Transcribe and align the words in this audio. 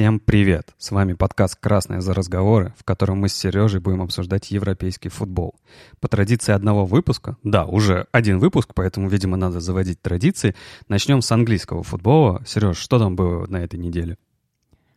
Всем 0.00 0.18
привет! 0.18 0.74
С 0.78 0.92
вами 0.92 1.12
подкаст 1.12 1.56
«Красные 1.56 2.00
за 2.00 2.14
разговоры», 2.14 2.72
в 2.78 2.84
котором 2.84 3.18
мы 3.18 3.28
с 3.28 3.34
Сережей 3.34 3.80
будем 3.80 4.00
обсуждать 4.00 4.50
европейский 4.50 5.10
футбол. 5.10 5.56
По 6.00 6.08
традиции 6.08 6.52
одного 6.52 6.86
выпуска, 6.86 7.36
да, 7.44 7.66
уже 7.66 8.06
один 8.10 8.38
выпуск, 8.38 8.72
поэтому, 8.74 9.10
видимо, 9.10 9.36
надо 9.36 9.60
заводить 9.60 10.00
традиции, 10.00 10.54
начнем 10.88 11.20
с 11.20 11.30
английского 11.30 11.82
футбола. 11.82 12.42
Сереж, 12.46 12.78
что 12.78 12.98
там 12.98 13.14
было 13.14 13.46
на 13.46 13.58
этой 13.58 13.78
неделе? 13.78 14.16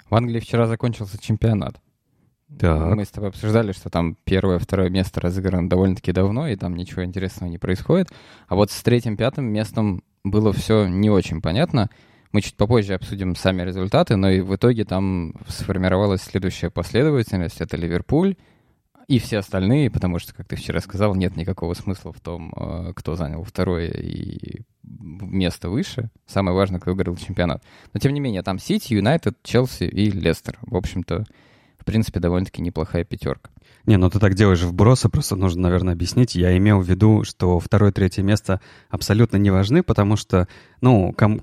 В 0.10 0.16
Англии 0.16 0.39
вчера 0.39 0.67
закончился 0.67 1.17
чемпионат. 1.22 1.81
Так. 2.58 2.96
Мы 2.96 3.04
с 3.04 3.10
тобой 3.10 3.31
обсуждали, 3.31 3.74
что 3.74 3.90
там 3.90 4.15
первое, 4.24 4.58
второе 4.58 4.90
место 4.90 5.20
разыграно 5.20 5.67
довольно-таки 5.67 6.13
давно, 6.13 6.47
и 6.47 6.56
там 6.56 6.78
ничего 6.78 7.04
интересного 7.04 7.49
не 7.49 7.58
происходит. 7.58 8.08
А 8.47 8.56
вот 8.56 8.72
с 8.72 8.81
третьим, 8.81 9.17
пятым 9.17 9.51
местом 9.51 10.01
было 10.24 10.54
все 10.54 10.88
не 10.88 11.10
очень 11.10 11.42
понятно. 11.42 11.90
Мы 12.34 12.42
чуть 12.42 12.56
попозже 12.56 12.96
обсудим 12.96 13.36
сами 13.36 13.62
результаты, 13.62 14.16
но 14.16 14.29
и 14.29 14.42
в 14.42 14.56
итоге 14.56 14.86
там 14.86 15.36
сформировалась 15.47 16.23
следующая 16.23 16.71
последовательность. 16.71 17.62
Это 17.62 17.77
Ливерпуль 17.77 18.35
и 19.07 19.20
все 19.20 19.38
остальные, 19.38 19.91
потому 19.91 20.17
что, 20.17 20.34
как 20.34 20.48
ты 20.48 20.55
вчера 20.55 20.80
сказал, 20.80 21.13
нет 21.13 21.38
никакого 21.38 21.76
смысла 21.76 22.12
в 22.12 22.20
том, 22.20 22.52
э, 22.55 22.93
кто 22.95 23.16
занял 23.16 23.43
второе 23.43 23.91
и 23.91 24.62
место 24.81 25.70
выше. 25.70 26.09
Самое 26.26 26.55
важное, 26.55 26.80
кто 26.80 26.91
выиграл 26.91 27.16
чемпионат. 27.17 27.63
Но, 27.93 27.99
тем 27.99 28.13
не 28.13 28.20
менее, 28.20 28.41
там 28.41 28.57
Сити, 28.57 28.93
Юнайтед, 28.93 29.38
Челси 29.43 29.84
и 29.84 30.09
Лестер. 30.09 30.57
В 30.62 30.76
общем-то, 30.76 31.26
в 31.77 31.85
принципе, 31.85 32.20
довольно-таки 32.20 32.62
неплохая 32.62 33.04
пятерка. 33.04 33.52
Не, 33.85 33.98
ну 33.98 34.09
ты 34.09 34.18
так 34.20 34.35
делаешь 34.35 34.62
вбросы, 34.62 35.09
просто 35.09 35.35
нужно, 35.35 35.63
наверное, 35.63 35.93
объяснить. 35.93 36.35
Я 36.35 36.57
имел 36.57 36.79
в 36.79 36.90
виду, 36.90 37.26
что 37.26 37.59
второе, 37.59 37.91
третье 37.91 38.23
место 38.23 38.62
абсолютно 38.90 39.35
не 39.35 39.52
важны, 39.52 39.84
потому 39.84 40.15
что, 40.15 40.48
ну, 40.79 41.12
com- 41.12 41.41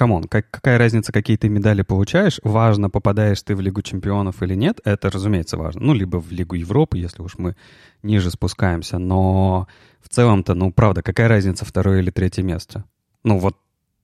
come 0.00 0.14
on, 0.14 0.24
как, 0.24 0.50
какая 0.50 0.78
разница, 0.78 1.12
какие 1.12 1.36
ты 1.36 1.50
медали 1.50 1.82
получаешь? 1.82 2.40
Важно, 2.42 2.88
попадаешь 2.88 3.42
ты 3.42 3.54
в 3.54 3.60
Лигу 3.60 3.82
чемпионов 3.82 4.42
или 4.42 4.54
нет, 4.54 4.80
это, 4.84 5.10
разумеется, 5.10 5.58
важно. 5.58 5.82
Ну, 5.82 5.92
либо 5.92 6.16
в 6.16 6.32
Лигу 6.32 6.54
Европы, 6.54 6.96
если 6.96 7.20
уж 7.20 7.36
мы 7.36 7.54
ниже 8.02 8.30
спускаемся. 8.30 8.96
Но 8.96 9.68
в 10.00 10.08
целом-то, 10.08 10.54
ну, 10.54 10.72
правда, 10.72 11.02
какая 11.02 11.28
разница 11.28 11.66
второе 11.66 12.00
или 12.00 12.10
третье 12.10 12.42
место? 12.42 12.84
Ну, 13.24 13.38
вот 13.38 13.58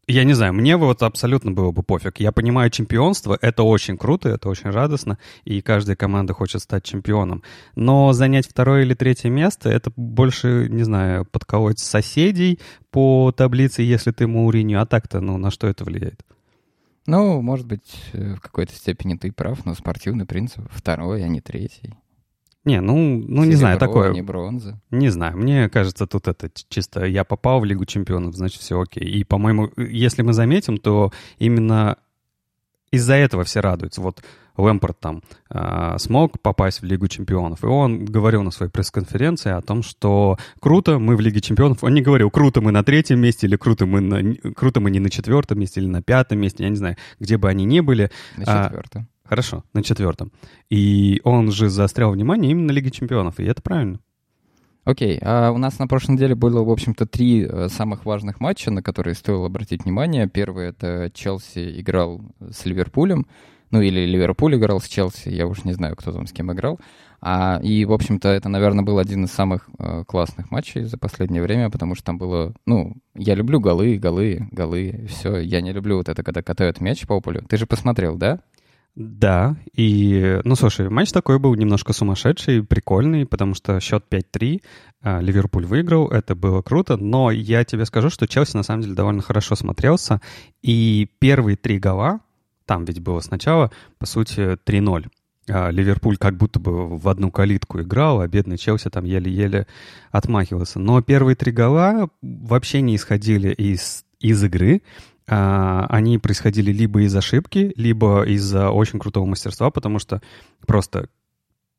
я 0.09 0.25
не 0.25 0.35
знаю, 0.35 0.53
мне 0.55 0.77
вот 0.77 1.03
абсолютно 1.03 1.51
было 1.51 1.73
бы 1.73 1.83
пофиг. 1.83 2.21
Я 2.21 2.31
понимаю, 2.31 2.71
чемпионство— 2.71 3.37
это 3.41 3.65
очень 3.65 3.99
круто, 3.99 4.29
это 4.29 4.49
очень 4.49 4.71
радостно, 4.71 5.19
и 5.45 5.61
каждая 5.61 5.97
команда 5.97 6.33
хочет 6.33 6.63
стать 6.63 6.85
чемпионом. 6.85 7.43
Но 7.75 8.13
занять 8.13 8.49
второе 8.49 8.83
или 8.83 8.95
третье 8.95 9.31
место— 9.31 9.69
это 9.71 9.93
больше, 9.97 10.69
не 10.71 10.85
знаю, 10.85 11.25
подколоть 11.25 11.81
соседей 11.81 12.61
по 12.91 13.33
таблице, 13.33 13.83
если 13.83 14.13
ты 14.13 14.27
Мауриню, 14.29 14.81
а 14.81 14.87
так-то, 14.87 15.21
ну, 15.21 15.39
на 15.39 15.51
что 15.51 15.67
это 15.67 15.85
влияет? 15.85 16.23
Ну, 17.07 17.41
может 17.41 17.67
быть, 17.67 18.05
э, 18.13 18.35
в 18.35 18.41
какой-то 18.41 18.75
степени 18.75 19.17
ты 19.17 19.33
прав, 19.33 19.65
но 19.65 19.75
спортивный 19.75 20.27
принцип— 20.27 20.65
второй, 20.71 21.25
а 21.25 21.29
не 21.29 21.41
третий. 21.41 21.95
Не, 22.67 22.81
ну, 22.81 23.25
ну 23.29 23.45
не 23.45 23.55
знаю, 23.55 23.79
такое. 23.79 24.13
не 24.13 24.23
бронза. 24.23 24.81
Не 24.91 25.09
знаю, 25.09 25.39
мне 25.39 25.69
кажется, 25.69 26.09
тут 26.09 26.27
это 26.27 26.51
чисто 26.69 27.07
я 27.07 27.23
попал 27.23 27.61
в 27.61 27.65
Лигу 27.65 27.85
чемпионов, 27.85 28.35
значит, 28.35 28.61
все 28.61 28.81
окей. 28.81 29.05
И, 29.05 29.23
по-моему, 29.23 29.71
если 29.77 30.23
мы 30.23 30.33
заметим, 30.33 30.77
то 30.79 31.13
именно 31.39 31.97
из-за 32.91 33.15
этого 33.15 33.45
все 33.45 33.61
радуются. 33.61 34.01
Вот 34.01 34.21
Лэмпорт 34.57 34.99
там 34.99 35.23
э, 35.49 35.97
смог 35.99 36.41
попасть 36.41 36.81
в 36.81 36.85
Лигу 36.85 37.07
чемпионов, 37.07 37.63
и 37.63 37.67
он 37.67 38.05
говорил 38.05 38.43
на 38.43 38.51
своей 38.51 38.73
пресс-конференции 38.73 39.53
о 39.53 39.61
том, 39.61 39.85
что 39.85 40.37
круто, 40.59 40.99
мы 40.99 41.15
в 41.15 41.21
Лиге 41.21 41.41
чемпионов. 41.41 41.85
Он 41.85 41.95
не 41.95 42.03
говорил, 42.03 42.31
круто 42.31 42.61
мы 42.61 42.73
на 42.73 42.83
третьем 42.83 43.21
месте, 43.21 43.47
или 43.47 43.55
круто 43.55 43.87
мы, 43.87 44.01
на, 44.01 44.35
круто 44.55 44.81
мы 44.81 44.91
не 44.91 44.99
на 44.99 45.11
четвертом 45.11 45.61
месте, 45.61 45.81
или 45.81 45.89
на 45.89 46.03
пятом 46.03 46.41
месте, 46.41 46.65
я 46.65 46.71
не 46.71 46.77
знаю, 46.77 46.97
где 47.21 47.37
бы 47.37 47.49
они 47.49 47.65
ни 47.65 47.79
были. 47.79 48.11
На 48.37 48.65
четвертом. 48.65 49.09
Хорошо, 49.29 49.65
на 49.73 49.83
четвертом. 49.83 50.33
И 50.71 51.21
он 51.25 51.51
же 51.51 51.69
заострял 51.69 52.11
внимание 52.11 52.51
именно 52.51 52.69
на 52.69 52.73
Лиге 52.73 52.91
Чемпионов, 52.91 53.41
и 53.41 53.45
это 53.45 53.63
правильно. 53.63 54.01
Окей, 54.85 55.17
okay. 55.17 55.23
а 55.23 55.51
у 55.51 55.59
нас 55.59 55.81
на 55.81 55.89
прошлой 55.89 56.13
неделе 56.13 56.37
было, 56.37 56.63
в 56.63 56.71
общем-то, 56.71 57.07
три 57.07 57.45
э, 57.45 57.69
самых 57.69 58.05
важных 58.05 58.39
матча, 58.39 58.71
на 58.71 58.85
которые 58.85 59.15
стоило 59.15 59.47
обратить 59.47 59.85
внимание. 59.85 60.29
Первый— 60.29 60.69
это 60.69 61.11
Челси 61.13 61.81
играл 61.81 62.21
с 62.39 62.65
Ливерпулем, 62.65 63.27
ну 63.73 63.81
или 63.81 64.07
Ливерпуль 64.07 64.55
играл 64.55 64.81
с 64.81 64.87
Челси, 64.87 65.31
я 65.31 65.49
уж 65.49 65.65
не 65.65 65.73
знаю, 65.73 65.97
кто 65.97 66.13
там 66.13 66.29
с 66.29 66.33
кем 66.33 66.53
играл. 66.53 66.79
А, 67.21 67.59
и, 67.65 67.85
в 67.85 67.93
общем-то, 67.93 68.29
это, 68.29 68.49
наверное, 68.49 68.85
был 68.85 68.99
один 68.99 69.25
из 69.25 69.33
самых 69.33 69.69
э, 69.79 70.05
классных 70.07 70.53
матчей 70.53 70.85
за 70.85 70.99
последнее 70.99 71.43
время, 71.43 71.69
потому 71.69 71.97
что 71.97 72.05
там 72.05 72.19
было, 72.19 72.55
ну, 72.67 72.95
я 73.17 73.35
люблю 73.35 73.59
голы, 73.59 73.97
голы, 73.97 74.47
голы, 74.53 75.07
все. 75.09 75.39
Я 75.39 75.63
не 75.63 75.73
люблю 75.73 75.97
вот 75.97 76.09
это, 76.09 76.23
когда 76.23 76.43
катают 76.43 76.81
мяч 76.81 77.05
по 77.09 77.21
полю. 77.21 77.43
Ты 77.49 77.57
же 77.57 77.67
посмотрел, 77.67 78.17
да? 78.17 78.39
Да, 78.97 79.59
и, 79.75 80.41
ну, 80.45 80.57
слушай, 80.57 80.89
матч 80.89 81.13
такой 81.13 81.39
был 81.39 81.55
немножко 81.55 81.93
сумасшедший, 81.93 82.65
прикольный, 82.65 83.27
потому 83.27 83.55
что 83.55 83.79
счет 83.79 84.07
5-3, 84.11 84.63
а, 85.03 85.21
Ливерпуль 85.21 85.67
выиграл, 85.67 86.09
это 86.09 86.35
было 86.35 86.63
круто, 86.63 86.97
но 86.97 87.31
я 87.31 87.63
тебе 87.65 87.85
скажу, 87.85 88.09
что 88.09 88.27
Челси 88.27 88.57
на 88.57 88.63
самом 88.63 88.81
деле 88.81 88.95
довольно 88.95 89.21
хорошо 89.21 89.55
смотрелся, 89.55 90.23
и 90.63 91.11
первые 91.19 91.59
три 91.59 91.79
гола, 91.79 92.21
там 92.65 92.87
ведь 92.87 93.01
было 93.01 93.21
сначала, 93.21 93.71
по 93.99 94.07
сути, 94.07 94.57
3-0. 94.65 95.09
А, 95.51 95.69
Ливерпуль 95.71 96.17
как 96.17 96.39
будто 96.39 96.59
бы 96.59 96.97
в 96.97 97.07
одну 97.07 97.31
калитку 97.31 97.83
играл, 97.83 98.23
а 98.23 98.29
бедный 98.29 98.57
Челси 98.57 98.89
там 98.89 99.05
еле-еле 99.05 99.67
отмахивался. 100.11 100.79
Но 100.79 101.03
первые 101.03 101.37
три 101.37 101.53
гола 101.53 102.09
вообще 102.23 102.81
не 102.81 102.97
исходили 102.97 103.53
из, 103.53 104.07
из 104.21 104.43
игры, 104.43 104.81
они 105.29 106.19
происходили 106.19 106.71
либо 106.71 107.03
из 107.03 107.17
ошибки, 107.17 107.73
либо 107.77 108.23
из-за 108.25 108.71
очень 108.71 109.01
крутого 109.01 109.27
мастерства, 109.27 109.71
потому 109.71 109.99
что 109.99 110.23
просто 110.67 111.09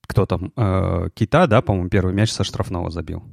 кто 0.07 0.25
там, 0.25 0.51
э, 0.55 1.09
Кита, 1.13 1.47
да, 1.47 1.61
по-моему, 1.61 1.89
первый 1.89 2.13
мяч 2.13 2.31
со 2.31 2.43
штрафного 2.43 2.89
забил. 2.89 3.23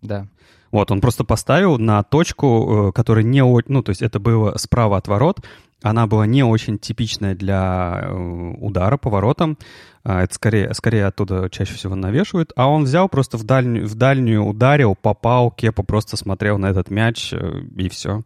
Да. 0.00 0.28
Вот, 0.70 0.90
он 0.92 1.00
просто 1.00 1.24
поставил 1.24 1.76
на 1.78 2.02
точку, 2.04 2.88
э, 2.88 2.92
которая 2.92 3.24
не... 3.24 3.42
Ну, 3.42 3.82
то 3.82 3.90
есть 3.90 4.00
это 4.00 4.20
было 4.20 4.56
справа 4.56 4.96
от 4.96 5.08
ворот, 5.08 5.44
она 5.82 6.06
была 6.06 6.26
не 6.26 6.44
очень 6.44 6.78
типичная 6.78 7.34
для 7.34 8.00
э, 8.02 8.54
удара 8.60 8.96
по 8.96 9.10
воротам. 9.10 9.58
А, 10.04 10.22
это 10.22 10.34
скорее, 10.34 10.72
скорее 10.74 11.06
оттуда 11.06 11.48
чаще 11.50 11.74
всего 11.74 11.94
навешивают. 11.94 12.52
А 12.54 12.68
он 12.68 12.84
взял 12.84 13.08
просто 13.08 13.36
в 13.36 13.44
дальнюю, 13.44 13.86
в 13.86 13.94
дальнюю 13.94 14.44
ударил, 14.44 14.94
попал, 14.94 15.50
Кепа 15.50 15.82
просто 15.82 16.16
смотрел 16.16 16.58
на 16.58 16.66
этот 16.66 16.90
мяч, 16.90 17.32
и 17.32 17.88
все. 17.88 18.22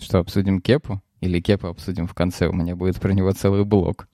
Что, 0.00 0.18
обсудим 0.18 0.60
Кепу? 0.60 1.02
Или 1.20 1.40
Кепу 1.40 1.68
обсудим 1.68 2.06
в 2.06 2.14
конце? 2.14 2.48
У 2.48 2.52
меня 2.52 2.74
будет 2.74 3.00
про 3.00 3.12
него 3.12 3.30
целый 3.32 3.64
блок. 3.64 4.08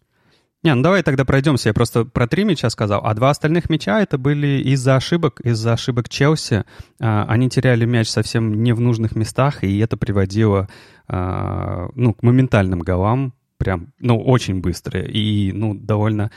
Не, 0.63 0.75
ну 0.75 0.83
давай 0.83 1.05
тогда 1.05 1.25
пройдемся. 1.25 1.69
Я 1.69 1.75
просто 1.75 2.05
про 2.05 2.27
три 2.27 2.43
мяча 2.43 2.69
сказал, 2.71 3.01
а 3.05 3.15
два 3.15 3.31
остальных 3.31 3.71
мяча 3.71 4.01
это 4.01 4.19
были 4.19 4.61
из-за 4.65 4.97
ошибок, 4.97 5.41
из-за 5.41 5.75
ошибок 5.75 6.09
Челси. 6.09 6.65
А, 6.99 7.25
они 7.29 7.49
теряли 7.49 7.85
мяч 7.85 8.09
совсем 8.09 8.65
не 8.65 8.73
в 8.73 8.81
нужных 8.81 9.15
местах, 9.15 9.63
и 9.63 9.79
это 9.79 9.97
приводило 9.97 10.69
а, 11.07 11.89
ну, 11.95 12.15
к 12.15 12.23
моментальным 12.25 12.81
голам, 12.81 13.33
прям, 13.59 13.93
ну, 14.01 14.21
очень 14.21 14.61
быстро. 14.61 15.01
И, 15.03 15.53
ну, 15.53 15.75
довольно 15.75 16.33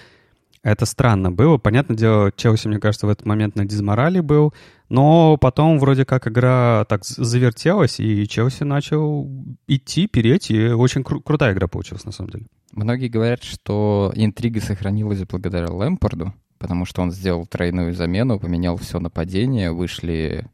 это 0.64 0.86
странно 0.86 1.32
было. 1.32 1.58
Понятное 1.58 1.96
дело, 1.96 2.32
Челси, 2.36 2.68
мне 2.68 2.80
кажется, 2.80 3.08
в 3.08 3.10
этот 3.10 3.26
момент 3.26 3.56
на 3.56 3.66
дизморали 3.66 4.20
был, 4.20 4.54
но 4.90 5.38
потом 5.38 5.80
вроде 5.80 6.06
как 6.06 6.28
игра 6.28 6.86
так 6.90 7.06
завертелась, 7.06 8.00
и 8.00 8.28
Челси 8.28 8.64
начал 8.64 9.30
идти, 9.68 10.08
переть, 10.08 10.52
и 10.52 10.70
очень 10.70 11.02
кру- 11.02 11.22
крутая 11.22 11.54
игра 11.54 11.68
получилась 11.68 12.06
на 12.06 12.12
самом 12.12 12.32
деле. 12.32 12.46
Многие 12.74 13.08
говорят, 13.08 13.44
что 13.44 14.12
интрига 14.16 14.62
сохранилась 14.62 15.24
благодаря 15.24 15.72
Лэмпорду, 15.72 16.34
потому 16.60 16.86
что 16.86 17.02
он 17.02 17.12
сделал 17.12 17.46
тройную 17.46 17.94
замену, 17.94 18.40
поменял 18.40 18.78
все 18.78 19.00
нападение, 19.00 19.72
вышли 19.72 20.48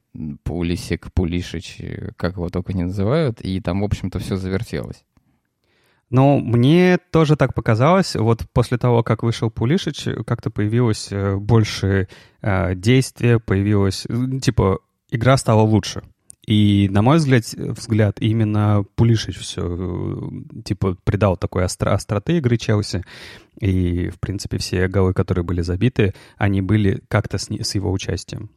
Пулисик, 0.44 1.12
Пулишич, 1.14 1.82
как 2.16 2.36
его 2.36 2.50
только 2.50 2.74
не 2.74 2.84
называют, 2.84 3.42
и 3.42 3.60
там, 3.60 3.82
в 3.82 3.84
общем-то, 3.84 4.20
все 4.20 4.38
завертелось. 4.38 5.04
Но 6.10 6.40
мне 6.40 7.00
тоже 7.12 7.36
так 7.36 7.54
показалось, 7.54 8.16
вот 8.16 8.46
после 8.54 8.78
того, 8.78 9.04
как 9.04 9.24
вышел 9.24 9.50
Пулишич, 9.50 10.08
как-то 10.26 10.52
появилось 10.52 11.08
э, 11.12 11.36
больше 11.36 12.08
э, 12.42 12.76
действия, 12.76 13.40
появилось, 13.40 14.06
типа, 14.42 14.80
игра 15.10 15.36
стала 15.38 15.62
лучше. 15.62 16.04
И, 16.46 16.88
на 16.92 17.02
мой 17.02 17.18
взгляд, 17.18 17.44
взгляд 17.54 18.22
именно 18.22 18.86
Пулишич 18.96 19.40
все, 19.40 19.62
э, 19.66 20.62
типа, 20.64 20.96
придал 21.04 21.38
такой 21.38 21.66
остро 21.66 21.92
остроты 21.92 22.38
игры 22.38 22.58
Челси. 22.58 23.04
И, 23.60 24.10
в 24.10 24.20
принципе, 24.20 24.60
все 24.60 24.88
голы, 24.88 25.14
которые 25.14 25.44
были 25.44 25.62
забиты, 25.62 26.14
они 26.38 26.62
были 26.62 27.02
как-то 27.08 27.40
с, 27.40 27.50
с 27.50 27.76
его 27.76 27.92
участием. 27.92 28.52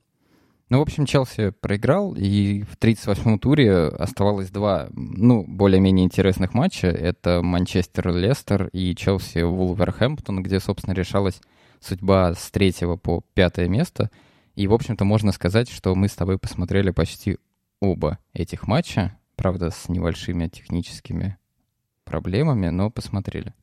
Ну, 0.70 0.78
в 0.78 0.82
общем, 0.82 1.06
Челси 1.06 1.50
проиграл, 1.50 2.14
и 2.14 2.62
в 2.62 2.76
38-м 2.76 3.38
туре 3.38 3.86
оставалось 3.86 4.50
два, 4.50 4.88
ну, 4.92 5.42
более-менее 5.46 6.04
интересных 6.04 6.52
матча. 6.52 6.88
Это 6.88 7.40
Манчестер-Лестер 7.42 8.68
и 8.72 8.94
Челси-Вулверхэмптон, 8.94 10.42
где, 10.42 10.60
собственно, 10.60 10.92
решалась 10.92 11.40
судьба 11.80 12.34
с 12.34 12.50
третьего 12.50 12.96
по 12.96 13.22
пятое 13.32 13.68
место. 13.68 14.10
И, 14.56 14.66
в 14.66 14.74
общем-то, 14.74 15.06
можно 15.06 15.32
сказать, 15.32 15.70
что 15.70 15.94
мы 15.94 16.06
с 16.08 16.14
тобой 16.14 16.38
посмотрели 16.38 16.90
почти 16.90 17.38
оба 17.80 18.18
этих 18.34 18.66
матча, 18.66 19.16
правда, 19.36 19.70
с 19.70 19.88
небольшими 19.88 20.48
техническими 20.48 21.38
проблемами, 22.04 22.68
но 22.68 22.90
посмотрели. 22.90 23.54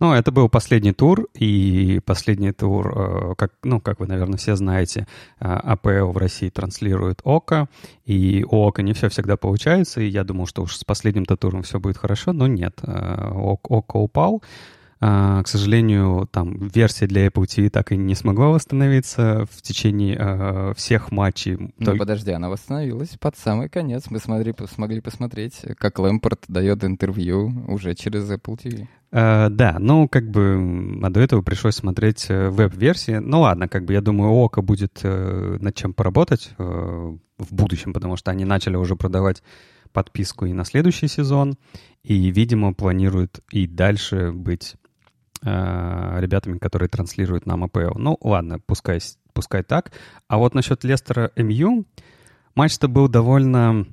Ну, 0.00 0.14
это 0.14 0.32
был 0.32 0.48
последний 0.48 0.92
тур, 0.92 1.28
и 1.34 2.00
последний 2.06 2.52
тур, 2.52 2.92
э, 2.96 3.34
как, 3.36 3.52
ну, 3.62 3.80
как 3.80 4.00
вы, 4.00 4.06
наверное, 4.06 4.38
все 4.38 4.56
знаете, 4.56 5.06
э, 5.40 5.44
АПЛ 5.44 6.12
в 6.12 6.16
России 6.16 6.48
транслирует 6.48 7.20
ОКО, 7.22 7.68
и 8.06 8.42
у 8.50 8.66
ОКО 8.66 8.82
не 8.82 8.94
все 8.94 9.10
всегда 9.10 9.36
получается, 9.36 10.00
и 10.00 10.08
я 10.08 10.24
думал, 10.24 10.46
что 10.46 10.62
уж 10.62 10.76
с 10.76 10.84
последним-то 10.84 11.36
туром 11.36 11.62
все 11.62 11.78
будет 11.78 11.98
хорошо, 11.98 12.32
но 12.32 12.46
нет, 12.46 12.80
э, 12.82 13.30
ОКО 13.34 13.98
упал, 13.98 14.42
к 15.00 15.44
сожалению, 15.46 16.28
там 16.30 16.68
версия 16.68 17.06
для 17.06 17.26
Apple 17.26 17.44
TV 17.44 17.70
так 17.70 17.90
и 17.92 17.96
не 17.96 18.14
смогла 18.14 18.48
восстановиться 18.48 19.46
в 19.50 19.62
течение 19.62 20.16
uh, 20.16 20.74
всех 20.74 21.10
матчей. 21.10 21.72
Ну, 21.78 21.96
подожди, 21.96 22.32
она 22.32 22.50
восстановилась 22.50 23.16
под 23.18 23.34
самый 23.36 23.70
конец. 23.70 24.10
Мы 24.10 24.18
смотри, 24.18 24.54
смогли 24.70 25.00
посмотреть, 25.00 25.62
как 25.78 25.98
Лэмпорт 25.98 26.44
дает 26.48 26.84
интервью 26.84 27.50
уже 27.68 27.94
через 27.94 28.30
Apple 28.30 28.58
TV. 28.62 28.88
Uh, 29.10 29.48
да, 29.48 29.76
ну, 29.80 30.06
как 30.06 30.30
бы, 30.30 31.00
а 31.02 31.10
до 31.10 31.20
этого 31.20 31.42
пришлось 31.42 31.76
смотреть 31.76 32.26
э, 32.28 32.48
веб-версии. 32.48 33.16
Ну, 33.18 33.40
ладно, 33.40 33.68
как 33.68 33.84
бы, 33.84 33.94
я 33.94 34.00
думаю, 34.00 34.32
у 34.32 34.44
Ока 34.44 34.62
будет 34.62 35.00
uh, 35.02 35.58
над 35.60 35.74
чем 35.74 35.94
поработать 35.94 36.52
uh, 36.58 37.18
в 37.38 37.54
будущем, 37.54 37.92
потому 37.92 38.16
что 38.16 38.30
они 38.30 38.44
начали 38.44 38.76
уже 38.76 38.94
продавать 38.94 39.42
подписку 39.92 40.46
и 40.46 40.52
на 40.52 40.64
следующий 40.64 41.08
сезон, 41.08 41.56
и, 42.02 42.30
видимо, 42.30 42.72
планируют 42.72 43.40
и 43.50 43.66
дальше 43.66 44.32
быть 44.32 44.74
э, 44.74 44.89
ребятами, 45.42 46.58
которые 46.58 46.88
транслируют 46.88 47.46
нам 47.46 47.64
АПЛ. 47.64 47.96
Ну, 47.96 48.18
ладно, 48.20 48.58
пускай, 48.58 49.00
пускай 49.32 49.62
так. 49.62 49.92
А 50.28 50.36
вот 50.36 50.54
насчет 50.54 50.84
Лестера 50.84 51.32
МЮ, 51.36 51.86
матч-то 52.54 52.88
был 52.88 53.08
довольно, 53.08 53.86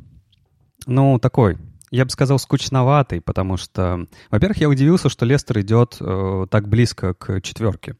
ну, 0.85 1.19
такой, 1.19 1.57
я 1.89 2.03
бы 2.03 2.11
сказал, 2.11 2.37
скучноватый, 2.37 3.21
потому 3.21 3.57
что, 3.57 4.07
во-первых, 4.29 4.57
я 4.57 4.69
удивился, 4.69 5.09
что 5.09 5.25
Лестер 5.25 5.61
идет 5.61 5.97
э, 5.99 6.47
так 6.49 6.67
близко 6.67 7.13
к 7.13 7.41
четверке. 7.41 7.95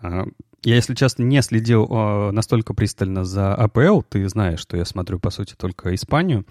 Э, 0.00 0.24
я, 0.64 0.74
если 0.74 0.94
честно, 0.94 1.22
не 1.22 1.40
следил 1.42 1.86
э, 1.88 2.30
настолько 2.32 2.74
пристально 2.74 3.24
за 3.24 3.54
АПЛ. 3.54 4.02
Ты 4.08 4.28
знаешь, 4.28 4.60
что 4.60 4.76
я 4.76 4.84
смотрю, 4.84 5.20
по 5.20 5.30
сути, 5.30 5.54
только 5.56 5.94
Испанию. 5.94 6.44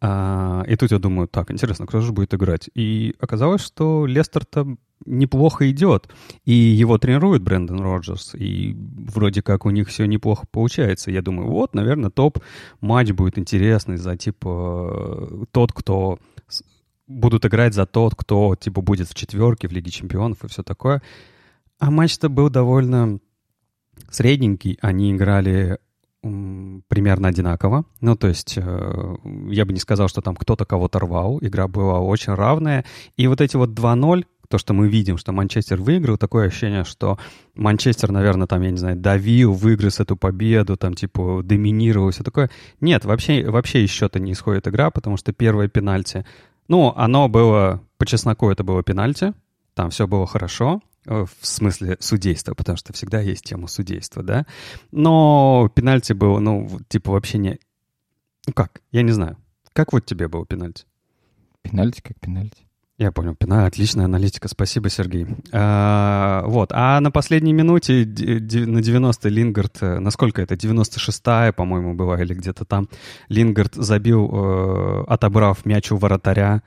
А, 0.00 0.62
и 0.68 0.76
тут 0.76 0.92
я 0.92 0.98
думаю, 0.98 1.26
так, 1.26 1.50
интересно, 1.50 1.86
кто 1.86 2.00
же 2.00 2.12
будет 2.12 2.34
играть? 2.34 2.70
И 2.74 3.16
оказалось, 3.18 3.62
что 3.62 4.06
Лестер-то 4.06 4.76
неплохо 5.04 5.68
идет. 5.70 6.08
И 6.44 6.52
его 6.52 6.98
тренирует 6.98 7.42
Брэндон 7.42 7.80
Роджерс. 7.80 8.36
И 8.36 8.76
вроде 8.76 9.42
как 9.42 9.66
у 9.66 9.70
них 9.70 9.88
все 9.88 10.06
неплохо 10.06 10.46
получается. 10.48 11.10
Я 11.10 11.20
думаю, 11.20 11.48
вот, 11.48 11.74
наверное, 11.74 12.10
топ-матч 12.10 13.10
будет 13.10 13.38
интересный 13.38 13.96
за, 13.96 14.16
типа, 14.16 15.46
тот, 15.50 15.72
кто... 15.72 16.18
Будут 17.08 17.46
играть 17.46 17.72
за 17.72 17.86
тот, 17.86 18.14
кто, 18.14 18.54
типа, 18.54 18.82
будет 18.82 19.08
в 19.08 19.14
четверке 19.14 19.66
в 19.66 19.72
Лиге 19.72 19.90
Чемпионов 19.90 20.44
и 20.44 20.48
все 20.48 20.62
такое. 20.62 21.00
А 21.78 21.90
матч-то 21.90 22.28
был 22.28 22.50
довольно 22.50 23.18
средненький. 24.10 24.78
Они 24.80 25.12
играли 25.12 25.78
примерно 26.22 27.28
одинаково. 27.28 27.84
Ну, 28.00 28.16
то 28.16 28.28
есть 28.28 28.54
э, 28.56 29.16
я 29.50 29.64
бы 29.64 29.72
не 29.72 29.78
сказал, 29.78 30.08
что 30.08 30.20
там 30.20 30.34
кто-то 30.34 30.64
кого-то 30.64 30.98
рвал. 30.98 31.38
Игра 31.40 31.68
была 31.68 32.00
очень 32.00 32.34
равная. 32.34 32.84
И 33.16 33.26
вот 33.28 33.40
эти 33.40 33.56
вот 33.56 33.70
2-0, 33.70 34.24
то, 34.48 34.58
что 34.58 34.72
мы 34.72 34.88
видим, 34.88 35.16
что 35.16 35.32
Манчестер 35.32 35.80
выиграл, 35.80 36.16
такое 36.16 36.48
ощущение, 36.48 36.84
что 36.84 37.18
Манчестер, 37.54 38.10
наверное, 38.10 38.46
там, 38.46 38.62
я 38.62 38.70
не 38.70 38.78
знаю, 38.78 38.96
давил, 38.96 39.52
выигрыз 39.52 40.00
эту 40.00 40.16
победу, 40.16 40.76
там, 40.76 40.94
типа, 40.94 41.42
доминировал, 41.44 42.10
все 42.10 42.24
такое. 42.24 42.50
Нет, 42.80 43.04
вообще, 43.04 43.48
вообще 43.48 43.84
из 43.84 43.90
счета 43.90 44.18
не 44.18 44.32
исходит 44.32 44.66
игра, 44.66 44.90
потому 44.90 45.16
что 45.18 45.32
первое 45.32 45.68
пенальти, 45.68 46.24
ну, 46.66 46.92
оно 46.96 47.28
было, 47.28 47.82
по 47.98 48.06
чесноку 48.06 48.50
это 48.50 48.64
было 48.64 48.82
пенальти, 48.82 49.34
там 49.74 49.90
все 49.90 50.06
было 50.06 50.26
хорошо, 50.26 50.80
в 51.08 51.30
смысле 51.40 51.96
судейства, 52.00 52.54
потому 52.54 52.76
что 52.76 52.92
всегда 52.92 53.20
есть 53.20 53.44
тема 53.44 53.68
судейства, 53.68 54.22
да. 54.22 54.46
Но 54.90 55.70
пенальти 55.74 56.12
был, 56.12 56.38
ну, 56.40 56.80
типа 56.88 57.12
вообще 57.12 57.38
не... 57.38 57.58
Ну 58.46 58.52
как, 58.52 58.80
я 58.92 59.02
не 59.02 59.12
знаю. 59.12 59.36
Как 59.72 59.92
вот 59.92 60.06
тебе 60.06 60.28
был 60.28 60.44
пенальти? 60.44 60.84
Пенальти 61.62 62.00
как 62.00 62.18
пенальти. 62.20 62.68
Я 62.98 63.12
понял, 63.12 63.36
пена, 63.36 63.66
отличная 63.66 64.06
аналитика, 64.06 64.48
спасибо, 64.48 64.90
Сергей. 64.90 65.28
А, 65.52 66.42
вот, 66.46 66.72
а 66.72 66.98
на 66.98 67.12
последней 67.12 67.52
минуте, 67.52 68.04
на 68.04 68.80
90-й 68.80 69.30
Лингард, 69.30 69.76
э, 69.82 70.00
насколько 70.00 70.42
это, 70.42 70.54
96-я, 70.56 71.52
по-моему, 71.52 71.94
была, 71.94 72.20
или 72.20 72.34
где-то 72.34 72.64
там, 72.64 72.88
Лингард 73.28 73.76
забил, 73.76 74.28
э, 74.32 75.04
отобрав 75.06 75.64
мяч 75.64 75.92
у 75.92 75.96
вратаря, 75.96 76.64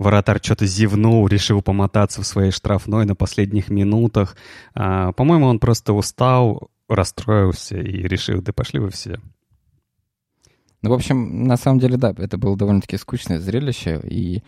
Воротарь 0.00 0.40
что-то 0.42 0.64
зевнул, 0.64 1.28
решил 1.28 1.60
помотаться 1.60 2.22
в 2.22 2.26
своей 2.26 2.52
штрафной 2.52 3.04
на 3.04 3.14
последних 3.14 3.68
минутах. 3.68 4.34
А, 4.72 5.12
по-моему, 5.12 5.44
он 5.44 5.58
просто 5.58 5.92
устал, 5.92 6.70
расстроился 6.88 7.76
и 7.76 8.08
решил, 8.08 8.40
да 8.40 8.54
пошли 8.54 8.80
вы 8.80 8.88
все. 8.88 9.20
Ну, 10.80 10.88
в 10.88 10.94
общем, 10.94 11.44
на 11.44 11.58
самом 11.58 11.80
деле, 11.80 11.98
да, 11.98 12.14
это 12.16 12.38
было 12.38 12.56
довольно-таки 12.56 12.96
скучное 12.96 13.38
зрелище, 13.40 14.00
и 14.02 14.42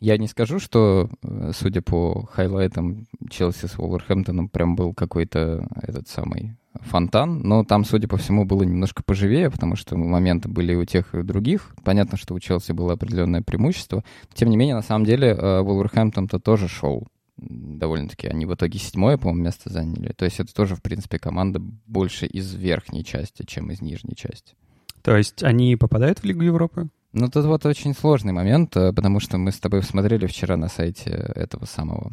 я 0.00 0.18
не 0.18 0.26
скажу, 0.26 0.58
что, 0.58 1.08
э, 1.22 1.52
судя 1.54 1.80
по 1.80 2.26
хайлайтам, 2.32 3.06
Челси 3.30 3.66
с 3.66 3.78
Уолверхэмптоном 3.78 4.48
прям 4.48 4.74
был 4.74 4.94
какой-то 4.94 5.68
этот 5.80 6.08
самый 6.08 6.56
фонтан, 6.80 7.40
но 7.40 7.64
там, 7.64 7.84
судя 7.84 8.08
по 8.08 8.16
всему, 8.16 8.44
было 8.44 8.62
немножко 8.62 9.02
поживее, 9.02 9.50
потому 9.50 9.76
что 9.76 9.96
моменты 9.96 10.48
были 10.48 10.74
у 10.74 10.84
тех 10.84 11.14
и 11.14 11.18
у 11.18 11.22
других. 11.22 11.74
Понятно, 11.84 12.16
что 12.16 12.34
у 12.34 12.40
Челси 12.40 12.72
было 12.72 12.94
определенное 12.94 13.42
преимущество. 13.42 14.04
Тем 14.34 14.50
не 14.50 14.56
менее, 14.56 14.74
на 14.74 14.82
самом 14.82 15.04
деле, 15.04 15.34
Вулверхэмптон-то 15.34 16.38
тоже 16.38 16.68
шел 16.68 17.06
довольно-таки. 17.36 18.28
Они 18.28 18.46
в 18.46 18.54
итоге 18.54 18.78
седьмое, 18.78 19.16
по-моему, 19.16 19.44
место 19.44 19.70
заняли. 19.70 20.12
То 20.12 20.24
есть 20.24 20.40
это 20.40 20.54
тоже, 20.54 20.76
в 20.76 20.82
принципе, 20.82 21.18
команда 21.18 21.60
больше 21.60 22.26
из 22.26 22.54
верхней 22.54 23.04
части, 23.04 23.44
чем 23.44 23.70
из 23.70 23.80
нижней 23.80 24.14
части. 24.14 24.54
То 25.02 25.16
есть 25.16 25.42
они 25.42 25.76
попадают 25.76 26.20
в 26.20 26.24
Лигу 26.24 26.42
Европы? 26.42 26.88
Ну, 27.12 27.28
тут 27.28 27.44
вот 27.44 27.66
очень 27.66 27.94
сложный 27.94 28.32
момент, 28.32 28.76
э, 28.76 28.92
потому 28.92 29.20
что 29.20 29.36
мы 29.36 29.52
с 29.52 29.58
тобой 29.58 29.82
смотрели 29.82 30.26
вчера 30.26 30.56
на 30.56 30.68
сайте 30.68 31.10
этого 31.10 31.66
самого 31.66 32.12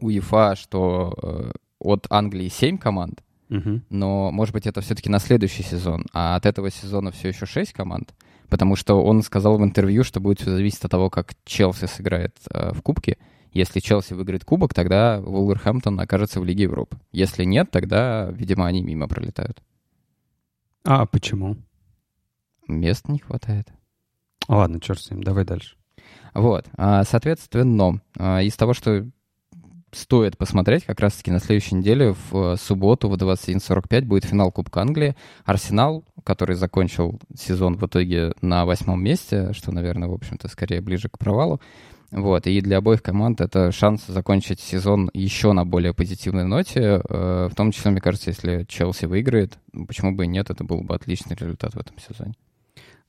УЕФА, 0.00 0.54
что 0.56 1.14
э, 1.22 1.50
от 1.82 2.06
Англии 2.10 2.48
7 2.48 2.78
команд, 2.78 3.22
угу. 3.50 3.80
но, 3.90 4.30
может 4.30 4.54
быть, 4.54 4.66
это 4.66 4.80
все-таки 4.80 5.10
на 5.10 5.18
следующий 5.18 5.62
сезон, 5.62 6.06
а 6.12 6.36
от 6.36 6.46
этого 6.46 6.70
сезона 6.70 7.10
все 7.10 7.28
еще 7.28 7.46
6 7.46 7.72
команд, 7.72 8.14
потому 8.48 8.76
что 8.76 9.02
он 9.02 9.22
сказал 9.22 9.58
в 9.58 9.64
интервью, 9.64 10.04
что 10.04 10.20
будет 10.20 10.40
все 10.40 10.50
зависеть 10.50 10.84
от 10.84 10.90
того, 10.90 11.10
как 11.10 11.34
Челси 11.44 11.86
сыграет 11.86 12.36
э, 12.50 12.72
в 12.72 12.82
Кубке. 12.82 13.18
Если 13.52 13.80
Челси 13.80 14.14
выиграет 14.14 14.44
Кубок, 14.44 14.72
тогда 14.72 15.20
Вулверхэмптон 15.20 16.00
окажется 16.00 16.40
в 16.40 16.44
Лиге 16.44 16.64
Европы. 16.64 16.98
Если 17.12 17.44
нет, 17.44 17.70
тогда, 17.70 18.30
видимо, 18.30 18.66
они 18.66 18.82
мимо 18.82 19.08
пролетают. 19.08 19.62
А 20.84 21.06
почему? 21.06 21.56
Мест 22.66 23.08
не 23.08 23.18
хватает. 23.18 23.68
Ладно, 24.48 24.80
черт 24.80 25.00
с 25.00 25.10
ним, 25.10 25.22
давай 25.22 25.44
дальше. 25.44 25.76
Вот, 26.34 26.66
а, 26.76 27.04
соответственно, 27.04 28.00
а, 28.16 28.42
из 28.42 28.56
того, 28.56 28.72
что 28.72 29.06
стоит 29.92 30.38
посмотреть 30.38 30.84
как 30.84 31.00
раз-таки 31.00 31.30
на 31.30 31.38
следующей 31.38 31.76
неделе 31.76 32.14
в 32.14 32.54
э, 32.54 32.56
субботу 32.56 33.08
в 33.08 33.14
21.45 33.14 34.02
будет 34.02 34.24
финал 34.24 34.50
Кубка 34.50 34.80
Англии. 34.80 35.14
Арсенал, 35.44 36.04
который 36.24 36.56
закончил 36.56 37.20
сезон 37.34 37.76
в 37.76 37.86
итоге 37.86 38.32
на 38.40 38.64
восьмом 38.64 39.02
месте, 39.02 39.52
что, 39.52 39.70
наверное, 39.70 40.08
в 40.08 40.14
общем-то, 40.14 40.48
скорее 40.48 40.80
ближе 40.80 41.08
к 41.08 41.18
провалу. 41.18 41.60
Вот, 42.10 42.46
и 42.46 42.60
для 42.60 42.78
обоих 42.78 43.02
команд 43.02 43.40
это 43.40 43.72
шанс 43.72 44.04
закончить 44.06 44.60
сезон 44.60 45.10
еще 45.14 45.52
на 45.52 45.64
более 45.64 45.94
позитивной 45.94 46.44
ноте. 46.44 47.00
Э, 47.08 47.48
в 47.50 47.54
том 47.54 47.70
числе, 47.70 47.90
мне 47.90 48.00
кажется, 48.00 48.30
если 48.30 48.64
Челси 48.64 49.06
выиграет, 49.06 49.58
почему 49.88 50.12
бы 50.12 50.24
и 50.24 50.28
нет, 50.28 50.50
это 50.50 50.64
был 50.64 50.82
бы 50.82 50.94
отличный 50.94 51.36
результат 51.36 51.74
в 51.74 51.78
этом 51.78 51.98
сезоне. 51.98 52.34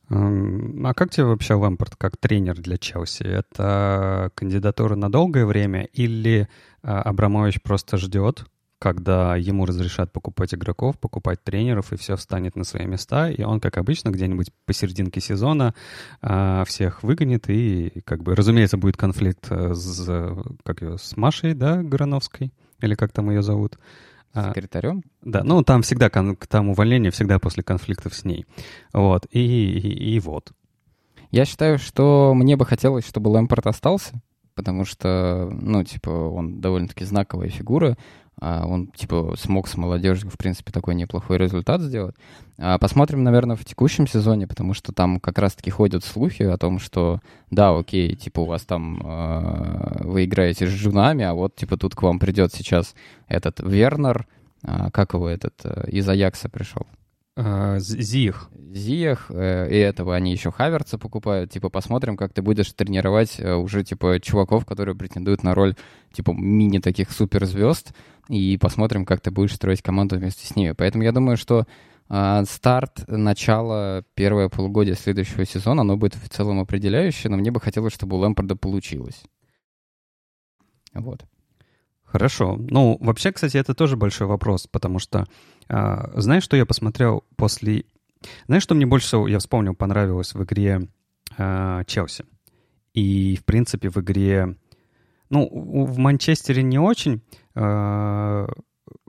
А 0.10 0.94
как 0.94 1.12
тебе 1.12 1.26
вообще 1.26 1.54
Лэмпорт 1.54 1.96
как 1.96 2.18
тренер 2.18 2.60
для 2.60 2.78
Челси? 2.78 3.24
Это 3.24 4.32
кандидатура 4.36 4.96
на 4.96 5.12
долгое 5.12 5.46
время 5.46 5.86
или 5.94 6.50
Абрамович 6.84 7.62
просто 7.62 7.98
ждет, 7.98 8.46
когда 8.84 9.38
ему 9.38 9.66
разрешат 9.66 10.12
покупать 10.12 10.54
игроков, 10.54 11.00
покупать 11.00 11.42
тренеров, 11.42 11.94
и 11.94 11.96
все 11.96 12.18
встанет 12.18 12.58
на 12.58 12.66
свои 12.66 12.86
места, 12.86 13.30
и 13.30 13.42
он, 13.42 13.62
как 13.62 13.78
обычно, 13.78 14.10
где-нибудь 14.10 14.52
посерединке 14.66 15.22
сезона 15.22 15.74
а, 16.22 16.66
всех 16.66 17.02
выгонит, 17.02 17.50
и, 17.50 18.02
как 18.04 18.24
бы, 18.24 18.36
разумеется, 18.36 18.76
будет 18.76 18.98
конфликт 18.98 19.48
э, 19.50 19.74
с, 19.74 20.36
как 20.66 20.82
ее, 20.82 20.98
с 20.98 21.16
Машей, 21.16 21.54
да, 21.54 21.82
Грановской, 21.82 22.52
или 22.82 22.96
как 22.96 23.14
там 23.14 23.30
ее 23.30 23.42
зовут, 23.42 23.78
а, 24.34 24.50
секретарем? 24.50 25.04
Да, 25.22 25.46
ну 25.46 25.64
там 25.64 25.82
всегда, 25.82 26.10
там 26.10 26.70
увольнение 26.70 27.12
всегда 27.12 27.40
после 27.40 27.64
конфликтов 27.64 28.14
с 28.14 28.26
ней. 28.26 28.46
Вот, 28.92 29.28
и, 29.32 29.40
и, 29.40 30.16
и 30.16 30.20
вот. 30.20 30.52
Я 31.32 31.46
считаю, 31.46 31.80
что 31.80 32.34
мне 32.34 32.58
бы 32.58 32.66
хотелось, 32.66 33.08
чтобы 33.08 33.30
Лэмпорт 33.30 33.66
остался, 33.68 34.22
потому 34.56 34.86
что, 34.86 35.50
ну, 35.52 35.84
типа, 35.84 36.10
он 36.10 36.62
довольно-таки 36.62 37.06
знаковая 37.06 37.50
фигура. 37.50 37.98
А, 38.40 38.66
он, 38.66 38.88
типа, 38.88 39.36
смог 39.38 39.68
с 39.68 39.78
молодежью, 39.78 40.30
в 40.30 40.38
принципе, 40.38 40.72
такой 40.72 40.96
неплохой 40.96 41.38
результат 41.38 41.82
сделать. 41.82 42.16
А, 42.58 42.78
посмотрим, 42.78 43.24
наверное, 43.24 43.56
в 43.56 43.64
текущем 43.64 44.08
сезоне, 44.08 44.48
потому 44.48 44.74
что 44.74 44.92
там 44.92 45.20
как 45.20 45.38
раз-таки 45.38 45.70
ходят 45.70 46.04
слухи 46.04 46.44
о 46.44 46.58
том, 46.58 46.80
что, 46.80 47.20
да, 47.52 47.78
окей, 47.78 48.16
типа, 48.16 48.42
у 48.42 48.46
вас 48.46 48.64
там 48.64 49.02
э, 49.04 50.04
вы 50.04 50.26
играете 50.26 50.68
с 50.68 50.72
жунами, 50.72 51.24
а 51.24 51.34
вот, 51.34 51.56
типа, 51.56 51.78
тут 51.78 51.96
к 51.96 52.02
вам 52.02 52.20
придет 52.20 52.54
сейчас 52.54 52.96
этот 53.28 53.60
Вернер, 53.60 54.28
как 54.92 55.14
его 55.14 55.30
этот, 55.30 55.54
э, 55.64 55.90
из 55.90 56.08
Аякса 56.08 56.50
пришел? 56.50 56.88
А, 57.36 57.80
Зиях. 57.80 58.52
Зиях, 58.74 59.32
э, 59.32 59.68
и 59.72 59.76
этого 59.76 60.16
они 60.16 60.32
еще 60.32 60.52
Хаверца 60.52 61.00
покупают. 61.00 61.52
Типа, 61.52 61.70
посмотрим, 61.70 62.16
как 62.16 62.32
ты 62.32 62.44
будешь 62.44 62.72
тренировать 62.74 63.40
э, 63.40 63.56
уже, 63.56 63.84
типа, 63.84 64.20
чуваков, 64.20 64.66
которые 64.66 64.96
претендуют 64.96 65.44
на 65.44 65.56
роль, 65.56 65.76
типа, 66.12 66.32
мини 66.32 66.78
таких 66.78 67.12
суперзвезд, 67.12 67.94
и 68.30 68.58
посмотрим, 68.58 69.06
как 69.06 69.22
ты 69.22 69.32
будешь 69.32 69.56
строить 69.56 69.82
команду 69.82 70.18
вместе 70.18 70.46
с 70.46 70.56
ними. 70.56 70.74
Поэтому 70.74 71.04
я 71.04 71.12
думаю, 71.12 71.38
что 71.38 71.66
э, 72.10 72.44
старт, 72.48 73.04
начало, 73.08 74.06
первое 74.14 74.50
полугодие 74.50 74.96
следующего 74.96 75.46
сезона, 75.46 75.82
оно 75.82 75.98
будет 75.98 76.14
в 76.14 76.30
целом 76.30 76.60
определяющее, 76.60 77.32
но 77.32 77.38
мне 77.38 77.50
бы 77.50 77.60
хотелось, 77.60 77.94
чтобы 77.94 78.16
у 78.16 78.20
Лэмпорда 78.20 78.56
получилось. 78.56 79.24
Вот. 80.94 81.26
Хорошо. 82.14 82.58
Ну, 82.60 83.00
вообще, 83.02 83.32
кстати, 83.32 83.58
это 83.58 83.74
тоже 83.74 83.98
большой 83.98 84.28
вопрос, 84.28 84.68
потому 84.68 85.00
что, 85.00 85.26
а, 85.68 86.12
знаешь, 86.14 86.44
что 86.44 86.56
я 86.56 86.64
посмотрел 86.64 87.24
после... 87.38 87.86
Знаешь, 88.46 88.62
что 88.62 88.76
мне 88.76 88.86
больше 88.86 89.08
всего, 89.08 89.28
я 89.28 89.40
вспомнил, 89.40 89.74
понравилось 89.74 90.36
в 90.36 90.44
игре 90.44 90.88
а, 91.40 91.84
Челси? 91.86 92.26
И, 92.94 93.36
в 93.36 93.46
принципе, 93.46 93.90
в 93.90 93.98
игре... 93.98 94.56
Ну, 95.32 95.50
в 95.52 95.98
Манчестере 95.98 96.62
не 96.62 96.78
очень. 96.78 97.24
А, 97.56 98.48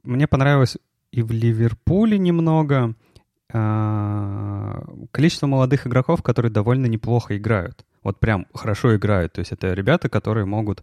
мне 0.02 0.26
понравилось 0.26 0.78
и 1.12 1.22
в 1.22 1.30
Ливерпуле 1.30 2.16
немного. 2.16 2.94
А, 3.52 4.82
количество 5.10 5.46
молодых 5.46 5.86
игроков, 5.86 6.22
которые 6.22 6.50
довольно 6.50 6.86
неплохо 6.86 7.36
играют. 7.36 7.84
Вот 8.02 8.18
прям 8.18 8.46
хорошо 8.54 8.96
играют. 8.96 9.34
То 9.34 9.40
есть 9.40 9.52
это 9.52 9.74
ребята, 9.74 10.08
которые 10.08 10.46
могут 10.46 10.82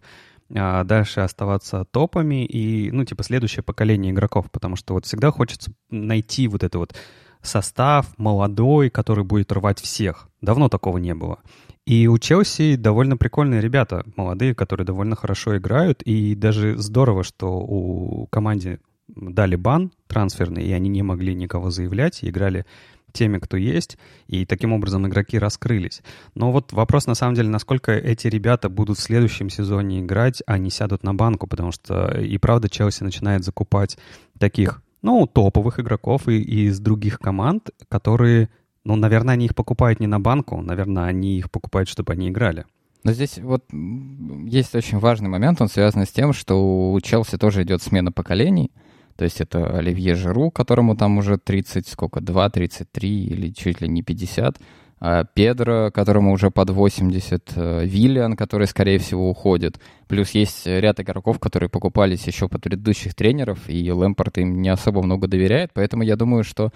а 0.54 0.84
дальше 0.84 1.20
оставаться 1.20 1.84
топами 1.84 2.44
и, 2.44 2.90
ну, 2.90 3.04
типа, 3.04 3.22
следующее 3.22 3.62
поколение 3.62 4.12
игроков, 4.12 4.50
потому 4.50 4.76
что 4.76 4.94
вот 4.94 5.06
всегда 5.06 5.30
хочется 5.30 5.72
найти 5.90 6.48
вот 6.48 6.62
это 6.62 6.78
вот 6.78 6.94
состав 7.42 8.06
молодой, 8.18 8.90
который 8.90 9.24
будет 9.24 9.52
рвать 9.52 9.80
всех. 9.80 10.28
Давно 10.40 10.68
такого 10.68 10.98
не 10.98 11.14
было. 11.14 11.38
И 11.86 12.06
у 12.06 12.16
Челси 12.18 12.76
довольно 12.76 13.16
прикольные 13.16 13.60
ребята, 13.60 14.04
молодые, 14.14 14.54
которые 14.54 14.86
довольно 14.86 15.16
хорошо 15.16 15.56
играют, 15.56 16.02
и 16.02 16.34
даже 16.36 16.76
здорово, 16.78 17.24
что 17.24 17.58
у 17.58 18.28
команде 18.28 18.78
дали 19.08 19.56
бан 19.56 19.90
трансферный, 20.06 20.62
и 20.64 20.72
они 20.72 20.88
не 20.88 21.02
могли 21.02 21.34
никого 21.34 21.70
заявлять, 21.70 22.20
играли 22.22 22.66
теми, 23.12 23.38
кто 23.38 23.56
есть, 23.56 23.98
и 24.26 24.44
таким 24.44 24.72
образом 24.72 25.06
игроки 25.06 25.38
раскрылись. 25.38 26.02
Но 26.34 26.52
вот 26.52 26.72
вопрос 26.72 27.06
на 27.06 27.14
самом 27.14 27.34
деле, 27.34 27.48
насколько 27.48 27.92
эти 27.92 28.26
ребята 28.26 28.68
будут 28.68 28.98
в 28.98 29.02
следующем 29.02 29.50
сезоне 29.50 30.00
играть, 30.00 30.42
а 30.46 30.58
не 30.58 30.70
сядут 30.70 31.02
на 31.02 31.14
банку, 31.14 31.46
потому 31.46 31.72
что 31.72 32.18
и 32.20 32.38
правда 32.38 32.68
Челси 32.68 33.04
начинает 33.04 33.44
закупать 33.44 33.98
таких, 34.38 34.82
ну, 35.02 35.26
топовых 35.26 35.80
игроков 35.80 36.28
и, 36.28 36.40
и 36.40 36.66
из 36.66 36.80
других 36.80 37.18
команд, 37.18 37.70
которые, 37.88 38.48
ну, 38.84 38.96
наверное, 38.96 39.34
они 39.34 39.46
их 39.46 39.54
покупают 39.54 40.00
не 40.00 40.06
на 40.06 40.20
банку, 40.20 40.60
наверное, 40.60 41.04
они 41.04 41.38
их 41.38 41.50
покупают, 41.50 41.88
чтобы 41.88 42.12
они 42.12 42.28
играли. 42.28 42.64
Но 43.04 43.12
здесь 43.12 43.38
вот 43.38 43.64
есть 43.72 44.74
очень 44.74 44.98
важный 44.98 45.28
момент, 45.28 45.60
он 45.60 45.68
связан 45.68 46.06
с 46.06 46.10
тем, 46.10 46.32
что 46.32 46.92
у 46.92 47.00
Челси 47.00 47.36
тоже 47.36 47.64
идет 47.64 47.82
смена 47.82 48.12
поколений, 48.12 48.70
то 49.16 49.24
есть 49.24 49.40
это 49.40 49.78
Оливье 49.78 50.14
Жиру, 50.14 50.50
которому 50.50 50.96
там 50.96 51.18
уже 51.18 51.38
30, 51.38 51.86
сколько, 51.88 52.20
2, 52.20 52.50
33 52.50 53.24
или 53.26 53.50
чуть 53.50 53.80
ли 53.80 53.88
не 53.88 54.02
50. 54.02 54.58
А 55.04 55.24
Педро, 55.24 55.90
которому 55.90 56.32
уже 56.32 56.52
под 56.52 56.70
80. 56.70 57.52
Э, 57.56 57.84
Виллиан, 57.84 58.36
который, 58.36 58.68
скорее 58.68 58.98
всего, 58.98 59.28
уходит. 59.28 59.80
Плюс 60.06 60.30
есть 60.30 60.64
ряд 60.64 61.00
игроков, 61.00 61.40
которые 61.40 61.68
покупались 61.68 62.24
еще 62.28 62.48
под 62.48 62.62
предыдущих 62.62 63.14
тренеров, 63.14 63.58
и 63.68 63.90
Лэмпорт 63.90 64.38
им 64.38 64.62
не 64.62 64.68
особо 64.68 65.02
много 65.02 65.26
доверяет. 65.26 65.72
Поэтому 65.74 66.04
я 66.04 66.14
думаю, 66.14 66.44
что 66.44 66.70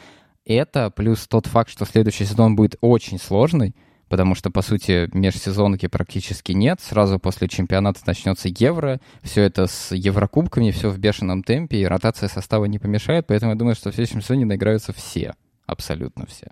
это, 0.44 0.90
плюс 0.90 1.28
тот 1.28 1.46
факт, 1.46 1.70
что 1.70 1.84
следующий 1.84 2.24
сезон 2.24 2.56
будет 2.56 2.74
очень 2.80 3.18
сложный, 3.20 3.76
потому 4.08 4.34
что, 4.34 4.50
по 4.50 4.62
сути, 4.62 5.08
межсезонки 5.12 5.86
практически 5.88 6.52
нет. 6.52 6.80
Сразу 6.80 7.18
после 7.18 7.48
чемпионата 7.48 8.00
начнется 8.06 8.48
Евро, 8.48 9.00
все 9.22 9.42
это 9.42 9.66
с 9.66 9.94
Еврокубками, 9.94 10.70
все 10.70 10.90
в 10.90 10.98
бешеном 10.98 11.42
темпе, 11.42 11.78
и 11.78 11.84
ротация 11.84 12.28
состава 12.28 12.66
не 12.66 12.78
помешает, 12.78 13.26
поэтому 13.26 13.52
я 13.52 13.58
думаю, 13.58 13.74
что 13.74 13.90
в 13.90 13.94
следующем 13.94 14.22
сезоне 14.22 14.44
наиграются 14.44 14.92
все, 14.92 15.34
абсолютно 15.66 16.26
все. 16.26 16.48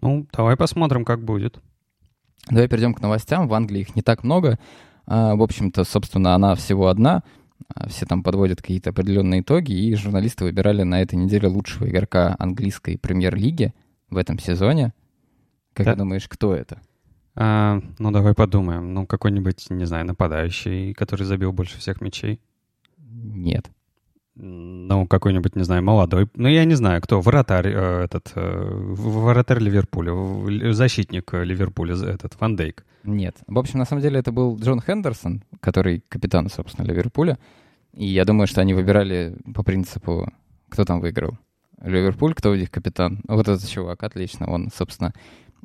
Ну, 0.00 0.26
давай 0.32 0.56
посмотрим, 0.56 1.04
как 1.04 1.22
будет. 1.22 1.60
Давай 2.50 2.68
перейдем 2.68 2.92
к 2.92 3.00
новостям. 3.00 3.48
В 3.48 3.54
Англии 3.54 3.80
их 3.80 3.96
не 3.96 4.02
так 4.02 4.22
много. 4.22 4.58
А, 5.06 5.34
в 5.34 5.42
общем-то, 5.42 5.84
собственно, 5.84 6.34
она 6.34 6.54
всего 6.54 6.88
одна. 6.88 7.22
А, 7.74 7.88
все 7.88 8.04
там 8.04 8.22
подводят 8.22 8.60
какие-то 8.60 8.90
определенные 8.90 9.40
итоги, 9.40 9.72
и 9.72 9.94
журналисты 9.94 10.44
выбирали 10.44 10.82
на 10.82 11.00
этой 11.00 11.14
неделе 11.14 11.48
лучшего 11.48 11.88
игрока 11.88 12.36
английской 12.38 12.98
премьер-лиги 12.98 13.72
в 14.10 14.18
этом 14.18 14.38
сезоне— 14.38 14.92
как 15.74 15.86
да? 15.86 15.92
ты 15.92 15.98
думаешь, 15.98 16.28
кто 16.28 16.54
это? 16.54 16.80
А, 17.36 17.80
ну, 17.98 18.10
давай 18.10 18.34
подумаем. 18.34 18.94
Ну, 18.94 19.06
какой-нибудь, 19.06 19.66
не 19.70 19.84
знаю, 19.84 20.06
нападающий, 20.06 20.94
который 20.94 21.24
забил 21.24 21.52
больше 21.52 21.78
всех 21.78 22.00
мячей? 22.00 22.40
Нет. 22.98 23.70
Ну, 24.36 25.06
какой-нибудь, 25.06 25.54
не 25.54 25.62
знаю, 25.62 25.82
молодой. 25.84 26.28
Ну, 26.34 26.48
я 26.48 26.64
не 26.64 26.74
знаю, 26.74 27.00
кто. 27.00 27.20
Вратарь 27.20 27.68
э, 27.68 28.04
этот, 28.04 28.32
э, 28.34 28.68
вратарь 28.72 29.60
Ливерпуля, 29.60 30.72
защитник 30.72 31.32
Ливерпуля, 31.32 31.94
этот, 31.94 32.40
Ван 32.40 32.56
Дейк. 32.56 32.84
Нет. 33.04 33.36
В 33.46 33.58
общем, 33.58 33.78
на 33.78 33.84
самом 33.84 34.02
деле 34.02 34.18
это 34.18 34.32
был 34.32 34.58
Джон 34.58 34.80
Хендерсон, 34.80 35.44
который 35.60 36.02
капитан, 36.08 36.48
собственно, 36.50 36.86
Ливерпуля. 36.86 37.38
И 37.92 38.06
я 38.06 38.24
думаю, 38.24 38.48
что 38.48 38.60
они 38.60 38.74
выбирали 38.74 39.36
по 39.54 39.62
принципу, 39.62 40.28
кто 40.68 40.84
там 40.84 41.00
выиграл. 41.00 41.38
Ливерпуль, 41.80 42.34
кто 42.34 42.50
у 42.50 42.54
них 42.56 42.70
капитан? 42.70 43.20
Вот 43.28 43.46
этот 43.46 43.68
чувак, 43.68 44.02
отлично. 44.02 44.46
Он, 44.50 44.70
собственно, 44.74 45.12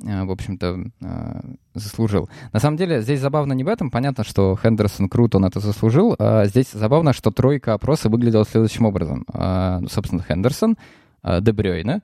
в 0.02 0.30
общем-то, 0.30 0.90
э, 1.00 1.40
заслужил. 1.74 2.28
На 2.52 2.60
самом 2.60 2.76
деле, 2.76 3.02
здесь 3.02 3.20
забавно 3.20 3.52
не 3.52 3.64
в 3.64 3.68
этом. 3.68 3.90
Понятно, 3.90 4.24
что 4.24 4.56
Хендерсон 4.60 5.08
крут, 5.08 5.34
он 5.34 5.44
это 5.44 5.60
заслужил. 5.60 6.16
А 6.18 6.46
здесь 6.46 6.72
забавно, 6.72 7.12
что 7.12 7.30
тройка 7.30 7.74
опроса 7.74 8.08
выглядела 8.08 8.44
следующим 8.44 8.86
образом. 8.86 9.24
А, 9.32 9.80
собственно, 9.90 10.22
Хендерсон, 10.22 10.76
а, 11.22 11.40
Дебрёйна. 11.40 12.02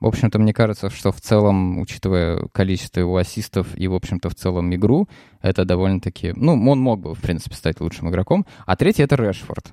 В 0.00 0.06
общем-то, 0.06 0.40
мне 0.40 0.52
кажется, 0.52 0.90
что 0.90 1.12
в 1.12 1.20
целом, 1.20 1.78
учитывая 1.78 2.46
количество 2.50 2.98
его 2.98 3.16
ассистов 3.16 3.68
и, 3.78 3.86
в 3.86 3.94
общем-то, 3.94 4.28
в 4.30 4.34
целом 4.34 4.74
игру, 4.74 5.08
это 5.40 5.64
довольно-таки... 5.64 6.32
Ну, 6.34 6.54
он 6.68 6.80
мог 6.80 7.00
бы, 7.00 7.14
в 7.14 7.20
принципе, 7.20 7.54
стать 7.54 7.80
лучшим 7.80 8.10
игроком. 8.10 8.44
А 8.66 8.74
третий— 8.74 9.02
это 9.04 9.14
Решфорд. 9.14 9.72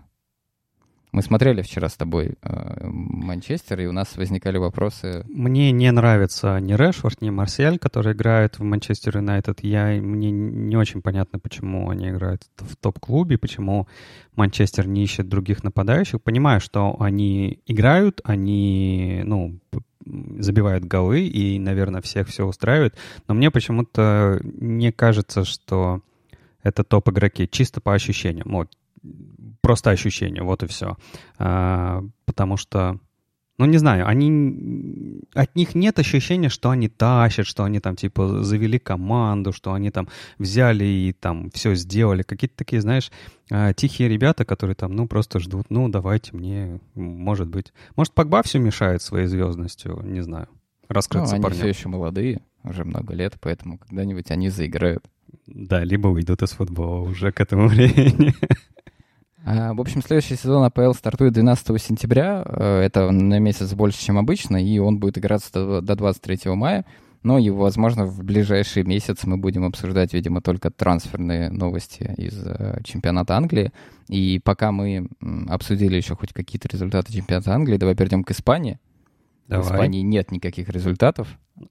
Мы 1.12 1.24
смотрели 1.24 1.64
вчера 1.64 1.90
с 1.90 1.96
тобой 1.96 2.36
э, 2.42 2.88
Манчестер, 2.88 3.80
и 3.80 3.88
у 3.88 3.92
нас 3.92 4.16
возникали 4.16 4.58
вопросы. 4.58 5.26
Мне 5.28 5.72
не 5.72 5.92
нравится 5.92 6.60
ни 6.60 6.74
Решфорд, 6.74 7.22
ни 7.22 7.32
Марсиаль, 7.32 7.80
которые 7.80 8.14
играют 8.14 8.60
в 8.60 8.64
Манчестер 8.64 9.18
Юнайтед. 9.18 9.64
Я, 9.64 10.00
мне 10.02 10.30
не 10.30 10.78
очень 10.78 11.02
понятно, 11.02 11.40
почему 11.40 11.90
они 11.90 12.10
играют 12.10 12.44
в 12.58 12.76
топ-клубе, 12.76 13.40
почему 13.40 13.88
Манчестер 14.36 14.88
не 14.88 15.04
ищет 15.04 15.28
других 15.28 15.64
нападающих. 15.64 16.22
Понимаю, 16.22 16.62
что 16.62 16.96
они 17.00 17.60
играют, 17.66 18.22
они, 18.24 19.24
ну, 19.26 19.60
забивают 20.06 20.86
голы, 20.86 21.22
и, 21.22 21.58
наверное, 21.58 22.02
всех 22.02 22.28
все 22.28 22.46
устраивает. 22.46 22.96
Но 23.28 23.34
мне 23.34 23.50
почему-то 23.50 24.40
не 24.44 24.92
кажется, 24.92 25.44
что 25.44 26.02
это 26.62 26.84
топ-игроки, 26.84 27.48
чисто 27.50 27.82
по 27.82 27.94
ощущениям. 27.94 28.48
Вот 28.52 28.70
просто 29.62 29.92
ощущение, 29.92 30.44
вот 30.44 30.64
и 30.64 30.68
все. 30.68 30.98
А, 31.38 32.04
потому 32.26 32.58
что, 32.58 33.00
ну, 33.58 33.66
не 33.66 33.78
знаю, 33.78 34.08
они... 34.08 35.22
От 35.34 35.56
них 35.56 35.76
нет 35.76 36.00
ощущения, 36.00 36.50
что 36.50 36.70
они 36.70 36.88
тащат, 36.88 37.46
что 37.46 37.64
они 37.64 37.80
там, 37.80 37.96
типа, 37.96 38.44
завели 38.44 38.80
команду, 38.80 39.52
что 39.52 39.74
они 39.74 39.92
там 39.92 40.08
взяли 40.38 40.86
и 40.86 41.14
там 41.14 41.50
все 41.52 41.76
сделали. 41.76 42.24
Какие-то 42.24 42.56
такие, 42.58 42.82
знаешь, 42.82 43.12
а, 43.52 43.74
тихие 43.74 44.10
ребята, 44.10 44.46
которые 44.46 44.76
там, 44.76 44.96
ну, 44.96 45.08
просто 45.08 45.40
ждут, 45.40 45.70
ну, 45.70 45.90
давайте 45.90 46.36
мне, 46.36 46.80
может 46.96 47.48
быть. 47.48 47.74
Может, 47.96 48.14
Погба 48.14 48.44
все 48.44 48.60
мешает 48.60 49.02
своей 49.02 49.28
звездностью, 49.28 50.02
не 50.04 50.22
знаю. 50.22 50.48
Раскрыться 50.88 51.38
ну, 51.38 51.46
они 51.46 51.56
все 51.56 51.68
еще 51.68 51.88
молодые, 51.88 52.42
уже 52.64 52.84
много 52.84 53.14
лет, 53.14 53.36
поэтому 53.40 53.78
когда-нибудь 53.78 54.32
они 54.32 54.50
заиграют. 54.50 55.06
Да, 55.46 55.84
либо 55.84 56.08
уйдут 56.08 56.42
из 56.42 56.52
футбола 56.52 57.02
уже 57.02 57.32
к 57.32 57.40
этому 57.42 57.68
времени. 57.70 58.34
А, 59.46 59.74
в 59.74 59.82
общем, 59.82 60.02
следующий 60.02 60.36
сезон 60.36 60.64
АПЛ 60.64 60.94
стартует 60.94 61.34
12 61.34 61.82
сентября. 61.82 62.44
Э, 62.46 62.82
это 62.82 63.10
на 63.12 63.40
месяц 63.40 63.74
больше, 63.74 64.04
чем 64.04 64.18
обычно, 64.18 64.58
и 64.58 64.80
он 64.80 65.00
будет 65.00 65.18
играться 65.18 65.82
до 65.82 65.96
23 65.96 66.52
мая. 66.54 66.86
Но 67.22 67.38
и, 67.38 67.50
возможно, 67.50 68.06
в 68.06 68.24
ближайший 68.24 68.84
месяц 68.84 69.26
мы 69.26 69.38
будем 69.38 69.66
обсуждать, 69.66 70.14
видимо, 70.14 70.42
только 70.42 70.72
трансферные 70.72 71.50
новости 71.50 72.14
из 72.18 72.42
э, 72.46 72.80
чемпионата 72.84 73.36
Англии. 73.36 73.72
И 74.08 74.40
пока 74.44 74.72
мы 74.72 75.10
обсудили 75.50 75.98
еще 75.98 76.16
хоть 76.16 76.32
какие-то 76.32 76.70
результаты 76.70 77.14
чемпионата 77.14 77.54
Англии, 77.54 77.78
давай 77.78 77.96
перейдем 77.96 78.24
к 78.24 78.32
Испании. 78.32 78.80
Давай. 79.50 79.64
В 79.64 79.72
Испании 79.72 80.02
нет 80.02 80.32
никаких 80.32 80.70
результатов. 80.70 81.28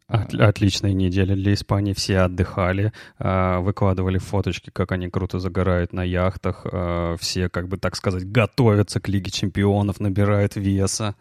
От, 0.09 0.35
отличная 0.35 0.93
неделя 0.93 1.37
для 1.37 1.55
Испании. 1.55 1.93
Все 1.93 2.19
отдыхали, 2.19 2.93
э, 3.21 3.59
выкладывали 3.61 4.19
фоточки, 4.19 4.71
как 4.71 4.91
они 4.91 5.09
круто 5.09 5.39
загорают 5.39 5.93
на 5.93 6.03
яхтах. 6.03 6.67
Э, 6.71 7.17
все, 7.21 7.49
как 7.49 7.69
бы 7.69 7.77
так 7.77 7.95
сказать, 7.95 8.29
готовятся 8.29 9.01
к 9.01 9.09
Лиге 9.09 9.31
чемпионов, 9.31 10.01
набирают 10.01 10.57
веса. 10.57 11.15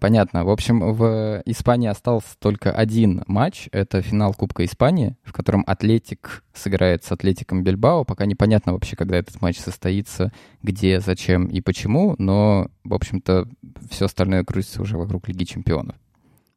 Понятно. 0.00 0.44
В 0.44 0.50
общем, 0.50 0.80
в 0.94 1.42
Испании 1.44 1.88
остался 1.88 2.38
только 2.38 2.72
один 2.72 3.22
матч. 3.26 3.68
Это 3.70 4.00
финал 4.00 4.32
Кубка 4.32 4.64
Испании, 4.64 5.16
в 5.22 5.32
котором 5.32 5.62
Атлетик 5.66 6.42
сыграет 6.54 7.04
с 7.04 7.12
Атлетиком 7.12 7.62
Бильбао. 7.62 8.04
Пока 8.04 8.24
непонятно 8.24 8.72
вообще, 8.72 8.96
когда 8.96 9.16
этот 9.16 9.42
матч 9.42 9.58
состоится, 9.58 10.32
где, 10.62 11.00
зачем 11.00 11.46
и 11.46 11.60
почему. 11.60 12.14
Но, 12.18 12.68
в 12.82 12.94
общем-то, 12.94 13.46
все 13.90 14.06
остальное 14.06 14.42
крутится 14.44 14.80
уже 14.80 14.96
вокруг 14.96 15.28
Лиги 15.28 15.44
Чемпионов. 15.44 15.96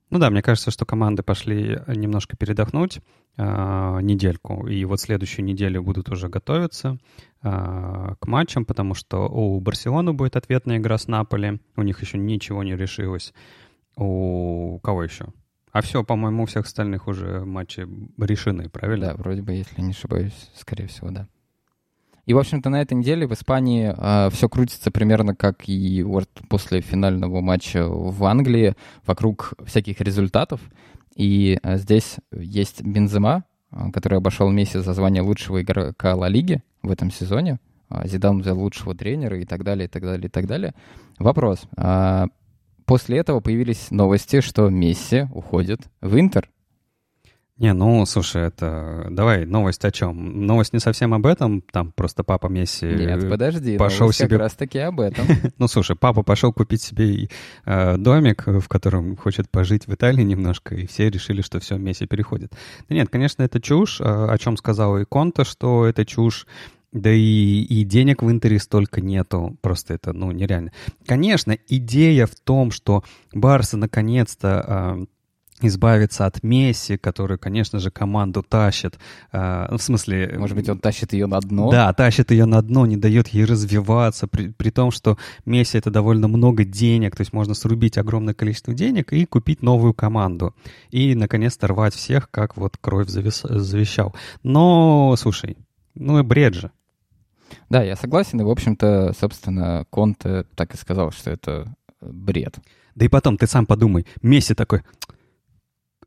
Ну 0.09 0.19
да, 0.19 0.29
мне 0.29 0.41
кажется, 0.41 0.71
что 0.71 0.85
команды 0.85 1.21
пошли 1.21 1.79
немножко 1.87 2.37
передохнуть 2.37 2.99
э, 3.35 3.99
недельку, 4.01 4.65
и 4.65 4.85
вот 4.85 5.01
следующую 5.01 5.43
неделю 5.43 5.83
будут 5.83 6.09
уже 6.09 6.29
готовиться 6.29 6.97
э, 7.43 8.15
к 8.19 8.25
матчам, 8.25 8.63
потому 8.63 8.93
что 8.93 9.27
у 9.27 9.59
Барселоны 9.59 10.13
будет 10.13 10.37
ответная 10.37 10.77
игра 10.77 10.97
с 10.97 11.07
Наполи, 11.07 11.59
у 11.75 11.81
них 11.81 12.01
еще 12.01 12.17
ничего 12.17 12.63
не 12.63 12.77
решилось. 12.77 13.33
У 13.97 14.79
кого 14.81 15.03
еще? 15.03 15.27
А 15.73 15.81
все, 15.81 16.03
по-моему, 16.03 16.43
у 16.43 16.45
всех 16.45 16.65
остальных 16.65 17.07
уже 17.07 17.43
матчи 17.43 17.85
решены, 18.17 18.69
правильно? 18.69 19.07
Да, 19.07 19.15
вроде 19.15 19.41
бы, 19.41 19.51
если 19.51 19.81
не 19.81 19.91
ошибаюсь, 19.91 20.49
скорее 20.55 20.87
всего, 20.87 21.11
да. 21.11 21.27
И, 22.27 22.33
в 22.33 22.39
общем-то, 22.39 22.69
на 22.69 22.81
этой 22.81 22.93
неделе 22.93 23.25
в 23.25 23.31
Испании 23.31 23.87
э, 23.87 23.93
а, 23.97 24.29
все 24.29 24.49
крутится 24.49 24.91
примерно 24.91 25.33
как 25.33 25.69
и 25.69 26.03
вот 26.03 26.29
после 26.49 26.81
финального 26.81 27.39
матча 27.39 27.87
в 27.87 28.21
Англии 28.25 28.75
вокруг 29.05 29.53
всяких 29.65 30.01
результатов. 30.01 30.59
И 31.15 31.57
э, 31.63 31.77
здесь 31.77 32.17
есть 32.33 32.83
Бензема, 32.83 33.45
который 33.93 34.17
обошел 34.17 34.51
Месси 34.51 34.79
за 34.79 34.93
звание 34.93 35.23
лучшего 35.23 35.61
игрока 35.61 36.15
Ла 36.15 36.27
Лиги 36.27 36.61
в 36.83 36.91
этом 36.91 37.11
сезоне. 37.11 37.59
Зидан 38.03 38.39
взял 38.39 38.59
лучшего 38.59 38.93
тренера 38.93 39.39
и 39.39 39.45
так 39.45 39.63
далее, 39.63 39.85
и 39.85 39.89
так 39.89 40.03
далее, 40.03 40.27
и 40.27 40.29
так 40.29 40.47
далее. 40.47 40.73
Вопрос. 41.19 41.61
После 42.85 43.17
этого 43.17 43.39
появились 43.39 43.91
новости, 43.91 44.41
что 44.41 44.69
Месси 44.69 45.27
уходит 45.33 45.81
в 46.01 46.19
Интер. 46.19 46.49
Не, 47.57 47.73
ну, 47.73 48.05
слушай, 48.05 48.43
это... 48.43 49.07
Давай, 49.09 49.45
новость 49.45 49.83
о 49.83 49.91
чем? 49.91 50.45
Новость 50.45 50.73
не 50.73 50.79
совсем 50.79 51.13
об 51.15 51.25
этом, 51.25 51.61
там 51.61 51.91
просто 51.91 52.23
папа 52.23 52.47
Месси... 52.47 52.85
Нет, 52.85 53.27
подожди, 53.27 53.77
пошел 53.77 54.11
себе... 54.11 54.29
как 54.29 54.39
раз-таки 54.39 54.77
об 54.77 54.99
этом. 54.99 55.25
ну, 55.57 55.67
слушай, 55.67 55.95
папа 55.95 56.21
пошел 56.21 56.53
купить 56.53 56.83
себе 56.83 57.29
э, 57.65 57.97
домик, 57.97 58.43
в 58.45 58.67
котором 58.67 59.17
хочет 59.17 59.49
пожить 59.49 59.87
в 59.87 59.93
Италии 59.93 60.21
немножко, 60.21 60.75
и 60.75 60.85
все 60.85 61.09
решили, 61.09 61.41
что 61.41 61.59
все, 61.59 61.77
Месси 61.77 62.05
переходит. 62.05 62.53
Да 62.89 62.95
нет, 62.95 63.09
конечно, 63.09 63.41
это 63.41 63.59
чушь, 63.59 64.01
а, 64.01 64.31
о 64.31 64.37
чем 64.37 64.55
сказал 64.55 64.99
и 64.99 65.05
Конта, 65.05 65.43
что 65.43 65.87
это 65.87 66.05
чушь, 66.05 66.45
да 66.91 67.11
и, 67.11 67.61
и 67.63 67.83
денег 67.83 68.21
в 68.21 68.29
Интере 68.29 68.59
столько 68.59 69.01
нету. 69.01 69.57
Просто 69.61 69.95
это, 69.95 70.13
ну, 70.13 70.31
нереально. 70.31 70.71
Конечно, 71.05 71.57
идея 71.67 72.27
в 72.27 72.35
том, 72.35 72.71
что 72.71 73.03
Барса 73.33 73.77
наконец-то 73.77 74.63
а, 74.67 75.03
избавиться 75.61 76.25
от 76.25 76.43
Месси, 76.43 76.97
который, 76.97 77.37
конечно 77.37 77.79
же, 77.79 77.89
команду 77.89 78.43
тащит. 78.43 78.99
Э, 79.31 79.75
в 79.75 79.81
смысле... 79.81 80.35
Может 80.37 80.55
быть, 80.55 80.69
он 80.69 80.79
тащит 80.79 81.13
ее 81.13 81.25
на 81.25 81.39
дно? 81.39 81.71
Да, 81.71 81.91
тащит 81.93 82.31
ее 82.31 82.45
на 82.45 82.61
дно, 82.61 82.85
не 82.85 82.97
дает 82.97 83.29
ей 83.29 83.45
развиваться, 83.45 84.27
при, 84.27 84.49
при 84.49 84.69
том, 84.69 84.91
что 84.91 85.17
Месси— 85.45 85.77
это 85.79 85.89
довольно 85.89 86.27
много 86.27 86.63
денег, 86.63 87.15
то 87.15 87.21
есть 87.21 87.33
можно 87.33 87.53
срубить 87.53 87.97
огромное 87.97 88.33
количество 88.33 88.73
денег 88.73 89.13
и 89.13 89.25
купить 89.25 89.63
новую 89.63 89.93
команду. 89.93 90.55
И, 90.91 91.15
наконец-то, 91.15 91.67
рвать 91.67 91.95
всех, 91.95 92.29
как 92.29 92.57
вот 92.57 92.77
Кровь 92.79 93.09
завис, 93.09 93.41
завещал. 93.43 94.15
Но, 94.43 95.15
слушай, 95.17 95.57
ну 95.95 96.19
и 96.19 96.23
бред 96.23 96.53
же. 96.53 96.71
Да, 97.69 97.83
я 97.83 97.95
согласен, 97.95 98.39
и, 98.41 98.43
в 98.43 98.49
общем-то, 98.49 99.13
собственно, 99.19 99.85
Конте 99.89 100.45
так 100.55 100.73
и 100.73 100.77
сказал, 100.77 101.11
что 101.11 101.31
это 101.31 101.73
бред. 102.01 102.57
Да 102.95 103.05
и 103.05 103.09
потом, 103.09 103.37
ты 103.37 103.45
сам 103.45 103.65
подумай, 103.65 104.07
Месси 104.21 104.55
такой, 104.55 104.81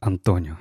Антонио. 0.00 0.56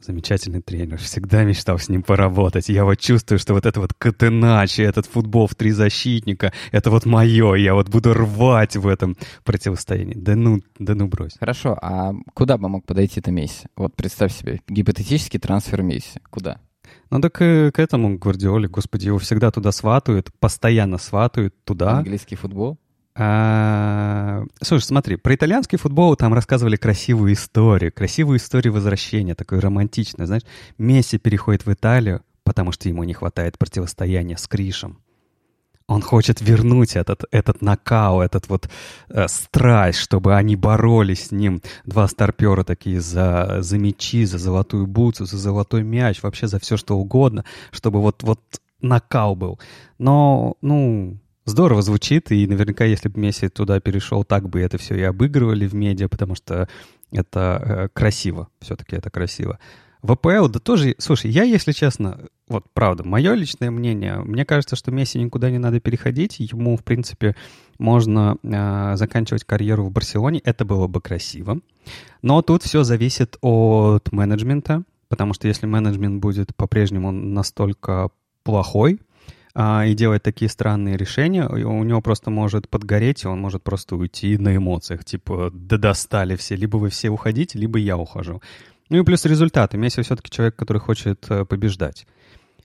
Замечательный 0.00 0.62
тренер. 0.62 0.98
Всегда 0.98 1.42
мечтал 1.42 1.80
с 1.80 1.88
ним 1.88 2.04
поработать. 2.04 2.68
Я 2.68 2.84
вот 2.84 3.00
чувствую, 3.00 3.40
что 3.40 3.54
вот 3.54 3.66
это 3.66 3.80
вот 3.80 3.92
Катеначи, 3.94 4.80
этот 4.80 5.06
футбол 5.06 5.48
в 5.48 5.56
три 5.56 5.72
защитника, 5.72 6.52
это 6.70 6.90
вот 6.90 7.04
мое. 7.04 7.54
Я 7.54 7.74
вот 7.74 7.88
буду 7.88 8.14
рвать 8.14 8.76
в 8.76 8.86
этом 8.86 9.16
противостоянии. 9.42 10.14
Да 10.14 10.36
ну, 10.36 10.60
да 10.78 10.94
ну 10.94 11.08
брось. 11.08 11.32
Хорошо, 11.40 11.76
а 11.82 12.12
куда 12.32 12.56
бы 12.56 12.68
мог 12.68 12.86
подойти-то 12.86 13.32
Месси? 13.32 13.66
Вот 13.74 13.96
представь 13.96 14.32
себе, 14.32 14.60
гипотетический 14.68 15.40
трансфер 15.40 15.82
Месси. 15.82 16.20
Куда? 16.30 16.60
Ну 17.10 17.20
так 17.20 17.32
к, 17.32 17.72
к 17.72 17.78
этому 17.80 18.16
Гвардиоле, 18.16 18.68
господи, 18.68 19.06
его 19.06 19.18
всегда 19.18 19.50
туда 19.50 19.72
сватают, 19.72 20.30
постоянно 20.38 20.98
сватают 20.98 21.54
туда. 21.64 21.98
Английский 21.98 22.36
футбол? 22.36 22.78
А, 23.20 24.44
слушай, 24.62 24.84
смотри, 24.84 25.16
про 25.16 25.34
итальянский 25.34 25.76
футбол 25.76 26.14
там 26.14 26.32
рассказывали 26.32 26.76
красивую 26.76 27.32
историю, 27.32 27.92
красивую 27.92 28.38
историю 28.38 28.72
возвращения, 28.72 29.34
такой 29.34 29.58
романтичной, 29.58 30.26
знаешь. 30.26 30.44
Месси 30.78 31.18
переходит 31.18 31.66
в 31.66 31.72
Италию, 31.72 32.22
потому 32.44 32.70
что 32.70 32.88
ему 32.88 33.02
не 33.02 33.14
хватает 33.14 33.58
противостояния 33.58 34.36
с 34.36 34.46
Кришем. 34.46 35.00
Он 35.88 36.00
хочет 36.00 36.40
вернуть 36.40 36.94
этот, 36.94 37.24
этот 37.32 37.60
накал, 37.60 38.22
этот 38.22 38.48
вот 38.48 38.70
э, 39.08 39.26
страсть, 39.26 39.98
чтобы 39.98 40.36
они 40.36 40.54
боролись 40.54 41.26
с 41.26 41.32
ним. 41.32 41.60
Два 41.84 42.06
старпера 42.06 42.62
такие 42.62 43.00
за, 43.00 43.62
за 43.62 43.78
мячи, 43.78 44.26
за 44.26 44.38
золотую 44.38 44.86
бутсу, 44.86 45.24
за 45.24 45.38
золотой 45.38 45.82
мяч, 45.82 46.22
вообще 46.22 46.46
за 46.46 46.60
все 46.60 46.76
что 46.76 46.96
угодно, 46.96 47.44
чтобы 47.72 48.00
вот, 48.00 48.22
вот 48.22 48.40
накал 48.80 49.34
был. 49.34 49.58
Но, 49.98 50.54
ну, 50.60 51.18
здорово 51.48 51.82
звучит, 51.82 52.30
и 52.30 52.46
наверняка, 52.46 52.84
если 52.84 53.08
бы 53.08 53.20
Месси 53.20 53.48
туда 53.48 53.80
перешел, 53.80 54.24
так 54.24 54.48
бы 54.48 54.60
это 54.60 54.78
все 54.78 54.94
и 54.94 55.02
обыгрывали 55.02 55.66
в 55.66 55.74
медиа, 55.74 56.08
потому 56.08 56.34
что 56.34 56.68
это 57.10 57.62
э, 57.64 57.88
красиво, 57.92 58.48
все-таки 58.60 58.96
это 58.96 59.10
красиво. 59.10 59.58
В 60.02 60.12
АПЛ, 60.12 60.46
да 60.48 60.60
тоже, 60.60 60.94
слушай, 60.98 61.30
я, 61.30 61.42
если 61.42 61.72
честно, 61.72 62.20
вот 62.46 62.64
правда, 62.72 63.02
мое 63.02 63.34
личное 63.34 63.70
мнение, 63.70 64.18
мне 64.18 64.44
кажется, 64.44 64.76
что 64.76 64.92
Месси 64.92 65.18
никуда 65.18 65.50
не 65.50 65.58
надо 65.58 65.80
переходить, 65.80 66.38
ему, 66.38 66.76
в 66.76 66.84
принципе, 66.84 67.34
можно 67.78 68.36
э, 68.42 68.96
заканчивать 68.96 69.44
карьеру 69.44 69.84
в 69.84 69.90
Барселоне, 69.90 70.40
это 70.44 70.64
было 70.64 70.86
бы 70.86 71.00
красиво. 71.00 71.60
Но 72.22 72.42
тут 72.42 72.62
все 72.62 72.84
зависит 72.84 73.38
от 73.40 74.12
менеджмента, 74.12 74.84
потому 75.08 75.34
что 75.34 75.48
если 75.48 75.66
менеджмент 75.66 76.20
будет 76.20 76.54
по-прежнему 76.54 77.10
настолько 77.10 78.10
плохой, 78.44 79.00
а, 79.60 79.84
и 79.84 79.94
делать 79.94 80.22
такие 80.22 80.48
странные 80.48 80.96
решения, 80.96 81.44
у 81.48 81.82
него 81.82 82.00
просто 82.00 82.30
может 82.30 82.68
подгореть, 82.68 83.24
и 83.24 83.26
он 83.26 83.40
может 83.40 83.64
просто 83.64 83.96
уйти 83.96 84.38
на 84.38 84.56
эмоциях, 84.56 85.04
типа, 85.04 85.50
да 85.52 85.76
достали 85.76 86.36
все, 86.36 86.54
либо 86.54 86.76
вы 86.76 86.90
все 86.90 87.10
уходите, 87.10 87.58
либо 87.58 87.76
я 87.80 87.96
ухожу. 87.96 88.40
Ну 88.88 89.00
и 89.00 89.04
плюс 89.04 89.24
результаты. 89.24 89.76
Месси 89.76 90.00
все-таки 90.02 90.30
человек, 90.30 90.54
который 90.54 90.78
хочет 90.78 91.26
э, 91.28 91.44
побеждать. 91.44 92.06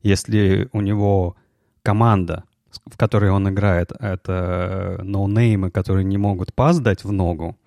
Если 0.03 0.69
у 0.71 0.81
него 0.81 1.35
команда, 1.81 2.43
в 2.85 2.95
которой 2.95 3.31
он 3.31 3.49
играет, 3.49 3.91
это 3.99 4.99
ноунеймы, 5.01 5.71
которые 5.71 6.03
не 6.03 6.19
могут 6.19 6.53
пас 6.53 6.79
дать 6.79 7.03
в 7.03 7.11
ногу, 7.11 7.57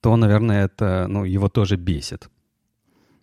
то, 0.00 0.16
наверное, 0.16 0.64
это, 0.64 1.06
ну, 1.08 1.22
его 1.22 1.48
тоже 1.48 1.76
бесит. 1.76 2.28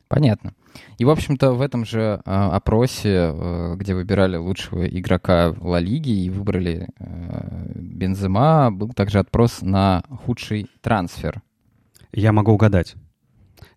Понятно. 0.09 0.53
И, 0.97 1.05
в 1.05 1.09
общем-то, 1.11 1.51
в 1.51 1.61
этом 1.61 1.85
же 1.85 2.19
э, 2.25 2.31
опросе, 2.31 3.31
э, 3.31 3.75
где 3.77 3.93
выбирали 3.93 4.37
лучшего 4.37 4.87
игрока 4.87 5.53
Ла 5.61 5.79
Лиги 5.79 6.09
и 6.09 6.29
выбрали 6.31 6.87
э, 6.97 7.71
Бензема, 7.75 8.71
был 8.71 8.89
также 8.89 9.19
опрос 9.19 9.61
на 9.61 10.03
худший 10.25 10.67
трансфер. 10.81 11.43
Я 12.11 12.31
могу 12.31 12.51
угадать. 12.51 12.95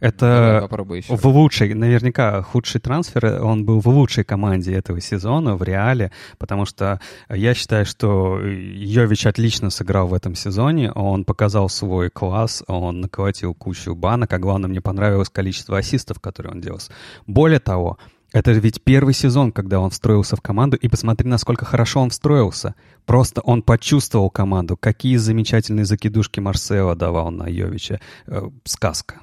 Это 0.02 0.68
в 1.08 1.26
лучшей, 1.28 1.74
наверняка 1.74 2.42
худший 2.42 2.80
трансфер, 2.80 3.40
он 3.40 3.64
был 3.64 3.78
в 3.78 3.86
лучшей 3.86 4.24
команде 4.24 4.74
этого 4.74 5.00
сезона, 5.00 5.54
в 5.54 5.62
Реале, 5.62 6.10
потому 6.38 6.66
что 6.66 7.00
я 7.28 7.54
считаю, 7.54 7.86
что 7.86 8.40
Йович 8.40 9.26
отлично 9.26 9.70
сыграл 9.70 10.08
в 10.08 10.14
этом 10.14 10.34
сезоне, 10.34 10.90
он 10.90 11.24
показал 11.24 11.68
свой 11.68 12.10
класс, 12.10 12.64
он 12.66 13.02
наколотил 13.02 13.54
кучу 13.54 13.94
банок, 13.94 14.32
а 14.32 14.40
главное, 14.40 14.68
мне 14.68 14.80
понравилось 14.80 15.28
количество 15.28 15.78
ассистов, 15.78 16.18
которые 16.18 16.54
он 16.54 16.60
делал. 16.60 16.80
Более 17.28 17.60
того, 17.60 17.96
это 18.32 18.50
ведь 18.50 18.82
первый 18.82 19.14
сезон, 19.14 19.52
когда 19.52 19.78
он 19.78 19.90
встроился 19.90 20.34
в 20.34 20.40
команду, 20.40 20.76
и 20.76 20.88
посмотри, 20.88 21.28
насколько 21.28 21.64
хорошо 21.64 22.00
он 22.00 22.10
встроился. 22.10 22.74
Просто 23.06 23.40
он 23.42 23.62
почувствовал 23.62 24.30
команду, 24.30 24.76
какие 24.76 25.16
замечательные 25.16 25.84
закидушки 25.84 26.40
Марсео 26.40 26.96
давал 26.96 27.30
на 27.30 27.46
Йовича. 27.46 28.00
Э, 28.26 28.48
сказка. 28.64 29.20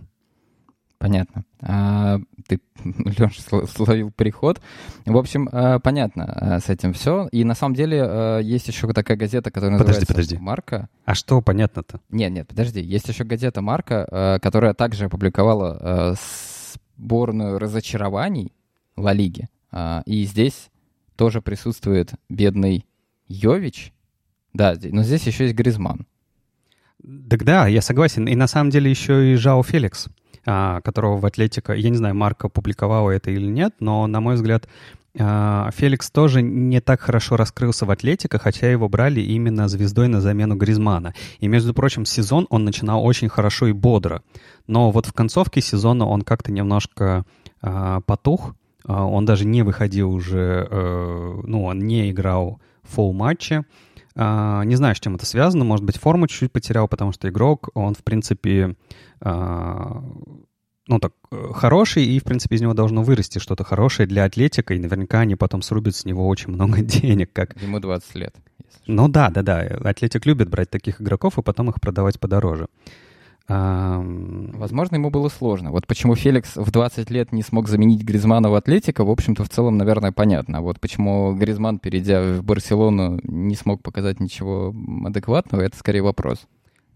Понятно. 0.99 1.45
А, 1.61 2.19
ты, 2.45 2.59
Леша, 2.83 3.65
словил 3.67 4.11
переход. 4.11 4.61
В 5.05 5.17
общем, 5.17 5.49
а, 5.51 5.79
понятно 5.79 6.25
а, 6.25 6.59
с 6.59 6.67
этим 6.67 6.91
все. 6.91 7.29
И 7.31 7.45
на 7.45 7.55
самом 7.55 7.73
деле 7.73 8.01
а, 8.03 8.39
есть 8.39 8.67
еще 8.67 8.91
такая 8.91 9.15
газета, 9.15 9.49
которая 9.49 9.79
подожди, 9.79 10.01
называется 10.01 10.13
подожди. 10.13 10.37
«Марка». 10.37 10.89
А 11.05 11.15
что 11.15 11.41
понятно-то? 11.41 12.01
Нет, 12.09 12.31
нет, 12.31 12.47
подожди. 12.49 12.81
Есть 12.81 13.07
еще 13.07 13.23
газета 13.23 13.61
«Марка», 13.61 14.39
которая 14.43 14.73
также 14.73 15.05
опубликовала 15.05 16.15
сборную 16.97 17.59
разочарований 17.59 18.51
Ла 18.97 19.13
Лиги. 19.13 19.47
И 20.05 20.25
здесь 20.25 20.69
тоже 21.15 21.41
присутствует 21.41 22.11
бедный 22.27 22.85
Йович. 23.27 23.93
Да, 24.53 24.75
но 24.81 25.03
здесь 25.03 25.23
еще 25.23 25.45
есть 25.45 25.55
Гризман. 25.55 26.05
Так 27.29 27.45
да, 27.45 27.67
я 27.67 27.81
согласен. 27.81 28.27
И 28.27 28.35
на 28.35 28.47
самом 28.47 28.69
деле 28.69 28.89
еще 28.89 29.31
и 29.31 29.35
Жао 29.35 29.63
Феликс, 29.63 30.09
которого 30.83 31.17
в 31.17 31.25
Атлетика, 31.25 31.73
я 31.73 31.89
не 31.89 31.97
знаю, 31.97 32.15
Марка 32.15 32.49
публиковала 32.49 33.11
это 33.11 33.31
или 33.31 33.45
нет, 33.45 33.73
но, 33.79 34.07
на 34.07 34.19
мой 34.19 34.35
взгляд, 34.35 34.67
а, 35.17 35.69
Феликс 35.71 36.11
тоже 36.11 36.41
не 36.41 36.79
так 36.81 37.01
хорошо 37.01 37.35
раскрылся 37.35 37.85
в 37.85 37.91
Атлетика, 37.91 38.37
хотя 38.39 38.71
его 38.71 38.87
брали 38.87 39.21
именно 39.21 39.67
звездой 39.67 40.07
на 40.07 40.21
замену 40.21 40.55
Гризмана. 40.55 41.13
И, 41.39 41.47
между 41.47 41.73
прочим, 41.73 42.05
сезон 42.05 42.47
он 42.49 42.63
начинал 42.63 43.03
очень 43.03 43.29
хорошо 43.29 43.67
и 43.67 43.73
бодро. 43.73 44.21
Но 44.67 44.91
вот 44.91 45.05
в 45.05 45.13
концовке 45.13 45.61
сезона 45.61 46.05
он 46.07 46.21
как-то 46.21 46.51
немножко 46.51 47.25
а, 47.61 48.01
потух. 48.01 48.55
Он 48.85 49.25
даже 49.25 49.45
не 49.45 49.61
выходил 49.61 50.11
уже, 50.11 50.67
э, 50.71 51.41
ну, 51.43 51.65
он 51.65 51.79
не 51.79 52.09
играл 52.09 52.59
фул 52.81 53.13
матча. 53.13 53.57
А, 53.57 53.63
не 54.19 54.75
знаю, 54.75 54.95
с 54.95 54.99
чем 54.99 55.15
это 55.15 55.25
связано. 55.25 55.63
Может 55.63 55.85
быть, 55.85 55.97
форму 55.97 56.27
чуть-чуть 56.27 56.51
потерял, 56.51 56.87
потому 56.87 57.11
что 57.11 57.29
игрок, 57.29 57.69
он, 57.73 57.93
в 57.93 58.03
принципе, 58.03 58.75
а, 59.21 60.03
ну, 60.87 60.99
так, 60.99 61.13
хороший, 61.53 62.03
и, 62.03 62.19
в 62.19 62.23
принципе, 62.23 62.55
из 62.55 62.61
него 62.61 62.73
должно 62.73 63.03
вырасти 63.03 63.39
что-то 63.39 63.63
хорошее 63.63 64.07
для 64.07 64.25
атлетика, 64.25 64.73
и 64.73 64.79
наверняка 64.79 65.19
они 65.19 65.35
потом 65.35 65.61
срубят 65.61 65.95
с 65.95 66.03
него 66.03 66.27
очень 66.27 66.51
много 66.51 66.81
денег. 66.81 67.31
Как... 67.31 67.61
Ему 67.61 67.79
20 67.79 68.15
лет. 68.15 68.35
Ну 68.87 69.07
да, 69.07 69.29
да, 69.29 69.43
да. 69.43 69.59
Атлетик 69.59 70.25
любит 70.25 70.49
брать 70.49 70.69
таких 70.69 70.99
игроков 70.99 71.37
и 71.37 71.43
потом 71.43 71.69
их 71.69 71.79
продавать 71.79 72.19
подороже. 72.19 72.67
Возможно, 73.49 74.95
ему 74.95 75.09
было 75.09 75.27
сложно. 75.27 75.71
Вот 75.71 75.87
почему 75.87 76.15
Феликс 76.15 76.55
в 76.55 76.69
20 76.69 77.09
лет 77.09 77.33
не 77.33 77.41
смог 77.41 77.67
заменить 77.67 78.03
Гризмана 78.03 78.51
в 78.51 78.53
Атлетика, 78.53 79.03
в 79.03 79.09
общем-то, 79.09 79.43
в 79.43 79.49
целом, 79.49 79.75
наверное, 79.77 80.11
понятно. 80.11 80.61
Вот 80.61 80.79
почему 80.79 81.33
Гризман, 81.33 81.79
перейдя 81.79 82.21
в 82.21 82.43
Барселону, 82.43 83.19
не 83.23 83.55
смог 83.55 83.81
показать 83.81 84.19
ничего 84.19 84.73
адекватного, 85.03 85.63
это 85.63 85.75
скорее 85.75 86.03
вопрос. 86.03 86.45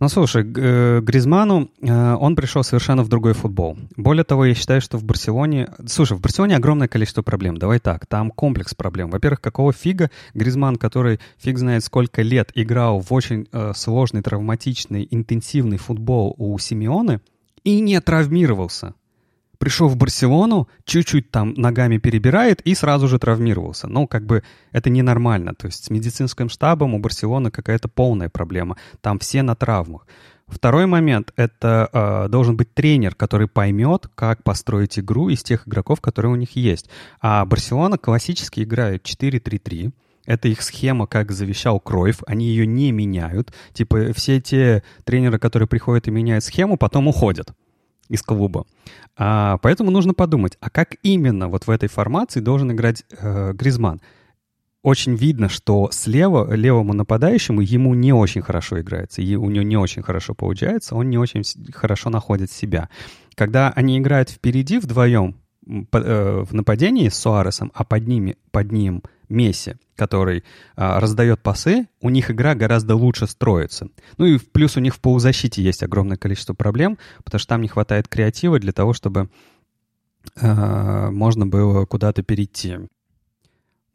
Ну, 0.03 0.09
слушай, 0.09 0.43
э, 0.43 0.99
Гризману, 0.99 1.71
э, 1.81 2.15
он 2.19 2.35
пришел 2.35 2.61
совершенно 2.61 3.03
в 3.03 3.07
другой 3.07 3.31
футбол. 3.31 3.77
Более 3.95 4.25
того, 4.25 4.43
я 4.43 4.53
считаю, 4.53 4.81
что 4.81 4.97
в 4.97 5.05
Барселоне... 5.05 5.69
Слушай, 5.87 6.17
в 6.17 6.19
Барселоне 6.19 6.57
огромное 6.57 6.89
количество 6.89 7.21
проблем. 7.21 7.57
Давай 7.57 7.79
так, 7.79 8.05
там 8.05 8.29
комплекс 8.29 8.75
проблем. 8.75 9.09
Во-первых, 9.11 9.39
какого 9.39 9.71
фига 9.71 10.11
Гризман, 10.33 10.75
который 10.75 11.21
фиг 11.37 11.57
знает 11.57 11.85
сколько 11.85 12.21
лет 12.21 12.51
играл 12.53 12.99
в 12.99 13.13
очень 13.13 13.47
э, 13.53 13.71
сложный, 13.73 14.21
травматичный, 14.21 15.07
интенсивный 15.09 15.77
футбол 15.77 16.35
у 16.37 16.59
Симеоны 16.59 17.21
и 17.63 17.79
не 17.79 18.01
травмировался? 18.01 18.95
Пришел 19.57 19.87
в 19.87 19.95
Барселону, 19.95 20.67
чуть-чуть 20.85 21.31
там 21.31 21.53
ногами 21.53 21.97
перебирает 21.97 22.61
и 22.61 22.75
сразу 22.75 23.07
же 23.07 23.19
травмировался. 23.19 23.87
Ну, 23.87 24.07
как 24.07 24.25
бы 24.25 24.43
это 24.71 24.89
ненормально. 24.89 25.53
То 25.53 25.67
есть 25.67 25.85
с 25.85 25.89
медицинским 25.89 26.49
штабом 26.49 26.95
у 26.95 26.99
Барселоны 26.99 27.51
какая-то 27.51 27.87
полная 27.87 28.29
проблема. 28.29 28.77
Там 29.01 29.19
все 29.19 29.41
на 29.43 29.55
травмах. 29.55 30.05
Второй 30.47 30.85
момент— 30.85 31.31
это 31.35 31.89
э, 31.91 32.29
должен 32.29 32.57
быть 32.57 32.73
тренер, 32.73 33.15
который 33.15 33.47
поймет, 33.47 34.07
как 34.13 34.43
построить 34.43 34.99
игру 34.99 35.29
из 35.29 35.41
тех 35.41 35.67
игроков, 35.67 36.01
которые 36.01 36.31
у 36.31 36.35
них 36.35 36.55
есть. 36.55 36.89
А 37.21 37.45
Барселона 37.45 37.97
классически 37.97 38.61
играет 38.61 39.03
4-3-3. 39.03 39.93
Это 40.25 40.47
их 40.47 40.61
схема, 40.61 41.07
как 41.07 41.31
завещал 41.31 41.79
Кройф. 41.79 42.21
Они 42.27 42.45
ее 42.45 42.67
не 42.67 42.91
меняют. 42.91 43.53
Типа 43.73 44.13
все 44.13 44.39
те 44.39 44.83
тренеры, 45.05 45.39
которые 45.39 45.67
приходят 45.67 46.07
и 46.07 46.11
меняют 46.11 46.43
схему, 46.43 46.77
потом 46.77 47.07
уходят 47.07 47.53
из 48.13 48.21
клуба. 48.21 48.65
А, 49.17 49.57
поэтому 49.61 49.91
нужно 49.91 50.13
подумать, 50.13 50.57
а 50.59 50.69
как 50.69 50.95
именно 51.03 51.47
вот 51.47 51.67
в 51.67 51.69
этой 51.69 51.89
формации 51.89 52.39
должен 52.39 52.71
играть 52.71 53.03
э, 53.11 53.53
Гризман? 53.53 54.01
Очень 54.81 55.15
видно, 55.15 55.47
что 55.47 55.89
слева, 55.91 56.53
левому 56.53 56.93
нападающему, 56.93 57.61
ему 57.61 57.93
не 57.93 58.11
очень 58.11 58.41
хорошо 58.41 58.81
играется, 58.81 59.21
и 59.21 59.35
у 59.35 59.49
него 59.49 59.63
не 59.63 59.77
очень 59.77 60.01
хорошо 60.01 60.33
получается, 60.33 60.95
он 60.95 61.09
не 61.09 61.17
очень 61.17 61.43
хорошо 61.73 62.09
находит 62.09 62.51
себя. 62.51 62.89
Когда 63.35 63.71
они 63.71 63.97
играют 63.97 64.29
впереди 64.29 64.79
вдвоем, 64.79 65.35
Э, 65.65 66.43
в 66.43 66.53
нападении 66.53 67.07
с 67.07 67.15
Суаресом, 67.15 67.71
а 67.73 67.85
под, 67.85 68.05
ними, 68.05 68.35
под 68.51 68.71
ним 68.71 69.01
Месси, 69.29 69.75
который 69.95 70.43
а, 70.75 70.99
раздает 70.99 71.41
пасы, 71.41 71.87
у 72.01 72.09
них 72.09 72.31
игра 72.31 72.55
гораздо 72.55 72.95
лучше 72.95 73.27
строится. 73.27 73.87
Ну 74.17 74.25
и 74.25 74.37
плюс 74.37 74.77
у 74.77 74.79
них 74.79 74.95
в 74.95 74.99
полузащите 74.99 75.61
есть 75.61 75.83
огромное 75.83 76.17
количество 76.17 76.53
проблем, 76.53 76.97
потому 77.23 77.39
что 77.39 77.49
там 77.49 77.61
не 77.61 77.67
хватает 77.67 78.07
креатива 78.07 78.59
для 78.59 78.71
того, 78.71 78.93
чтобы 78.93 79.29
а, 80.35 81.11
можно 81.11 81.45
было 81.45 81.85
куда-то 81.85 82.23
перейти. 82.23 82.77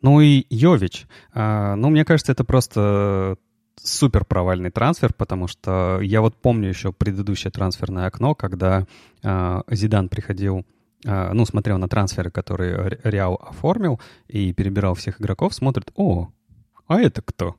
Ну 0.00 0.20
и 0.20 0.46
Йович. 0.50 1.06
А, 1.32 1.74
ну, 1.76 1.90
мне 1.90 2.04
кажется, 2.04 2.32
это 2.32 2.44
просто 2.44 3.36
супер 3.82 4.24
провальный 4.24 4.70
трансфер, 4.70 5.12
потому 5.12 5.46
что 5.46 6.00
я 6.02 6.20
вот 6.20 6.36
помню 6.40 6.68
еще 6.68 6.92
предыдущее 6.92 7.50
трансферное 7.50 8.06
окно, 8.06 8.34
когда 8.34 8.86
а, 9.22 9.62
Зидан 9.70 10.08
приходил 10.08 10.64
ну, 11.04 11.44
смотрел 11.44 11.78
на 11.78 11.88
трансферы, 11.88 12.30
которые 12.30 12.98
Реал 13.04 13.34
оформил, 13.40 14.00
и 14.26 14.52
перебирал 14.52 14.94
всех 14.94 15.20
игроков, 15.20 15.54
смотрит, 15.54 15.90
о, 15.94 16.28
а 16.88 17.00
это 17.00 17.22
кто? 17.22 17.56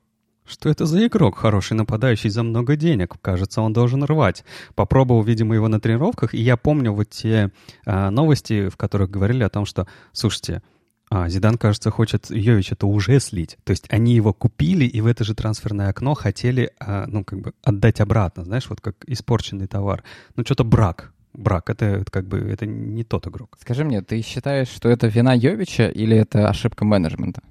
Что 0.50 0.68
это 0.68 0.84
за 0.84 1.06
игрок, 1.06 1.38
хороший 1.38 1.74
нападающий 1.74 2.28
за 2.28 2.42
много 2.42 2.74
денег? 2.74 3.14
Кажется, 3.22 3.62
он 3.62 3.72
должен 3.72 4.02
рвать. 4.02 4.44
Попробовал, 4.74 5.22
видимо, 5.22 5.54
его 5.54 5.68
на 5.68 5.80
тренировках, 5.80 6.34
и 6.34 6.40
я 6.40 6.56
помню 6.56 6.92
вот 6.92 7.10
те 7.10 7.52
а, 7.86 8.10
новости, 8.10 8.68
в 8.68 8.76
которых 8.76 9.10
говорили 9.10 9.44
о 9.44 9.48
том, 9.48 9.64
что, 9.64 9.86
слушайте, 10.12 10.62
а, 11.08 11.28
Зидан, 11.28 11.56
кажется, 11.56 11.92
хочет 11.92 12.30
Йович 12.30 12.72
это 12.72 12.88
уже 12.88 13.20
слить. 13.20 13.58
То 13.62 13.70
есть 13.70 13.86
они 13.90 14.16
его 14.16 14.32
купили 14.32 14.84
и 14.84 15.00
в 15.00 15.06
это 15.06 15.22
же 15.22 15.36
трансферное 15.36 15.90
окно 15.90 16.14
хотели, 16.14 16.72
а, 16.80 17.06
ну, 17.06 17.24
как 17.24 17.40
бы 17.40 17.52
отдать 17.62 18.00
обратно, 18.00 18.44
знаешь, 18.44 18.68
вот 18.68 18.80
как 18.80 18.96
испорченный 19.06 19.68
товар. 19.68 20.02
Ну, 20.34 20.44
что-то 20.44 20.64
брак 20.64 21.12
брак. 21.32 21.70
Это, 21.70 21.84
это 21.86 22.10
как 22.10 22.26
бы 22.26 22.38
это 22.38 22.66
не 22.66 23.04
тот 23.04 23.26
игрок. 23.26 23.56
Скажи 23.60 23.84
мне, 23.84 24.02
ты 24.02 24.22
считаешь, 24.22 24.68
что 24.68 24.88
это 24.88 25.06
вина 25.08 25.34
Йовича 25.34 25.88
или 25.88 26.16
это 26.16 26.48
ошибка 26.48 26.84
менеджмента? 26.84 27.42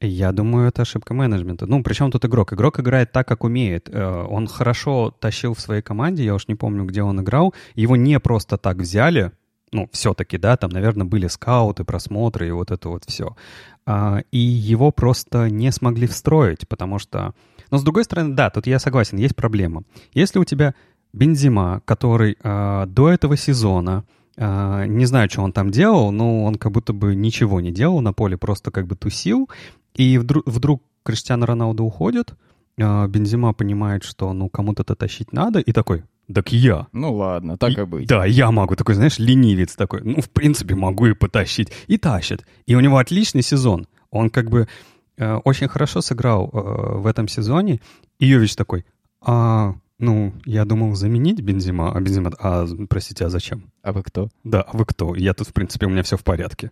Я 0.00 0.32
думаю, 0.32 0.68
это 0.68 0.82
ошибка 0.82 1.14
менеджмента. 1.14 1.66
Ну, 1.66 1.82
причем 1.82 2.10
тут 2.10 2.24
игрок? 2.26 2.52
Игрок 2.52 2.80
играет 2.80 3.12
так, 3.12 3.26
как 3.26 3.44
умеет. 3.44 3.88
Э, 3.88 4.26
он 4.28 4.46
хорошо 4.46 5.10
тащил 5.10 5.54
в 5.54 5.60
своей 5.60 5.80
команде, 5.80 6.24
я 6.24 6.34
уж 6.34 6.48
не 6.48 6.54
помню, 6.54 6.84
где 6.84 7.02
он 7.02 7.20
играл. 7.20 7.54
Его 7.74 7.96
не 7.96 8.20
просто 8.20 8.58
так 8.58 8.76
взяли, 8.76 9.32
ну, 9.72 9.88
все-таки, 9.92 10.38
да, 10.38 10.56
там, 10.56 10.70
наверное, 10.70 11.06
были 11.06 11.26
скауты, 11.28 11.84
просмотры 11.84 12.48
и 12.48 12.52
вот 12.52 12.70
это 12.70 12.88
вот 12.88 13.04
все. 13.06 13.36
А, 13.86 14.20
и 14.30 14.38
его 14.38 14.90
просто 14.90 15.50
не 15.50 15.72
смогли 15.72 16.06
встроить, 16.06 16.68
потому 16.68 16.98
что... 16.98 17.34
Но, 17.70 17.78
с 17.78 17.82
другой 17.82 18.04
стороны, 18.04 18.34
да, 18.34 18.50
тут 18.50 18.66
я 18.66 18.78
согласен, 18.78 19.18
есть 19.18 19.34
проблема. 19.34 19.82
Если 20.12 20.38
у 20.38 20.44
тебя 20.44 20.74
Бензима, 21.16 21.80
который 21.86 22.36
э, 22.42 22.84
до 22.86 23.08
этого 23.08 23.36
сезона, 23.38 24.04
э, 24.36 24.84
не 24.86 25.06
знаю, 25.06 25.30
что 25.30 25.42
он 25.42 25.52
там 25.52 25.70
делал, 25.70 26.12
но 26.12 26.44
он 26.44 26.56
как 26.56 26.72
будто 26.72 26.92
бы 26.92 27.14
ничего 27.14 27.62
не 27.62 27.72
делал 27.72 28.02
на 28.02 28.12
поле, 28.12 28.36
просто 28.36 28.70
как 28.70 28.86
бы 28.86 28.96
тусил. 28.96 29.48
И 29.94 30.18
вдруг, 30.18 30.46
вдруг 30.46 30.82
Криштиано 31.02 31.46
Роналдо 31.46 31.84
уходит, 31.84 32.34
э, 32.76 33.08
Бензима 33.08 33.54
понимает, 33.54 34.04
что 34.04 34.32
ну 34.34 34.50
кому-то 34.50 34.82
это 34.82 34.94
тащить 34.94 35.32
надо, 35.32 35.60
и 35.60 35.72
такой, 35.72 36.04
так 36.32 36.52
я. 36.52 36.86
Ну 36.92 37.14
ладно, 37.14 37.56
так 37.56 37.78
и, 37.78 37.80
и 37.80 37.84
быть. 37.84 38.08
Да, 38.08 38.26
я 38.26 38.50
могу. 38.50 38.76
Такой, 38.76 38.94
знаешь, 38.94 39.18
ленивец 39.18 39.74
такой. 39.74 40.02
Ну, 40.04 40.20
в 40.20 40.28
принципе, 40.28 40.74
могу 40.74 41.06
и 41.06 41.14
потащить. 41.14 41.72
И 41.86 41.96
тащит. 41.96 42.44
И 42.66 42.74
у 42.74 42.80
него 42.80 42.98
отличный 42.98 43.42
сезон. 43.42 43.86
Он 44.10 44.28
как 44.28 44.50
бы 44.50 44.68
э, 45.16 45.34
очень 45.44 45.68
хорошо 45.68 46.02
сыграл 46.02 46.50
э, 46.52 46.98
в 46.98 47.06
этом 47.06 47.26
сезоне. 47.28 47.80
И 48.18 48.26
Йович 48.26 48.54
такой, 48.54 48.84
а 49.22 49.76
ну, 49.98 50.34
я 50.44 50.64
думал 50.64 50.94
заменить 50.94 51.40
Бензима, 51.40 51.92
а 51.92 52.00
Бензима... 52.00 52.30
А, 52.38 52.66
простите, 52.88 53.24
а 53.24 53.30
зачем? 53.30 53.70
А 53.82 53.92
вы 53.92 54.02
кто? 54.02 54.28
Да, 54.44 54.62
а 54.62 54.76
вы 54.76 54.84
кто? 54.84 55.14
Я 55.14 55.32
тут, 55.32 55.48
в 55.48 55.52
принципе, 55.52 55.86
у 55.86 55.88
меня 55.88 56.02
все 56.02 56.16
в 56.16 56.24
порядке. 56.24 56.70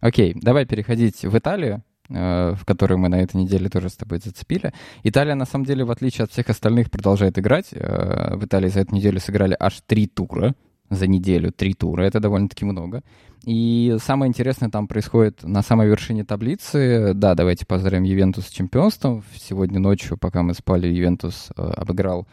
Окей, 0.00 0.34
давай 0.34 0.66
переходить 0.66 1.24
в 1.24 1.38
Италию, 1.38 1.82
э, 2.08 2.54
в 2.54 2.64
которую 2.64 2.98
мы 2.98 3.08
на 3.08 3.20
этой 3.20 3.36
неделе 3.36 3.68
тоже 3.68 3.88
с 3.90 3.96
тобой 3.96 4.18
зацепили. 4.18 4.72
Италия, 5.04 5.34
на 5.34 5.46
самом 5.46 5.64
деле, 5.64 5.84
в 5.84 5.90
отличие 5.90 6.24
от 6.24 6.32
всех 6.32 6.48
остальных, 6.50 6.90
продолжает 6.90 7.38
играть. 7.38 7.68
Э, 7.72 8.34
в 8.34 8.44
Италии 8.44 8.68
за 8.68 8.80
эту 8.80 8.94
неделю 8.94 9.20
сыграли 9.20 9.56
аж 9.58 9.80
три 9.86 10.06
тура 10.06 10.54
за 10.90 11.06
неделю, 11.06 11.52
три 11.52 11.74
тура. 11.74 12.02
Это 12.02 12.20
довольно-таки 12.20 12.64
много. 12.64 13.02
И 13.44 13.96
самое 14.00 14.28
интересное 14.28 14.70
там 14.70 14.88
происходит 14.88 15.44
на 15.44 15.62
самой 15.62 15.88
вершине 15.88 16.24
таблицы. 16.24 17.12
Да, 17.14 17.34
давайте 17.34 17.64
поздравим 17.64 18.04
Ювентус 18.04 18.46
с 18.46 18.50
чемпионством. 18.50 19.22
Сегодня 19.36 19.78
ночью, 19.78 20.16
пока 20.18 20.42
мы 20.42 20.54
спали, 20.54 20.88
Ювентус 20.88 21.50
э, 21.56 21.62
обыграл 21.62 22.26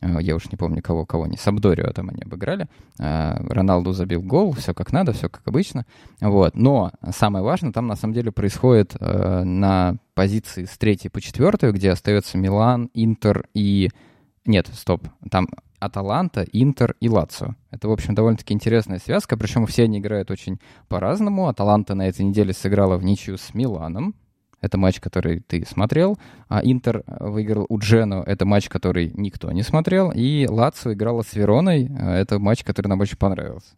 Э, 0.00 0.18
я 0.20 0.34
уж 0.36 0.50
не 0.50 0.56
помню, 0.56 0.82
кого, 0.82 1.06
кого 1.06 1.26
не, 1.26 1.36
Сабдорио 1.36 1.92
там 1.92 2.10
они 2.10 2.22
обыграли. 2.22 2.66
Э, 2.98 3.36
Роналду 3.48 3.92
забил 3.92 4.22
гол, 4.22 4.52
все 4.52 4.74
как 4.74 4.92
надо, 4.92 5.12
все 5.12 5.28
как 5.28 5.42
обычно. 5.46 5.86
Вот. 6.20 6.56
Но 6.56 6.92
самое 7.10 7.44
важное, 7.44 7.72
там 7.72 7.86
на 7.86 7.96
самом 7.96 8.14
деле 8.14 8.32
происходит 8.32 8.96
э, 8.98 9.44
на 9.44 9.96
позиции 10.14 10.64
с 10.64 10.76
третьей 10.76 11.10
по 11.10 11.20
четвертую, 11.20 11.72
где 11.72 11.90
остается 11.90 12.38
Милан, 12.38 12.90
Интер 12.94 13.46
и... 13.54 13.90
Нет, 14.46 14.68
стоп, 14.74 15.08
там 15.30 15.48
Аталанта, 15.84 16.44
Интер 16.52 16.96
и 17.00 17.08
Лацио. 17.08 17.54
Это, 17.70 17.88
в 17.88 17.92
общем, 17.92 18.14
довольно-таки 18.14 18.54
интересная 18.54 18.98
связка, 18.98 19.36
причем 19.36 19.66
все 19.66 19.84
они 19.84 19.98
играют 19.98 20.30
очень 20.30 20.60
по-разному. 20.88 21.48
Аталанта 21.48 21.94
на 21.94 22.08
этой 22.08 22.24
неделе 22.24 22.52
сыграла 22.52 22.96
в 22.96 23.04
ничью 23.04 23.36
с 23.38 23.54
Миланом, 23.54 24.14
это 24.64 24.78
матч, 24.78 24.98
который 24.98 25.40
ты 25.40 25.66
смотрел. 25.66 26.18
А 26.48 26.62
Интер 26.64 27.04
выиграл 27.06 27.66
у 27.68 27.78
Джену. 27.78 28.22
Это 28.22 28.46
матч, 28.46 28.70
который 28.70 29.12
никто 29.14 29.52
не 29.52 29.62
смотрел. 29.62 30.10
И 30.10 30.46
Лацио 30.48 30.94
играла 30.94 31.20
с 31.20 31.34
Вероной. 31.34 31.90
Это 31.94 32.38
матч, 32.38 32.64
который 32.64 32.88
нам 32.88 33.00
очень 33.00 33.18
понравился. 33.18 33.74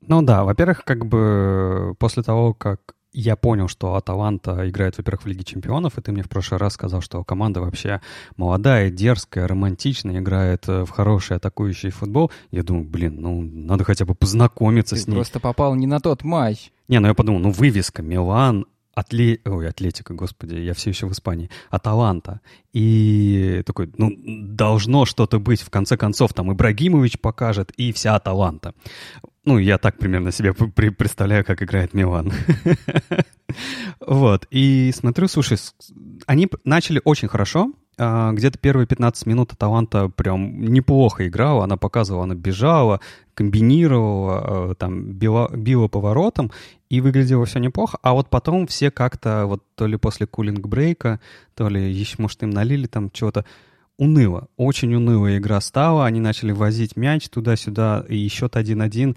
Ну 0.00 0.22
да, 0.22 0.44
во-первых, 0.44 0.84
как 0.84 1.04
бы 1.04 1.94
после 1.98 2.22
того, 2.22 2.54
как 2.54 2.94
я 3.12 3.36
понял, 3.36 3.68
что 3.68 3.94
Аталанта 3.94 4.68
играет, 4.68 4.96
во-первых, 4.98 5.24
в 5.24 5.26
Лиге 5.26 5.44
Чемпионов, 5.44 5.98
и 5.98 6.00
ты 6.02 6.12
мне 6.12 6.22
в 6.22 6.28
прошлый 6.28 6.58
раз 6.58 6.74
сказал, 6.74 7.00
что 7.00 7.24
команда 7.24 7.60
вообще 7.60 8.00
молодая, 8.36 8.90
дерзкая, 8.90 9.48
романтичная, 9.48 10.18
играет 10.18 10.68
э, 10.68 10.84
в 10.84 10.90
хороший 10.90 11.36
атакующий 11.36 11.90
футбол. 11.90 12.30
Я 12.50 12.62
думаю, 12.62 12.84
блин, 12.84 13.16
ну 13.20 13.40
надо 13.42 13.84
хотя 13.84 14.04
бы 14.04 14.14
познакомиться 14.14 14.94
ты 14.94 15.02
с 15.02 15.08
ней. 15.08 15.14
просто 15.14 15.40
попал 15.40 15.74
не 15.74 15.86
на 15.86 16.00
тот 16.00 16.22
матч. 16.22 16.70
Не, 16.88 17.00
ну 17.00 17.08
я 17.08 17.14
подумал, 17.14 17.40
ну 17.40 17.50
вывеска, 17.50 18.02
Милан, 18.02 18.66
Атле... 18.98 19.40
Ой, 19.44 19.68
Атлетика, 19.68 20.12
господи, 20.12 20.56
я 20.56 20.74
все 20.74 20.90
еще 20.90 21.06
в 21.06 21.12
Испании. 21.12 21.50
Аталанта. 21.70 22.40
И 22.72 23.62
такой, 23.64 23.92
ну, 23.96 24.10
должно 24.16 25.04
что-то 25.04 25.38
быть. 25.38 25.62
В 25.62 25.70
конце 25.70 25.96
концов, 25.96 26.32
там 26.34 26.52
Ибрагимович 26.52 27.20
покажет, 27.20 27.70
и 27.76 27.92
вся 27.92 28.16
Аталанта. 28.16 28.74
Ну, 29.44 29.58
я 29.58 29.78
так 29.78 29.98
примерно 29.98 30.32
себе 30.32 30.52
представляю, 30.52 31.44
как 31.44 31.62
играет 31.62 31.94
Милан. 31.94 32.32
Вот. 34.00 34.46
И 34.50 34.92
смотрю, 34.94 35.26
слушай, 35.26 35.56
они 36.26 36.48
начали 36.64 37.00
очень 37.02 37.28
хорошо, 37.28 37.72
а, 37.98 38.32
где-то 38.32 38.58
первые 38.58 38.86
15 38.86 39.26
минут 39.26 39.52
Аталанта 39.52 40.08
прям 40.08 40.60
неплохо 40.60 41.26
играла, 41.26 41.64
она 41.64 41.76
показывала, 41.76 42.24
она 42.24 42.34
бежала, 42.34 43.00
комбинировала, 43.34 44.70
а, 44.70 44.74
там, 44.74 45.12
била, 45.14 45.48
била 45.50 45.88
поворотом, 45.88 46.52
и 46.90 47.00
выглядело 47.00 47.44
все 47.44 47.58
неплохо, 47.58 47.98
а 48.02 48.12
вот 48.12 48.30
потом 48.30 48.66
все 48.66 48.90
как-то, 48.90 49.46
вот 49.46 49.62
то 49.74 49.86
ли 49.86 49.96
после 49.96 50.26
кулинг-брейка, 50.26 51.20
то 51.54 51.68
ли 51.68 51.92
еще, 51.92 52.16
может, 52.18 52.42
им 52.42 52.50
налили 52.50 52.86
там 52.86 53.10
чего-то, 53.10 53.44
уныло, 53.98 54.48
очень 54.56 54.94
унылая 54.94 55.38
игра 55.38 55.60
стала, 55.60 56.06
они 56.06 56.20
начали 56.20 56.52
возить 56.52 56.96
мяч 56.96 57.28
туда-сюда, 57.28 58.04
и 58.08 58.28
счет 58.28 58.56
1-1, 58.56 59.16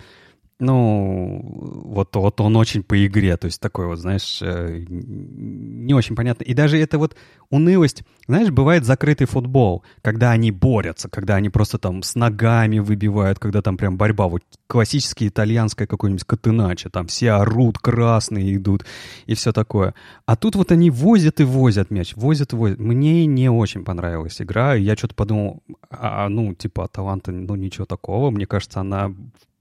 ну, 0.62 1.41
вот, 1.43 2.15
вот 2.15 2.39
он 2.39 2.56
очень 2.56 2.84
по 2.84 3.06
игре, 3.06 3.36
то 3.36 3.45
есть 3.45 3.60
такой 3.60 3.88
вот, 3.88 3.97
знаешь, 3.97 4.39
э, 4.43 4.86
не 4.88 5.95
очень 5.95 6.15
понятно. 6.15 6.43
И 6.43 6.54
даже 6.54 6.78
эта 6.78 7.00
вот 7.00 7.15
унылость, 7.50 8.04
знаешь, 8.28 8.52
бывает 8.52 8.86
закрытый 8.86 9.26
футбол, 9.26 9.84
когда 10.04 10.30
они 10.30 10.52
борются, 10.52 11.10
когда 11.10 11.36
они 11.36 11.50
просто 11.50 11.80
там 11.80 12.04
с 12.04 12.13
ногами 12.13 12.78
выбивают, 12.78 13.39
когда 13.39 13.63
там 13.63 13.76
прям 13.76 13.97
борьба, 13.97 14.28
вот 14.28 14.43
классический 14.67 15.30
итальянское 15.30 15.88
какое-нибудь 15.88 16.26
катыначе, 16.26 16.89
там 16.89 17.08
все 17.08 17.32
орут, 17.32 17.80
красные 17.80 18.56
идут 18.56 18.86
и 19.26 19.34
все 19.34 19.54
такое. 19.54 19.95
А 20.28 20.36
тут 20.36 20.56
вот 20.56 20.71
они 20.71 20.91
возят 20.91 21.39
и 21.39 21.43
возят 21.43 21.89
мяч, 21.89 22.15
возят 22.15 22.54
и 22.54 22.56
возят. 22.56 22.78
Мне 22.78 23.26
не 23.26 23.50
очень 23.50 23.84
понравилась 23.84 24.39
игра, 24.39 24.76
я 24.76 24.95
что-то 24.95 25.15
подумал, 25.15 25.63
а, 25.89 26.30
ну, 26.30 26.54
типа, 26.54 26.88
таланта, 26.88 27.32
ну, 27.32 27.56
ничего 27.56 27.86
такого, 27.86 28.30
мне 28.30 28.45
кажется, 28.45 28.82
она 28.82 29.12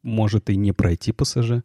может 0.02 0.50
и 0.50 0.56
не 0.56 0.72
пройти 0.72 1.12
ПСЖ. 1.12 1.62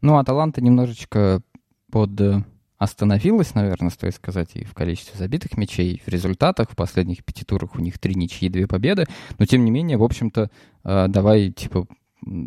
Ну, 0.00 0.18
Аталанта 0.18 0.60
немножечко 0.60 1.42
под 1.90 2.20
э, 2.20 2.44
остановилась, 2.76 3.54
наверное, 3.54 3.90
стоит 3.90 4.14
сказать, 4.14 4.50
и 4.54 4.64
в 4.64 4.74
количестве 4.74 5.18
забитых 5.18 5.56
мячей, 5.56 5.94
и 5.94 6.00
в 6.00 6.08
результатах. 6.08 6.70
В 6.70 6.76
последних 6.76 7.24
пяти 7.24 7.44
турах 7.44 7.74
у 7.74 7.80
них 7.80 7.98
три 7.98 8.14
ничьи, 8.14 8.48
две 8.48 8.66
победы. 8.66 9.06
Но, 9.38 9.46
тем 9.46 9.64
не 9.64 9.70
менее, 9.70 9.98
в 9.98 10.04
общем-то, 10.04 10.50
э, 10.84 11.06
давай, 11.08 11.50
типа, 11.50 11.86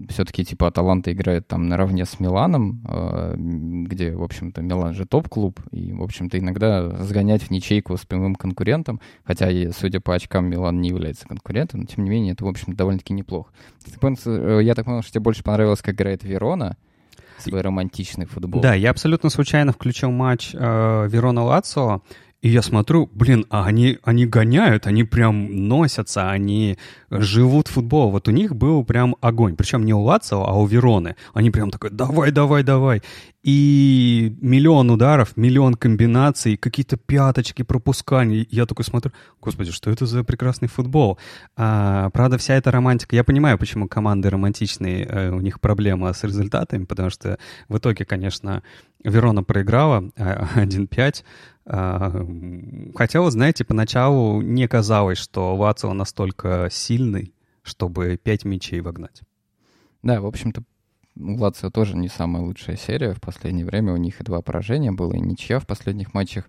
все-таки 0.10 0.44
типа 0.46 0.68
Аталанта 0.68 1.12
играет 1.12 1.48
там 1.48 1.68
наравне 1.68 2.06
с 2.06 2.20
Миланом, 2.20 2.82
э, 2.88 3.36
где, 3.38 4.16
в 4.16 4.24
общем-то, 4.24 4.62
Милан 4.62 4.94
же 4.94 5.06
топ-клуб, 5.06 5.60
и, 5.72 5.94
в 5.94 6.04
общем-то, 6.04 6.38
иногда 6.38 6.90
сгонять 7.04 7.44
в 7.44 7.52
ничейку 7.52 7.98
с 7.98 8.06
прямым 8.06 8.36
конкурентом, 8.36 9.00
хотя, 9.24 9.50
судя 9.72 10.00
по 10.00 10.16
очкам, 10.16 10.46
Милан 10.50 10.82
не 10.82 10.90
является 10.90 11.28
конкурентом, 11.28 11.82
но, 11.82 11.86
тем 11.86 12.04
не 12.04 12.10
менее, 12.10 12.34
это, 12.34 12.46
в 12.46 12.48
общем-то, 12.48 12.76
довольно-таки 12.76 13.14
неплохо. 13.14 13.52
Э, 14.26 14.60
я 14.62 14.76
так 14.76 14.86
понял, 14.86 15.02
что 15.02 15.12
тебе 15.12 15.22
больше 15.22 15.44
понравилось, 15.44 15.82
как 15.82 15.96
играет 15.96 16.24
Верона, 16.24 16.78
свой 17.40 17.62
романтичный 17.62 18.26
футбол. 18.26 18.62
Да, 18.62 18.74
я 18.74 18.92
абсолютно 18.92 19.30
случайно 19.30 19.72
включил 19.72 20.12
матч 20.12 20.52
э, 20.54 21.08
Верона-Лацио, 21.10 22.02
и 22.42 22.50
я 22.50 22.64
смотрю, 22.64 23.08
блин, 23.14 23.46
а 23.50 23.66
они, 23.66 24.00
они 24.04 24.26
гоняют, 24.26 24.88
они 24.88 25.04
прям 25.04 25.68
носятся, 25.68 26.32
они 26.32 26.78
живут 27.12 27.68
футбол. 27.68 28.10
Вот 28.10 28.28
у 28.28 28.32
них 28.32 28.56
был 28.56 28.84
прям 28.84 29.16
огонь. 29.22 29.56
Причем 29.56 29.86
не 29.86 29.94
у 29.94 30.02
Лацио, 30.02 30.48
а 30.48 30.58
у 30.58 30.66
Вероны. 30.66 31.16
Они 31.36 31.52
прям 31.52 31.70
такой, 31.70 31.92
давай, 31.92 32.32
давай, 32.32 32.64
давай. 32.64 33.04
И 33.44 34.36
миллион 34.42 34.90
ударов, 34.90 35.38
миллион 35.38 35.76
комбинаций, 35.76 36.58
какие-то 36.58 36.98
пяточки, 36.98 37.62
пропускания. 37.62 38.48
Я 38.50 38.66
такой 38.66 38.86
смотрю, 38.86 39.12
господи, 39.40 39.72
что 39.72 39.92
это 39.92 40.08
за 40.08 40.24
прекрасный 40.24 40.68
футбол? 40.68 41.20
А, 41.56 42.10
правда, 42.10 42.40
вся 42.40 42.56
эта 42.56 42.72
романтика... 42.72 43.16
Я 43.16 43.24
понимаю, 43.24 43.60
почему 43.60 43.88
команды 43.88 44.32
романтичные, 44.32 45.06
э, 45.06 45.30
у 45.30 45.42
них 45.42 45.60
проблема 45.60 46.12
с 46.14 46.24
результатами, 46.24 46.86
потому 46.86 47.12
что 47.12 47.38
в 47.68 47.78
итоге, 47.78 48.06
конечно, 48.06 48.64
Верона 49.04 49.44
проиграла 49.44 50.12
1-5, 50.16 51.24
а, 51.66 52.26
хотя, 52.96 53.22
вот, 53.22 53.32
знаете, 53.32 53.64
поначалу 53.64 54.42
не 54.42 54.68
казалось, 54.68 55.18
что 55.18 55.56
Лацио 55.56 55.94
настолько 55.94 56.70
сильный, 56.72 57.34
чтобы 57.64 58.18
пять 58.22 58.46
мячей 58.46 58.82
вогнать. 58.82 59.22
Да, 60.04 60.22
в 60.22 60.26
общем-то, 60.26 60.64
у 61.16 61.36
Лацио 61.38 61.70
тоже 61.70 61.96
не 61.96 62.08
самая 62.08 62.44
лучшая 62.44 62.78
серия. 62.78 63.14
В 63.14 63.22
последнее 63.22 63.66
время 63.66 63.94
у 63.94 63.98
них 63.98 64.22
и 64.22 64.24
два 64.24 64.42
поражения 64.42 64.92
было, 64.92 65.14
и 65.14 65.20
ничья 65.20 65.60
в 65.60 65.68
последних 65.68 66.14
матчах. 66.14 66.46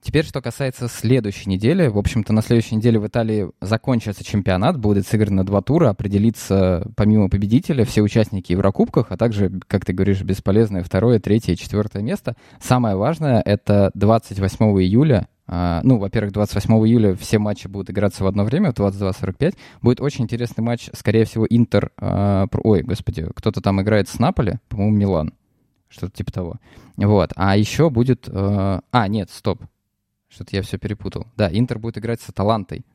Теперь, 0.00 0.24
что 0.24 0.40
касается 0.40 0.88
следующей 0.88 1.50
недели. 1.50 1.88
В 1.88 1.98
общем-то, 1.98 2.32
на 2.32 2.40
следующей 2.40 2.76
неделе 2.76 3.00
в 3.00 3.06
Италии 3.06 3.50
закончится 3.60 4.24
чемпионат, 4.24 4.78
будет 4.78 5.06
сыграно 5.06 5.44
два 5.44 5.60
тура, 5.60 5.90
определиться 5.90 6.86
помимо 6.96 7.28
победителя 7.28 7.84
все 7.84 8.02
участники 8.02 8.52
Еврокубках, 8.52 9.10
а 9.10 9.16
также, 9.16 9.50
как 9.66 9.84
ты 9.84 9.92
говоришь, 9.92 10.22
бесполезное 10.22 10.84
второе, 10.84 11.18
третье 11.18 11.52
и 11.52 11.56
четвертое 11.56 12.02
место. 12.02 12.36
Самое 12.60 12.96
важное— 12.96 13.42
это 13.44 13.90
28 13.94 14.64
июля 14.82 15.28
Uh, 15.50 15.80
ну, 15.82 15.96
во-первых, 15.96 16.34
28 16.34 16.74
июля 16.86 17.14
все 17.14 17.38
матчи 17.38 17.68
будут 17.68 17.88
играться 17.88 18.22
в 18.22 18.26
одно 18.26 18.44
время, 18.44 18.70
в 18.70 18.74
22.45. 18.74 19.56
Будет 19.80 19.98
очень 20.02 20.24
интересный 20.24 20.62
матч, 20.62 20.90
скорее 20.92 21.24
всего, 21.24 21.46
Интер... 21.48 21.90
Uh, 21.98 22.46
ой, 22.64 22.82
господи, 22.82 23.26
кто-то 23.34 23.62
там 23.62 23.80
играет 23.80 24.10
с 24.10 24.18
Наполи, 24.18 24.58
по-моему, 24.68 24.94
Милан. 24.94 25.32
Что-то 25.88 26.12
типа 26.12 26.32
того. 26.32 26.56
Вот. 26.98 27.32
А 27.34 27.56
еще 27.56 27.88
будет... 27.88 28.28
Uh, 28.28 28.82
а, 28.92 29.08
нет, 29.08 29.30
стоп. 29.30 29.62
Что-то 30.38 30.54
я 30.54 30.62
все 30.62 30.78
перепутал. 30.78 31.26
Да, 31.36 31.50
Интер 31.50 31.80
будет 31.80 31.98
играть 31.98 32.20
с 32.20 32.28
Аталантой. 32.28 32.86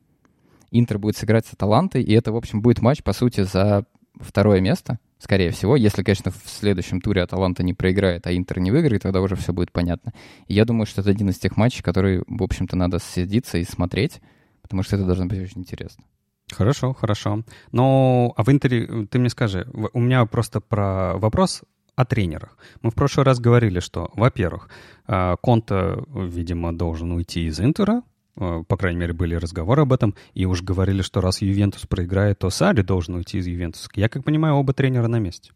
Интер 0.71 0.97
будет 0.97 1.17
сыграть 1.17 1.45
с 1.45 1.51
Аталантой, 1.51 2.01
и 2.01 2.13
это, 2.13 2.31
в 2.31 2.37
общем, 2.37 2.61
будет 2.61 2.81
матч, 2.81 3.03
по 3.03 3.11
сути, 3.11 3.41
за 3.41 3.83
второе 4.15 4.61
место, 4.61 4.97
скорее 5.19 5.51
всего. 5.51 5.75
Если, 5.75 6.03
конечно, 6.03 6.31
в 6.31 6.49
следующем 6.49 7.01
туре 7.01 7.21
Аталанта 7.21 7.61
не 7.61 7.73
проиграет, 7.73 8.27
а 8.27 8.33
Интер 8.33 8.61
не 8.61 8.71
выиграет, 8.71 9.01
тогда 9.01 9.19
уже 9.19 9.35
все 9.35 9.51
будет 9.51 9.73
понятно. 9.73 10.13
И 10.47 10.53
я 10.53 10.63
думаю, 10.63 10.85
что 10.85 11.01
это 11.01 11.09
один 11.09 11.31
из 11.31 11.37
тех 11.37 11.57
матчей, 11.57 11.83
которые, 11.83 12.23
в 12.27 12.43
общем-то, 12.43 12.77
надо 12.77 12.99
сидеться 12.99 13.57
и 13.57 13.65
смотреть, 13.65 14.21
потому 14.61 14.83
что 14.83 14.95
это 14.95 15.03
должно 15.05 15.25
быть 15.25 15.41
очень 15.41 15.59
интересно. 15.59 16.05
Хорошо, 16.49 16.93
хорошо. 16.93 17.43
Но, 17.73 18.33
а 18.37 18.43
в 18.43 18.49
Интере, 18.49 19.05
ты 19.07 19.19
мне 19.19 19.27
скажи, 19.27 19.67
у 19.91 19.99
меня 19.99 20.25
просто 20.27 20.61
про 20.61 21.17
вопрос 21.17 21.63
о 21.95 22.05
тренерах. 22.05 22.57
Мы 22.81 22.91
в 22.91 22.95
прошлый 22.95 23.25
раз 23.25 23.39
говорили, 23.39 23.79
что, 23.79 24.11
во-первых, 24.15 24.69
а, 25.05 25.35
Конта, 25.37 26.03
видимо, 26.13 26.75
должен 26.75 27.11
уйти 27.11 27.45
из 27.45 27.59
Интера, 27.59 28.03
а, 28.35 28.63
по 28.63 28.77
крайней 28.77 28.99
мере, 28.99 29.13
были 29.13 29.35
разговоры 29.35 29.83
об 29.83 29.93
этом, 29.93 30.15
и 30.33 30.45
уж 30.45 30.61
говорили, 30.61 31.01
что 31.01 31.21
раз 31.21 31.41
Ювентус 31.41 31.85
проиграет, 31.85 32.39
то 32.39 32.49
Сари 32.49 32.81
должен 32.81 33.15
уйти 33.15 33.37
из 33.37 33.47
Ювентуса. 33.47 33.89
Я, 33.95 34.09
как 34.09 34.23
понимаю, 34.23 34.55
оба 34.55 34.73
тренера 34.73 35.07
на 35.07 35.19
месте. 35.19 35.51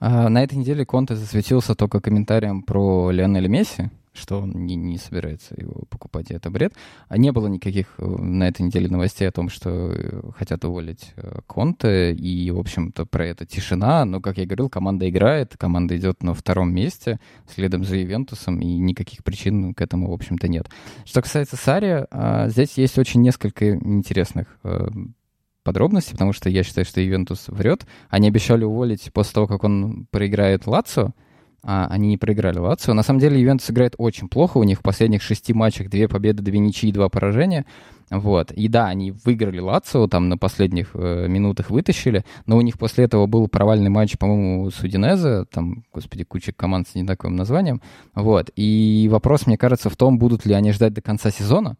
А, 0.00 0.28
на 0.28 0.42
этой 0.42 0.56
неделе 0.56 0.84
Конте 0.84 1.16
засветился 1.16 1.74
только 1.74 2.00
комментарием 2.00 2.62
про 2.62 3.10
Лионеля 3.10 3.48
Месси, 3.48 3.90
что 4.14 4.40
он 4.40 4.52
не, 4.52 4.76
не 4.76 4.96
собирается 4.96 5.54
его 5.58 5.82
покупать, 5.90 6.30
и 6.30 6.34
это 6.34 6.50
бред. 6.50 6.72
А 7.08 7.18
не 7.18 7.32
было 7.32 7.48
никаких 7.48 7.94
э, 7.98 8.04
на 8.04 8.48
этой 8.48 8.62
неделе 8.62 8.88
новостей 8.88 9.28
о 9.28 9.32
том, 9.32 9.48
что 9.48 9.70
э, 9.70 10.22
хотят 10.36 10.64
уволить 10.64 11.12
э, 11.16 11.40
Конте, 11.46 12.12
и, 12.12 12.50
в 12.50 12.58
общем-то, 12.58 13.06
про 13.06 13.26
это 13.26 13.44
тишина. 13.44 14.04
Но, 14.04 14.20
как 14.20 14.38
я 14.38 14.46
говорил, 14.46 14.70
команда 14.70 15.08
играет, 15.08 15.56
команда 15.58 15.96
идет 15.96 16.22
на 16.22 16.32
втором 16.32 16.72
месте, 16.72 17.18
следом 17.52 17.84
за 17.84 18.00
Ивентусом, 18.02 18.60
и 18.60 18.66
никаких 18.78 19.24
причин 19.24 19.74
к 19.74 19.82
этому, 19.82 20.10
в 20.10 20.14
общем-то, 20.14 20.48
нет. 20.48 20.68
Что 21.04 21.20
касается 21.20 21.56
Сари, 21.56 22.06
а, 22.10 22.48
здесь 22.48 22.78
есть 22.78 22.98
очень 22.98 23.20
несколько 23.20 23.74
интересных 23.74 24.58
подробностей, 25.64 26.12
потому 26.12 26.32
что 26.32 26.48
я 26.50 26.62
считаю, 26.62 26.84
что 26.84 27.04
Ивентус 27.04 27.48
врет. 27.48 27.86
Они 28.10 28.28
обещали 28.28 28.64
уволить 28.64 29.10
после 29.12 29.32
того, 29.32 29.46
как 29.46 29.64
он 29.64 30.06
проиграет 30.10 30.66
Лацо, 30.66 31.14
а, 31.66 31.86
они 31.86 32.08
не 32.08 32.18
проиграли 32.18 32.58
Лацио. 32.58 32.92
На 32.92 33.02
самом 33.02 33.20
деле 33.20 33.40
Ювентус 33.40 33.70
играет 33.70 33.94
очень 33.96 34.28
плохо. 34.28 34.58
У 34.58 34.64
них 34.64 34.80
в 34.80 34.82
последних 34.82 35.22
шести 35.22 35.54
матчах 35.54 35.88
две 35.88 36.08
победы, 36.08 36.42
две 36.42 36.58
ничьи, 36.58 36.92
два 36.92 37.08
поражения. 37.08 37.64
Вот. 38.10 38.52
И 38.52 38.68
да, 38.68 38.86
они 38.86 39.12
выиграли 39.24 39.60
Лацио, 39.60 40.06
там 40.08 40.28
на 40.28 40.36
последних 40.36 40.90
э, 40.94 41.26
минутах 41.26 41.70
вытащили, 41.70 42.24
но 42.46 42.58
у 42.58 42.60
них 42.60 42.78
после 42.78 43.04
этого 43.04 43.26
был 43.26 43.48
провальный 43.48 43.88
матч, 43.88 44.18
по-моему, 44.18 44.70
с 44.70 44.78
Удинезе, 44.80 45.46
там, 45.50 45.84
господи, 45.92 46.24
куча 46.24 46.52
команд 46.52 46.86
с 46.86 46.94
незнакомым 46.94 47.36
названием. 47.36 47.80
Вот. 48.14 48.50
И 48.56 49.08
вопрос, 49.10 49.46
мне 49.46 49.56
кажется, 49.56 49.88
в 49.88 49.96
том, 49.96 50.18
будут 50.18 50.44
ли 50.44 50.52
они 50.52 50.72
ждать 50.72 50.92
до 50.92 51.00
конца 51.00 51.30
сезона, 51.30 51.76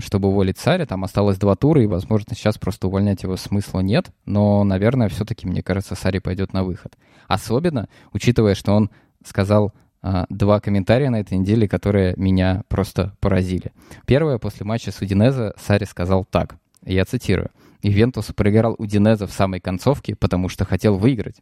чтобы 0.00 0.28
уволить 0.28 0.58
царя. 0.58 0.86
Там 0.86 1.04
осталось 1.04 1.38
два 1.38 1.56
тура, 1.56 1.82
и, 1.82 1.86
возможно, 1.86 2.34
сейчас 2.34 2.58
просто 2.58 2.88
увольнять 2.88 3.22
его 3.22 3.36
смысла 3.36 3.80
нет. 3.80 4.10
Но, 4.26 4.62
наверное, 4.64 5.08
все-таки, 5.08 5.46
мне 5.46 5.62
кажется, 5.62 5.94
Сари 5.94 6.18
пойдет 6.18 6.52
на 6.52 6.64
выход. 6.64 6.96
Особенно, 7.28 7.88
учитывая, 8.12 8.54
что 8.54 8.72
он 8.72 8.90
сказал 9.24 9.72
а, 10.02 10.26
два 10.28 10.60
комментария 10.60 11.08
на 11.08 11.20
этой 11.20 11.38
неделе, 11.38 11.66
которые 11.66 12.12
меня 12.18 12.64
просто 12.68 13.14
поразили. 13.20 13.72
Первое, 14.04 14.38
после 14.38 14.66
матча 14.66 14.92
с 14.92 15.00
Удинеза 15.00 15.54
Сари 15.56 15.84
сказал 15.84 16.26
так, 16.26 16.56
я 16.84 17.06
цитирую, 17.06 17.50
«Ивентус 17.80 18.26
проиграл 18.26 18.74
Удинеза 18.76 19.26
в 19.26 19.32
самой 19.32 19.60
концовке, 19.60 20.14
потому 20.14 20.50
что 20.50 20.66
хотел 20.66 20.96
выиграть. 20.96 21.36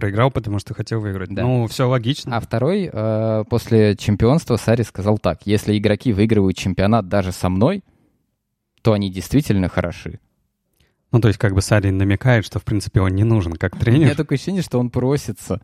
Проиграл, 0.00 0.30
потому 0.30 0.58
что 0.58 0.72
хотел 0.72 1.00
выиграть. 1.00 1.28
Да. 1.34 1.42
Ну, 1.42 1.66
все 1.66 1.86
логично. 1.86 2.36
А 2.36 2.40
второй, 2.40 2.88
э, 2.90 3.44
после 3.50 3.96
чемпионства 3.96 4.56
Сари 4.56 4.82
сказал 4.82 5.18
так. 5.18 5.40
Если 5.44 5.76
игроки 5.76 6.12
выигрывают 6.12 6.56
чемпионат 6.56 7.08
даже 7.08 7.32
со 7.32 7.50
мной, 7.50 7.84
то 8.80 8.94
они 8.94 9.10
действительно 9.10 9.68
хороши. 9.68 10.18
Ну, 11.12 11.20
то 11.20 11.28
есть 11.28 11.38
как 11.38 11.54
бы 11.54 11.60
Сари 11.60 11.90
намекает, 11.90 12.46
что, 12.46 12.58
в 12.58 12.64
принципе, 12.64 13.00
он 13.00 13.10
не 13.10 13.24
нужен 13.24 13.52
как 13.52 13.76
тренер. 13.78 13.98
У 13.98 14.04
меня 14.04 14.14
такое 14.14 14.36
ощущение, 14.36 14.62
что 14.62 14.78
он 14.78 14.88
просится. 14.88 15.60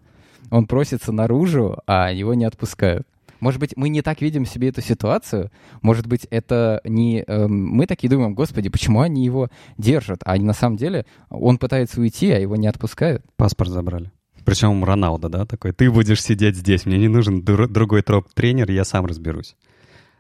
Он 0.51 0.67
просится 0.67 1.13
наружу, 1.13 1.79
а 1.87 2.13
его 2.13 2.35
не 2.35 2.45
отпускают. 2.45 3.07
Может 3.41 3.61
быть, 3.61 3.77
мы 3.77 3.89
не 3.89 4.03
так 4.03 4.21
видим 4.21 4.45
себе 4.45 4.69
эту 4.69 4.83
ситуацию. 4.83 5.51
Может 5.83 6.07
быть, 6.07 6.27
это 6.31 6.81
не... 6.85 7.25
Э, 7.27 7.47
мы 7.47 7.87
такие 7.87 8.09
думаем, 8.11 8.35
господи, 8.35 8.69
почему 8.69 9.01
они 9.01 9.25
его 9.25 9.49
держат? 9.79 10.21
А 10.25 10.37
на 10.37 10.53
самом 10.53 10.77
деле 10.77 11.07
он 11.31 11.59
пытается 11.59 12.01
уйти, 12.01 12.31
а 12.33 12.39
его 12.39 12.57
не 12.57 12.67
отпускают. 12.67 13.25
Паспорт 13.37 13.71
забрали. 13.71 14.11
Причем 14.47 14.85
Роналдо, 14.85 15.29
да, 15.29 15.45
такой, 15.45 15.73
ты 15.73 15.91
будешь 15.91 16.23
сидеть 16.23 16.55
здесь, 16.57 16.87
мне 16.87 16.99
не 16.99 17.09
нужен 17.09 17.41
дру- 17.41 17.67
другой 17.67 18.03
троп-тренер, 18.03 18.71
я 18.71 18.85
сам 18.85 19.05
разберусь. 19.05 19.57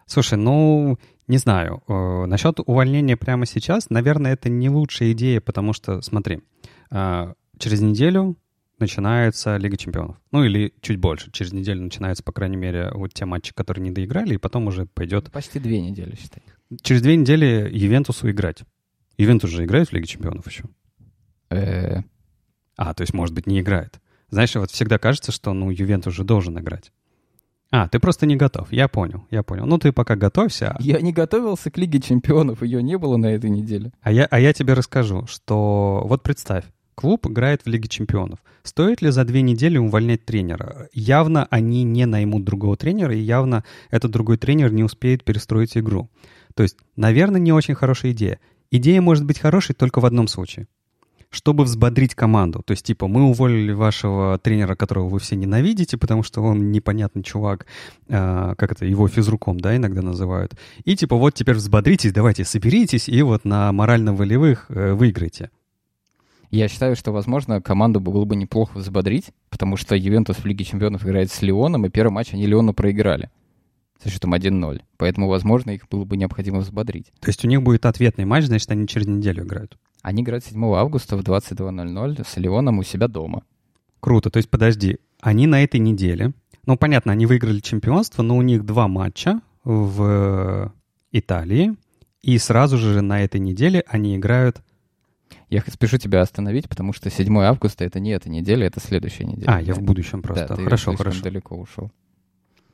Слушай, 0.06 0.36
ну, 0.36 0.98
не 1.28 1.38
знаю, 1.38 1.84
э, 1.86 2.26
насчет 2.26 2.58
увольнения 2.66 3.16
прямо 3.16 3.46
сейчас, 3.46 3.88
наверное, 3.88 4.32
это 4.32 4.48
не 4.48 4.68
лучшая 4.68 5.12
идея, 5.12 5.40
потому 5.40 5.72
что, 5.72 6.02
смотри, 6.02 6.40
э, 6.90 7.34
через 7.58 7.80
неделю 7.80 8.36
начинается 8.80 9.56
Лига 9.58 9.76
Чемпионов. 9.76 10.16
Ну 10.32 10.44
или 10.44 10.74
чуть 10.80 10.98
больше. 10.98 11.30
Через 11.30 11.52
неделю 11.52 11.82
начинаются, 11.82 12.24
по 12.24 12.32
крайней 12.32 12.56
мере, 12.56 12.90
вот 12.94 13.14
те 13.14 13.26
матчи, 13.26 13.54
которые 13.54 13.84
не 13.84 13.92
доиграли, 13.92 14.34
и 14.34 14.38
потом 14.38 14.66
уже 14.66 14.86
пойдет... 14.86 15.30
Почти 15.30 15.60
две 15.60 15.80
недели, 15.80 16.16
считай. 16.16 16.42
Через 16.82 17.00
две 17.00 17.16
недели 17.16 17.68
Ювентусу 17.72 18.28
играть. 18.28 18.64
Ювентус 19.18 19.50
же 19.50 19.64
играет 19.64 19.88
в 19.88 19.92
Лиге 19.92 20.06
Чемпионов 20.06 20.46
еще. 20.48 20.64
Э. 21.50 22.02
А, 22.76 22.92
то 22.92 23.02
есть, 23.02 23.14
может 23.14 23.32
быть, 23.32 23.46
не 23.46 23.60
играет. 23.60 24.00
Знаешь, 24.30 24.54
вот 24.54 24.70
всегда 24.70 24.98
кажется, 24.98 25.32
что, 25.32 25.52
ну, 25.52 25.70
Ювентус 25.70 26.14
уже 26.14 26.24
должен 26.24 26.58
играть. 26.58 26.92
А, 27.70 27.88
ты 27.88 27.98
просто 27.98 28.26
не 28.26 28.36
готов. 28.36 28.72
Я 28.72 28.88
понял, 28.88 29.24
я 29.30 29.42
понял. 29.42 29.66
Ну, 29.66 29.78
ты 29.78 29.92
пока 29.92 30.16
готовься. 30.16 30.76
Я 30.80 31.00
не 31.00 31.12
готовился 31.12 31.70
к 31.70 31.78
Лиге 31.78 32.00
Чемпионов, 32.00 32.62
ее 32.62 32.82
не 32.82 32.96
было 32.96 33.16
на 33.16 33.26
этой 33.26 33.50
неделе. 33.50 33.92
А 34.02 34.12
я, 34.12 34.26
а 34.26 34.38
я 34.38 34.52
тебе 34.52 34.74
расскажу, 34.74 35.26
что 35.26 36.02
вот 36.06 36.22
представь, 36.22 36.64
клуб 36.94 37.26
играет 37.26 37.62
в 37.62 37.68
Лиге 37.68 37.88
Чемпионов. 37.88 38.38
Стоит 38.62 39.02
ли 39.02 39.10
за 39.10 39.24
две 39.24 39.42
недели 39.42 39.78
увольнять 39.78 40.24
тренера? 40.24 40.88
Явно 40.92 41.46
они 41.50 41.82
не 41.82 42.06
наймут 42.06 42.44
другого 42.44 42.76
тренера, 42.76 43.14
и 43.14 43.20
явно 43.20 43.64
этот 43.90 44.10
другой 44.10 44.38
тренер 44.38 44.72
не 44.72 44.84
успеет 44.84 45.24
перестроить 45.24 45.76
игру. 45.76 46.08
То 46.54 46.62
есть, 46.62 46.78
наверное, 46.96 47.40
не 47.40 47.52
очень 47.52 47.74
хорошая 47.74 48.12
идея. 48.12 48.38
Идея 48.70 49.00
может 49.00 49.24
быть 49.24 49.38
хорошей 49.38 49.74
только 49.74 50.00
в 50.00 50.06
одном 50.06 50.28
случае 50.28 50.66
чтобы 51.36 51.64
взбодрить 51.64 52.14
команду. 52.14 52.62
То 52.64 52.72
есть, 52.72 52.86
типа, 52.86 53.06
мы 53.06 53.24
уволили 53.24 53.72
вашего 53.72 54.38
тренера, 54.38 54.74
которого 54.74 55.08
вы 55.08 55.18
все 55.18 55.36
ненавидите, 55.36 55.98
потому 55.98 56.22
что 56.22 56.42
он 56.42 56.72
непонятный 56.72 57.22
чувак, 57.22 57.66
э, 58.08 58.54
как 58.56 58.72
это, 58.72 58.86
его 58.86 59.06
физруком, 59.06 59.60
да, 59.60 59.76
иногда 59.76 60.00
называют. 60.00 60.56
И, 60.84 60.96
типа, 60.96 61.16
вот 61.16 61.34
теперь 61.34 61.56
взбодритесь, 61.56 62.12
давайте 62.12 62.44
соберитесь 62.44 63.08
и 63.08 63.20
вот 63.22 63.44
на 63.44 63.70
морально-волевых 63.72 64.66
э, 64.70 64.94
выиграйте. 64.94 65.50
Я 66.50 66.68
считаю, 66.68 66.96
что, 66.96 67.12
возможно, 67.12 67.60
команду 67.60 68.00
было 68.00 68.24
бы 68.24 68.34
неплохо 68.34 68.78
взбодрить, 68.78 69.32
потому 69.50 69.76
что 69.76 69.94
Ювентус 69.94 70.38
в 70.38 70.46
Лиге 70.46 70.64
Чемпионов 70.64 71.04
играет 71.04 71.30
с 71.30 71.42
Леоном, 71.42 71.84
и 71.84 71.90
первый 71.90 72.12
матч 72.12 72.32
они 72.32 72.46
Леону 72.46 72.72
проиграли 72.72 73.30
со 74.02 74.08
счетом 74.08 74.32
1-0. 74.32 74.80
Поэтому, 74.96 75.28
возможно, 75.28 75.70
их 75.70 75.88
было 75.88 76.04
бы 76.04 76.16
необходимо 76.16 76.60
взбодрить. 76.60 77.12
То 77.20 77.28
есть 77.28 77.44
у 77.44 77.48
них 77.48 77.62
будет 77.62 77.84
ответный 77.84 78.24
матч, 78.24 78.46
значит, 78.46 78.70
они 78.70 78.86
через 78.86 79.06
неделю 79.06 79.44
играют? 79.44 79.76
Они 80.06 80.22
играют 80.22 80.44
7 80.44 80.64
августа 80.76 81.16
в 81.16 81.22
22.00 81.22 82.24
с 82.24 82.36
Леоном 82.36 82.78
у 82.78 82.84
себя 82.84 83.08
дома. 83.08 83.42
Круто. 83.98 84.30
То 84.30 84.36
есть, 84.36 84.48
подожди, 84.48 84.98
они 85.20 85.48
на 85.48 85.64
этой 85.64 85.80
неделе... 85.80 86.32
Ну, 86.64 86.76
понятно, 86.76 87.10
они 87.10 87.26
выиграли 87.26 87.58
чемпионство, 87.58 88.22
но 88.22 88.36
у 88.36 88.42
них 88.42 88.64
два 88.64 88.86
матча 88.86 89.40
в 89.64 90.72
Италии, 91.10 91.74
и 92.22 92.38
сразу 92.38 92.78
же 92.78 93.00
на 93.00 93.24
этой 93.24 93.40
неделе 93.40 93.82
они 93.88 94.16
играют... 94.16 94.62
Я 95.50 95.60
спешу 95.66 95.98
тебя 95.98 96.20
остановить, 96.20 96.68
потому 96.68 96.92
что 96.92 97.10
7 97.10 97.40
августа— 97.40 97.84
это 97.84 97.98
не 97.98 98.10
эта 98.10 98.30
неделя, 98.30 98.64
это 98.68 98.78
следующая 98.78 99.24
неделя. 99.24 99.56
А, 99.56 99.60
я 99.60 99.74
в 99.74 99.82
будущем 99.82 100.22
просто. 100.22 100.54
Да, 100.54 100.62
хорошо, 100.62 100.92
ты 100.92 100.98
хорошо. 100.98 101.24
далеко 101.24 101.56
ушел. 101.56 101.90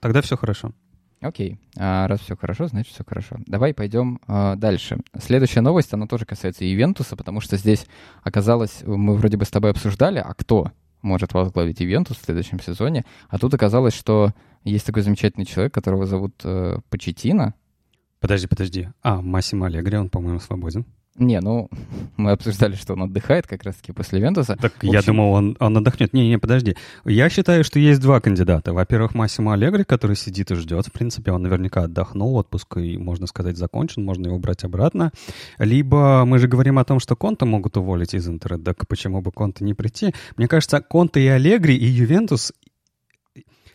Тогда 0.00 0.20
все 0.20 0.36
хорошо. 0.36 0.72
Окей, 1.22 1.56
а 1.76 2.08
раз 2.08 2.20
все 2.20 2.36
хорошо, 2.36 2.66
значит 2.66 2.92
все 2.92 3.04
хорошо. 3.06 3.36
Давай 3.46 3.72
пойдем 3.72 4.20
а, 4.26 4.56
дальше. 4.56 4.98
Следующая 5.16 5.60
новость, 5.60 5.94
она 5.94 6.08
тоже 6.08 6.26
касается 6.26 6.70
Ивентуса, 6.70 7.14
потому 7.14 7.40
что 7.40 7.56
здесь 7.56 7.86
оказалось, 8.24 8.82
мы 8.84 9.14
вроде 9.14 9.36
бы 9.36 9.44
с 9.44 9.50
тобой 9.50 9.70
обсуждали, 9.70 10.18
а 10.18 10.34
кто 10.34 10.72
может 11.00 11.32
возглавить 11.32 11.80
Ивентус 11.80 12.16
в 12.16 12.24
следующем 12.24 12.60
сезоне, 12.60 13.04
а 13.28 13.38
тут 13.38 13.54
оказалось, 13.54 13.94
что 13.94 14.32
есть 14.64 14.84
такой 14.84 15.02
замечательный 15.02 15.46
человек, 15.46 15.72
которого 15.72 16.06
зовут 16.06 16.34
э, 16.42 16.78
Почетина. 16.90 17.54
Подожди, 18.18 18.48
подожди. 18.48 18.88
А, 19.02 19.20
Массимо 19.20 19.66
Аллегри, 19.66 19.98
он, 19.98 20.10
по-моему, 20.10 20.40
свободен. 20.40 20.86
Не, 21.16 21.40
ну, 21.40 21.68
мы 22.16 22.30
обсуждали, 22.30 22.74
что 22.74 22.94
он 22.94 23.02
отдыхает 23.02 23.46
как 23.46 23.64
раз-таки 23.64 23.92
после 23.92 24.20
Вентуса. 24.20 24.56
Так 24.56 24.72
общем... 24.76 24.92
я 24.92 25.02
думал, 25.02 25.32
он, 25.32 25.56
он 25.60 25.76
отдохнет. 25.76 26.12
Не-не, 26.12 26.38
подожди. 26.38 26.76
Я 27.04 27.28
считаю, 27.28 27.64
что 27.64 27.78
есть 27.78 28.00
два 28.00 28.20
кандидата. 28.20 28.72
Во-первых, 28.72 29.14
Массимо 29.14 29.52
Аллегри, 29.52 29.84
который 29.84 30.16
сидит 30.16 30.50
и 30.50 30.54
ждет. 30.54 30.86
В 30.86 30.92
принципе, 30.92 31.32
он 31.32 31.42
наверняка 31.42 31.82
отдохнул, 31.82 32.36
отпуск, 32.36 32.78
и, 32.78 32.96
можно 32.96 33.26
сказать, 33.26 33.56
закончен, 33.56 34.04
можно 34.04 34.26
его 34.28 34.38
брать 34.38 34.64
обратно. 34.64 35.12
Либо 35.58 36.24
мы 36.24 36.38
же 36.38 36.48
говорим 36.48 36.78
о 36.78 36.84
том, 36.84 36.98
что 36.98 37.14
Конта 37.14 37.44
могут 37.44 37.76
уволить 37.76 38.14
из 38.14 38.26
Интера. 38.28 38.58
Так 38.58 38.86
почему 38.88 39.20
бы 39.20 39.32
Конта 39.32 39.64
не 39.64 39.74
прийти? 39.74 40.14
Мне 40.36 40.48
кажется, 40.48 40.80
Конта 40.80 41.20
и 41.20 41.26
Аллегри, 41.26 41.76
и 41.76 41.84
Ювентус 41.84 42.52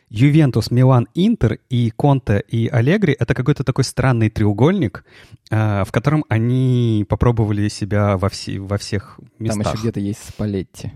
Ювентус, 0.09 0.71
Милан, 0.71 1.07
Интер 1.15 1.59
и 1.69 1.89
Конте 1.89 2.43
и 2.47 2.67
Аллегри— 2.67 3.15
это 3.19 3.33
какой-то 3.33 3.63
такой 3.63 3.83
странный 3.83 4.29
треугольник, 4.29 5.03
э, 5.49 5.83
в 5.83 5.91
котором 5.91 6.23
они 6.29 7.05
попробовали 7.09 7.67
себя 7.67 8.17
во, 8.17 8.29
все, 8.29 8.59
во 8.59 8.77
всех 8.77 9.19
местах. 9.37 9.63
Там 9.63 9.73
еще 9.73 9.81
где-то 9.81 9.99
есть 9.99 10.29
Спалетти. 10.29 10.91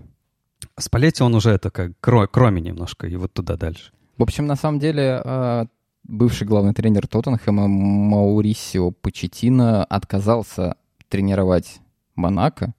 Спалетти 0.78 1.22
он 1.22 1.34
уже 1.34 1.50
это 1.50 1.70
как 1.70 1.92
кро, 2.00 2.26
кроме 2.26 2.62
немножко, 2.62 3.06
и 3.06 3.16
вот 3.16 3.32
туда 3.32 3.56
дальше. 3.56 3.92
В 4.16 4.22
общем, 4.22 4.46
на 4.46 4.56
самом 4.56 4.78
деле, 4.78 5.20
э, 5.22 5.66
бывший 6.04 6.46
главный 6.46 6.72
тренер 6.72 7.06
Тоттенхэма 7.06 7.68
Маурисио 7.68 8.92
Почетино 8.92 9.84
отказался 9.84 10.76
тренировать 11.08 11.80
Монако, 12.14 12.74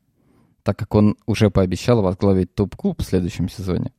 так 0.63 0.79
как 0.79 0.95
он 0.95 1.15
уже 1.27 1.51
пообещал 1.51 2.01
возглавить 2.01 2.55
топ-клуб 2.55 3.01
в 3.01 3.05
следующем 3.05 3.49
сезоне. 3.49 3.91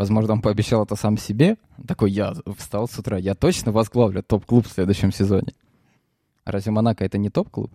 Возможно, 0.00 0.32
он 0.32 0.40
пообещал 0.40 0.82
это 0.82 0.96
сам 0.96 1.18
себе. 1.18 1.58
Такой, 1.86 2.10
я 2.10 2.32
встал 2.56 2.88
с 2.88 2.98
утра, 2.98 3.18
я 3.18 3.34
точно 3.34 3.70
возглавлю 3.70 4.22
топ-клуб 4.22 4.66
в 4.66 4.72
следующем 4.72 5.12
сезоне. 5.12 5.52
Разве 6.46 6.72
Монако 6.72 7.04
это 7.04 7.18
не 7.18 7.28
топ-клуб? 7.28 7.70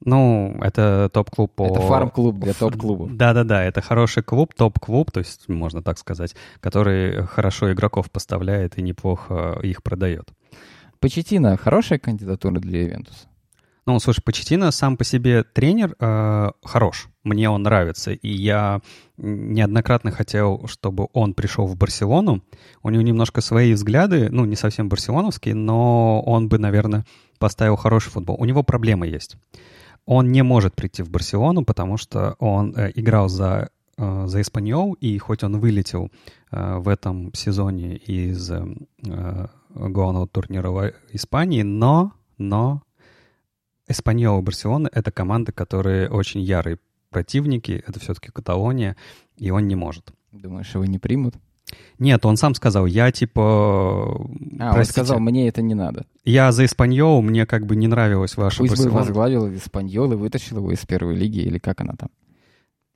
Ну, 0.00 0.56
это 0.62 1.10
топ-клуб 1.12 1.52
по... 1.54 1.66
Это 1.66 1.82
фарм-клуб 1.82 2.38
для 2.38 2.54
топ-клуба. 2.54 3.10
Да-да-да, 3.10 3.62
это 3.62 3.82
хороший 3.82 4.22
клуб, 4.22 4.54
топ-клуб, 4.54 5.10
то 5.12 5.20
есть, 5.20 5.46
можно 5.50 5.82
так 5.82 5.98
сказать, 5.98 6.34
который 6.60 7.26
хорошо 7.26 7.70
игроков 7.74 8.10
поставляет 8.10 8.78
и 8.78 8.82
неплохо 8.82 9.60
их 9.62 9.82
продает. 9.82 10.30
Почетина 10.98 11.58
хорошая 11.58 11.98
кандидатура 11.98 12.58
для 12.58 12.84
Ювентуса? 12.84 13.28
Ну, 13.86 13.98
слушай, 13.98 14.22
Почетина 14.22 14.70
сам 14.70 14.96
по 14.96 15.04
себе 15.04 15.42
тренер 15.42 15.94
э, 16.00 16.50
хорош. 16.64 17.08
Мне 17.22 17.50
он 17.50 17.64
нравится. 17.64 18.12
И 18.12 18.28
я 18.28 18.80
неоднократно 19.18 20.10
хотел, 20.10 20.66
чтобы 20.68 21.08
он 21.12 21.34
пришел 21.34 21.66
в 21.66 21.76
Барселону. 21.76 22.42
У 22.82 22.88
него 22.88 23.02
немножко 23.02 23.42
свои 23.42 23.74
взгляды, 23.74 24.30
ну, 24.30 24.46
не 24.46 24.56
совсем 24.56 24.88
барселоновские, 24.88 25.54
но 25.54 26.22
он 26.22 26.48
бы, 26.48 26.58
наверное, 26.58 27.04
поставил 27.38 27.76
хороший 27.76 28.08
футбол. 28.10 28.36
У 28.38 28.46
него 28.46 28.62
проблемы 28.62 29.06
есть. 29.06 29.36
Он 30.06 30.32
не 30.32 30.42
может 30.42 30.74
прийти 30.74 31.02
в 31.02 31.10
Барселону, 31.10 31.62
потому 31.64 31.98
что 31.98 32.36
он 32.38 32.74
э, 32.74 32.90
играл 32.94 33.28
за, 33.28 33.68
э, 33.98 34.24
за 34.26 34.40
Испаньол, 34.40 34.94
и 34.94 35.18
хоть 35.18 35.42
он 35.42 35.60
вылетел 35.60 36.10
э, 36.50 36.78
в 36.78 36.88
этом 36.88 37.34
сезоне 37.34 37.96
из 37.96 38.50
э, 38.50 38.64
главного 39.74 40.26
турнира 40.26 40.94
Испании, 41.12 41.62
но, 41.62 42.12
но 42.38 42.82
Эспаньол 43.88 44.40
и 44.40 44.42
Барселона— 44.42 44.88
это 44.92 45.10
команды, 45.10 45.52
которые 45.52 46.08
очень 46.08 46.40
ярые 46.40 46.78
противники, 47.10 47.82
это 47.86 48.00
все-таки 48.00 48.30
Каталония, 48.30 48.96
и 49.36 49.50
он 49.50 49.68
не 49.68 49.76
может. 49.76 50.12
Думаешь, 50.32 50.74
его 50.74 50.84
не 50.84 50.98
примут? 50.98 51.36
Нет, 51.98 52.24
он 52.26 52.36
сам 52.36 52.54
сказал, 52.54 52.86
я 52.86 53.10
типа... 53.12 54.14
А, 54.58 54.72
простите, 54.74 55.00
он 55.00 55.06
сказал, 55.06 55.20
мне 55.20 55.48
это 55.48 55.62
не 55.62 55.74
надо. 55.74 56.06
Я 56.24 56.52
за 56.52 56.64
Испаньол, 56.64 57.22
мне 57.22 57.46
как 57.46 57.66
бы 57.66 57.76
не 57.76 57.86
нравилось 57.86 58.36
ваше 58.36 58.58
Пусть 58.58 58.72
Барселона. 58.72 58.92
бы 58.92 58.98
возглавил 58.98 59.54
Испаньол 59.54 60.12
и 60.12 60.16
вытащил 60.16 60.58
его 60.58 60.72
из 60.72 60.84
первой 60.84 61.14
лиги, 61.14 61.38
или 61.38 61.58
как 61.58 61.80
она 61.80 61.94
там? 61.94 62.10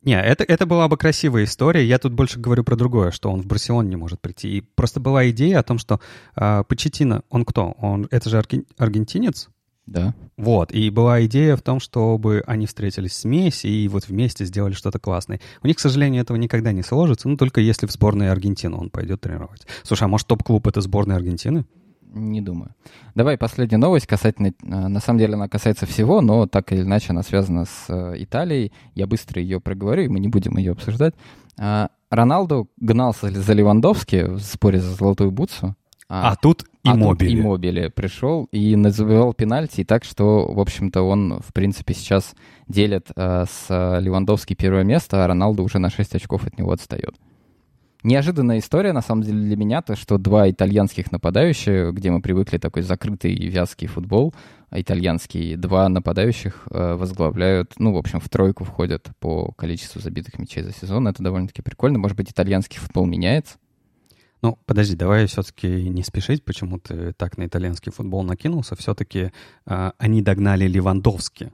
Не, 0.03 0.21
это, 0.21 0.45
это 0.45 0.65
была 0.65 0.89
бы 0.89 0.97
красивая 0.97 1.45
история. 1.45 1.85
Я 1.85 1.99
тут 1.99 2.13
больше 2.13 2.39
говорю 2.39 2.63
про 2.65 2.77
другое, 2.77 3.11
что 3.11 3.31
он 3.31 3.43
в 3.43 3.47
Барселоне 3.47 3.91
не 3.91 3.97
может 3.97 4.21
прийти. 4.21 4.59
И 4.59 4.61
просто 4.61 5.01
была 5.01 5.29
идея 5.31 5.59
о 5.59 5.63
том, 5.65 5.79
что 5.79 6.01
э, 6.37 6.63
Почетина, 6.69 7.23
он 7.31 7.45
кто? 7.45 7.73
Он, 7.79 8.07
это 8.11 8.31
же 8.31 8.39
арген, 8.39 8.65
аргентинец? 8.77 9.49
Да. 9.89 10.15
Вот, 10.37 10.71
и 10.71 10.91
была 10.91 11.25
идея 11.25 11.57
в 11.57 11.63
том, 11.63 11.81
чтобы 11.81 12.43
они 12.47 12.67
встретились 12.67 13.15
с 13.15 13.25
Месси 13.25 13.69
и 13.69 13.89
вот 13.89 14.07
вместе 14.07 14.45
сделали 14.45 14.75
что-то 14.75 14.99
классное. 14.99 15.41
У 15.63 15.67
них, 15.67 15.77
к 15.77 15.81
сожалению, 15.81 16.23
этого 16.23 16.37
никогда 16.37 16.73
не 16.73 16.83
сложится, 16.83 17.29
ну, 17.29 17.37
только 17.37 17.61
если 17.61 17.87
в 17.87 17.91
сборную 17.91 18.31
Аргентины 18.31 18.77
он 18.77 18.91
пойдет 18.91 19.23
тренировать. 19.23 19.67
Слушай, 19.83 20.05
а 20.05 20.09
может 20.09 20.27
топ-клуб— 20.27 20.67
это 20.69 20.83
сборная 20.83 21.17
Аргентины? 21.17 21.65
Не 22.03 22.41
думаю. 22.41 22.75
Давай 23.15 23.37
последняя 23.39 23.79
новость 23.79 24.07
касательно... 24.07 24.53
А, 24.63 24.89
на 24.89 25.01
самом 25.01 25.19
деле 25.19 25.35
она 25.35 25.49
касается 25.49 25.87
всего, 25.87 26.21
но 26.21 26.47
так 26.47 26.73
или 26.73 26.83
иначе 26.83 27.09
она 27.11 27.23
связана 27.23 27.65
с 27.65 27.87
э, 27.89 28.15
Италией. 28.19 28.73
Я 28.95 29.07
быстро 29.07 29.43
ее 29.43 29.61
проговорю, 29.61 30.05
и 30.05 30.09
мы 30.09 30.21
не 30.21 30.29
будем 30.29 30.57
ее 30.57 30.73
обсуждать. 30.73 31.15
А, 31.59 31.91
Роналду 32.11 32.71
гнался 32.79 33.31
за 33.31 33.53
Левандовски 33.53 34.25
в 34.25 34.41
споре 34.41 34.81
за 34.81 34.95
золотую 34.95 35.31
бутсу. 35.31 35.77
А, 36.09 36.33
а 36.33 36.37
тут 36.37 36.65
и 36.85 36.89
мобили. 36.89 37.39
И 37.39 37.43
мобили 37.43 37.89
пришел 37.89 38.49
и 38.51 38.77
называл 38.77 39.35
пенальти, 39.35 39.85
так 39.85 40.05
что, 40.05 40.51
в 40.51 40.59
общем-то, 40.59 41.03
он, 41.03 41.41
в 41.41 41.53
принципе, 41.53 41.93
сейчас 41.95 42.35
делит 42.67 43.09
э, 43.15 43.45
с 43.45 44.01
Левандовски 44.01 44.55
первое 44.55 44.85
место, 44.85 45.25
а 45.25 45.29
Роналду 45.29 45.63
уже 45.63 45.79
на 45.79 45.91
6 45.91 46.15
очков 46.15 46.47
от 46.47 46.59
него 46.59 46.73
отстает. 46.73 47.17
Неожиданная 48.05 48.61
история, 48.61 48.93
на 48.93 49.03
самом 49.03 49.25
деле, 49.25 49.41
для 49.41 49.57
меня, 49.57 49.83
то, 49.83 49.97
что 49.97 50.19
два 50.19 50.49
итальянских 50.49 51.11
нападающих, 51.11 51.93
где 51.93 52.13
мы 52.13 52.23
привыкли 52.23 52.59
такой 52.59 52.83
закрытый 52.83 53.35
вязкий 53.35 53.89
футбол, 53.89 54.35
итальянский, 54.71 55.57
два 55.57 55.89
нападающих 55.89 56.69
э, 56.71 56.95
возглавляют, 56.95 57.73
ну, 57.79 57.93
в 57.93 57.97
общем, 57.97 58.21
в 58.21 58.29
тройку 58.29 58.65
входят 58.65 59.11
по 59.19 59.51
количеству 59.53 60.01
забитых 60.01 60.39
мячей 60.39 60.63
за 60.63 60.73
сезон. 60.73 61.09
Это 61.09 61.25
довольно-таки 61.25 61.61
прикольно. 61.61 61.99
Может 61.99 62.17
быть, 62.17 62.31
итальянский 62.31 62.79
футбол 62.79 63.05
меняется? 63.05 63.59
Ну, 64.43 64.59
подожди, 64.67 64.95
давай 64.95 65.27
все-таки 65.27 65.67
не 65.89 66.03
спешить, 66.03 66.45
почему 66.45 66.79
ты 66.79 67.13
так 67.13 67.39
на 67.39 67.47
итальянский 67.47 67.91
футбол 67.91 68.23
накинулся. 68.23 68.77
Все-таки 68.77 69.33
э, 69.67 69.91
они 69.99 70.23
догнали 70.23 70.67
Левандовски. 70.67 71.53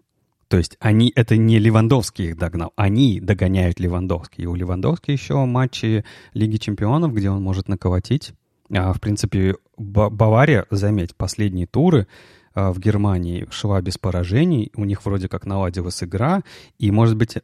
То 0.48 0.58
есть 0.58 0.76
они, 0.80 1.10
это 1.16 1.36
не 1.36 1.58
Левандовский 1.58 2.28
их 2.28 2.36
догнал, 2.36 2.72
они 2.76 3.20
догоняют 3.20 3.80
Левандовски. 3.80 4.42
И 4.42 4.46
у 4.46 4.54
Левандовски 4.54 5.10
еще 5.10 5.44
матчи 5.46 6.04
Лиги 6.34 6.58
Чемпионов, 6.58 7.14
где 7.14 7.30
он 7.30 7.42
может 7.42 7.68
наколотить. 7.68 8.34
А, 8.70 8.92
в 8.92 9.00
принципе, 9.00 9.56
Бавария, 9.76 10.66
заметь, 10.70 11.16
последние 11.16 11.66
туры 11.66 12.06
а, 12.54 12.72
в 12.72 12.78
Германии 12.78 13.46
шла 13.50 13.80
без 13.80 13.98
поражений. 13.98 14.70
У 14.76 14.84
них 14.84 15.04
вроде 15.04 15.28
как 15.28 15.46
наладилась 15.46 16.02
игра. 16.04 16.42
И, 16.78 16.90
может 16.90 17.16
быть, 17.16 17.38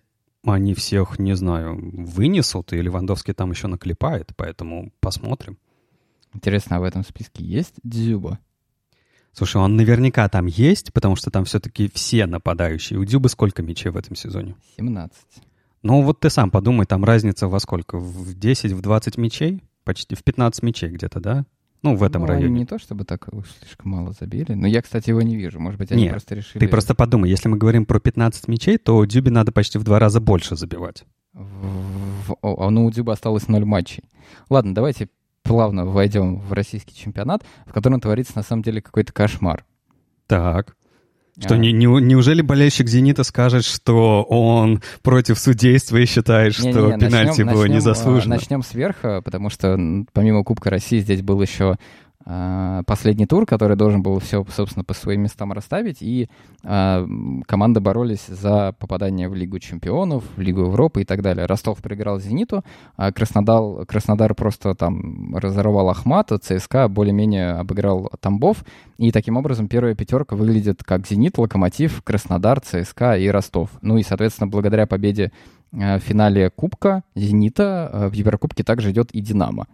они 0.45 0.75
всех, 0.75 1.19
не 1.19 1.35
знаю, 1.35 1.79
вынесут, 1.81 2.73
и 2.73 2.81
Левандовский 2.81 3.35
там 3.35 3.51
еще 3.51 3.67
наклепает, 3.67 4.33
поэтому 4.37 4.93
посмотрим. 5.01 5.59
Интересно, 6.33 6.77
а 6.77 6.81
в 6.81 6.85
этом 6.85 7.05
списке 7.05 7.45
есть 7.45 7.75
Дзюба? 7.83 8.39
Слушай, 9.33 9.59
он 9.59 9.77
наверняка 9.77 10.29
там 10.29 10.47
есть, 10.47 10.93
потому 10.93 11.17
что 11.17 11.31
там 11.31 11.45
все-таки 11.45 11.91
все 11.93 12.27
нападающие. 12.27 12.99
У 12.99 13.05
Дзюбы 13.05 13.29
сколько 13.29 13.63
мячей 13.63 13.91
в 13.91 13.97
этом 13.97 14.17
сезоне? 14.17 14.57
17. 14.77 15.19
Ну 15.83 16.03
вот 16.03 16.21
ты 16.21 16.31
сам 16.31 16.51
подумай, 16.51 16.87
там 16.87 17.05
разница 17.05 17.49
во 17.49 17.61
сколько? 17.61 17.99
В 17.99 18.35
10, 18.35 18.73
в 18.73 18.81
20 18.81 19.17
мячей? 19.19 19.63
Почти 19.85 20.15
в 20.15 20.23
15 20.23 20.63
мячей 20.63 20.91
где-то, 20.91 21.21
да? 21.21 21.47
Ну, 21.83 21.97
в 21.97 22.03
этом 22.03 22.23
ну, 22.23 22.29
районе. 22.29 22.61
не 22.61 22.67
то, 22.67 22.79
чтобы 22.79 23.05
так 23.05 23.29
слишком 23.59 23.93
мало 23.93 24.13
забили. 24.13 24.53
Но 24.53 24.67
я, 24.67 24.83
кстати, 24.83 25.11
его 25.11 25.23
не 25.23 25.37
вижу. 25.37 25.59
Может 25.61 25.79
быть, 25.79 25.91
они 25.93 26.03
Нет, 26.03 26.13
просто 26.13 26.35
решили... 26.35 26.59
ты 26.59 26.69
просто 26.69 26.95
подумай, 26.95 27.31
если 27.31 27.49
мы 27.49 27.57
говорим 27.57 27.87
про 27.87 27.99
15 27.99 28.49
мячей, 28.49 28.77
то 28.77 29.05
Дюбе 29.05 29.31
надо 29.31 29.51
почти 29.51 29.79
в 29.79 29.85
два 29.85 29.99
раза 29.99 30.21
больше 30.21 30.57
забивать. 30.57 31.05
В... 31.33 32.37
О, 32.43 32.71
ну, 32.71 32.85
у 32.85 32.91
Дюба 32.91 33.15
осталось 33.15 33.49
0 33.49 33.65
матчей. 33.65 34.05
Ладно, 34.51 34.75
давайте 34.75 35.09
плавно 35.43 35.87
войдем 35.87 36.39
в 36.41 36.53
российский 36.53 36.95
чемпионат, 36.95 37.45
в 37.67 37.73
котором 37.73 38.01
творится 38.01 38.33
на 38.37 38.43
самом 38.43 38.63
деле 38.63 38.83
какой-то 38.83 39.13
кошмар. 39.13 39.65
Так. 40.27 40.77
Что, 41.41 41.55
а. 41.55 41.57
не, 41.57 41.73
не, 41.73 41.87
неужели 41.87 42.43
болельщик 42.43 42.87
«Зенита» 42.87 43.25
скажет, 43.25 43.65
что 43.65 44.23
он 44.25 44.83
против 45.03 45.39
судейства 45.39 45.97
и 45.97 46.05
считает, 46.05 46.59
не, 46.59 46.71
что 46.71 46.89
не, 46.89 46.95
не, 46.95 47.01
пенальти 47.01 47.29
начнем, 47.29 47.47
было 47.47 47.63
начнем, 47.63 47.77
незаслуженно? 47.77 48.35
Начнем 48.37 48.63
сверху, 48.63 49.23
потому 49.25 49.49
что 49.49 49.79
помимо 50.13 50.45
Кубка 50.45 50.69
России 50.69 50.99
здесь 50.99 51.23
был 51.23 51.41
еще 51.41 51.71
а, 51.73 51.77
последний 52.25 53.27
тур, 53.27 53.47
который 53.47 53.77
должен 53.77 54.03
был 54.03 54.19
все, 54.19 54.45
собственно, 54.55 54.85
по 54.85 54.95
своим 54.95 55.23
местам 55.23 55.53
расставить, 55.53 56.03
и 56.03 56.29
э, 56.63 57.07
команды 57.47 57.81
боролись 57.81 58.27
за 58.27 58.75
попадание 58.79 59.29
в 59.29 59.35
Лигу 59.35 59.59
чемпионов, 59.59 60.25
в 60.37 60.41
Лигу 60.41 60.61
Европы 60.61 61.03
и 61.03 61.05
так 61.05 61.23
далее. 61.23 61.47
Ростов 61.47 61.79
проиграл 61.79 62.21
«Зениту», 62.21 62.63
а 62.97 63.11
Краснодар, 63.11 63.87
Краснодар 63.87 64.35
просто 64.35 64.75
там 64.75 65.35
разорвал 65.35 65.89
Ахмата, 65.89 66.39
ЦСКА 66.39 66.89
более-менее 66.89 67.53
обыграл 67.53 68.11
Тамбов, 68.21 68.65
и 68.99 69.13
таким 69.13 69.39
образом 69.39 69.67
первая 69.67 69.95
пятерка 69.95 70.37
выглядит 70.37 70.85
как 70.85 71.07
«Зенит», 71.07 71.39
«Локомотив», 71.39 72.03
Краснодар, 72.03 72.61
ЦСКА 72.61 73.17
и 73.17 73.29
Ростов. 73.29 73.71
Ну 73.81 73.97
и, 73.97 74.03
соответственно, 74.03 74.47
благодаря 74.47 74.87
победе 74.87 75.33
в 75.73 76.01
финале 76.01 76.51
Кубка 76.51 77.03
«Зенита» 77.15 78.09
в 78.11 78.13
Еврокубке 78.13 78.63
также 78.63 78.91
идет 78.91 79.11
и 79.13 79.21
«Динамо». 79.21 79.67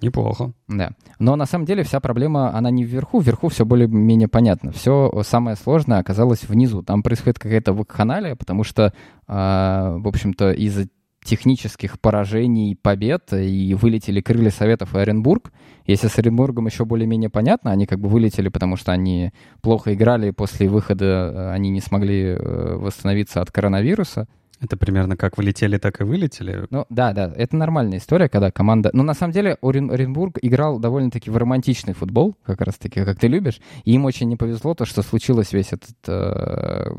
Неплохо. 0.00 0.52
Да. 0.68 0.90
Но 1.18 1.34
на 1.34 1.46
самом 1.46 1.64
деле 1.64 1.82
вся 1.82 1.98
проблема, 2.00 2.54
она 2.54 2.70
не 2.70 2.84
вверху, 2.84 3.20
вверху 3.20 3.48
все 3.48 3.64
более-менее 3.64 4.28
понятно. 4.28 4.70
Все 4.70 5.12
самое 5.24 5.56
сложное 5.56 5.98
оказалось 5.98 6.44
внизу. 6.44 6.82
Там 6.82 7.02
происходит 7.02 7.38
какая-то 7.38 7.72
вакханалия, 7.72 8.36
потому 8.36 8.62
что, 8.62 8.84
э, 8.86 8.92
в 9.26 10.06
общем-то, 10.06 10.52
из-за 10.52 10.88
технических 11.24 12.00
поражений, 12.00 12.78
побед, 12.80 13.32
и 13.32 13.74
вылетели 13.74 14.20
крылья 14.20 14.50
Советов 14.50 14.94
и 14.94 14.98
Оренбург. 14.98 15.52
Если 15.84 16.08
с 16.08 16.18
Оренбургом 16.18 16.66
еще 16.66 16.84
более-менее 16.84 17.28
понятно, 17.28 17.70
они 17.70 17.86
как 17.86 18.00
бы 18.00 18.08
вылетели, 18.08 18.48
потому 18.48 18.76
что 18.76 18.92
они 18.92 19.32
плохо 19.60 19.94
играли, 19.94 20.30
после 20.30 20.68
выхода 20.68 21.04
э, 21.04 21.50
они 21.52 21.70
не 21.70 21.80
смогли 21.80 22.22
э, 22.22 22.76
восстановиться 22.76 23.40
от 23.42 23.50
коронавируса. 23.50 24.28
Это 24.60 24.76
примерно 24.76 25.16
как 25.16 25.38
вылетели, 25.38 25.78
так 25.78 26.00
и 26.00 26.04
вылетели? 26.04 26.66
Ну, 26.70 26.84
да, 26.90 27.12
да, 27.12 27.32
это 27.36 27.56
нормальная 27.56 27.98
история, 27.98 28.28
когда 28.28 28.50
команда... 28.50 28.90
Ну, 28.92 29.04
на 29.04 29.14
самом 29.14 29.32
деле, 29.32 29.56
Орен... 29.62 29.90
Оренбург 29.90 30.38
играл 30.42 30.80
довольно-таки 30.80 31.30
в 31.30 31.36
романтичный 31.36 31.94
футбол, 31.94 32.36
как 32.44 32.60
раз-таки, 32.60 33.04
как 33.04 33.18
ты 33.18 33.28
любишь, 33.28 33.60
и 33.84 33.92
им 33.92 34.04
очень 34.04 34.28
не 34.28 34.36
повезло 34.36 34.74
то, 34.74 34.84
что 34.84 35.02
случилось 35.02 35.52
весь 35.52 35.72
этот... 35.72 35.96
Э... 36.08 36.90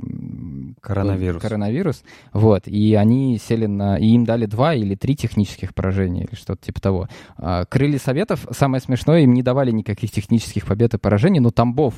Коронавирус. 0.79 1.41
Коронавирус, 1.41 2.03
вот, 2.31 2.67
и 2.67 2.93
они 2.95 3.37
сели 3.37 3.65
на... 3.65 3.97
И 3.97 4.07
им 4.07 4.23
дали 4.23 4.45
два 4.45 4.73
или 4.73 4.95
три 4.95 5.15
технических 5.17 5.75
поражения, 5.75 6.23
или 6.23 6.35
что-то 6.35 6.65
типа 6.65 6.79
того. 6.79 7.09
А, 7.35 7.65
крылья 7.65 7.99
Советов, 7.99 8.47
самое 8.51 8.81
смешное, 8.81 9.21
им 9.21 9.33
не 9.33 9.43
давали 9.43 9.71
никаких 9.71 10.11
технических 10.11 10.65
побед 10.65 10.93
и 10.93 10.97
поражений, 10.97 11.41
но 11.41 11.51
Тамбов 11.51 11.95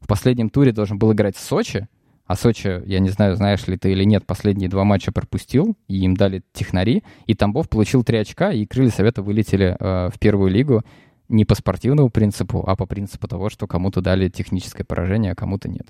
в 0.00 0.06
последнем 0.06 0.50
туре 0.50 0.72
должен 0.72 0.98
был 0.98 1.12
играть 1.12 1.36
в 1.36 1.40
Сочи, 1.40 1.88
а 2.30 2.36
Сочи, 2.36 2.80
я 2.86 3.00
не 3.00 3.08
знаю, 3.08 3.34
знаешь 3.34 3.66
ли 3.66 3.76
ты 3.76 3.90
или 3.90 4.04
нет, 4.04 4.24
последние 4.24 4.68
два 4.68 4.84
матча 4.84 5.10
пропустил, 5.10 5.76
и 5.88 6.04
им 6.04 6.16
дали 6.16 6.44
технари, 6.52 7.02
и 7.26 7.34
Тамбов 7.34 7.68
получил 7.68 8.04
три 8.04 8.18
очка, 8.18 8.52
и 8.52 8.66
крылья 8.66 8.92
Совета 8.92 9.20
вылетели 9.20 9.76
э, 9.76 10.10
в 10.14 10.18
первую 10.20 10.48
лигу 10.48 10.84
не 11.28 11.44
по 11.44 11.56
спортивному 11.56 12.08
принципу, 12.08 12.62
а 12.64 12.76
по 12.76 12.86
принципу 12.86 13.26
того, 13.26 13.50
что 13.50 13.66
кому-то 13.66 14.00
дали 14.00 14.28
техническое 14.28 14.84
поражение, 14.84 15.32
а 15.32 15.34
кому-то 15.34 15.68
нет. 15.68 15.88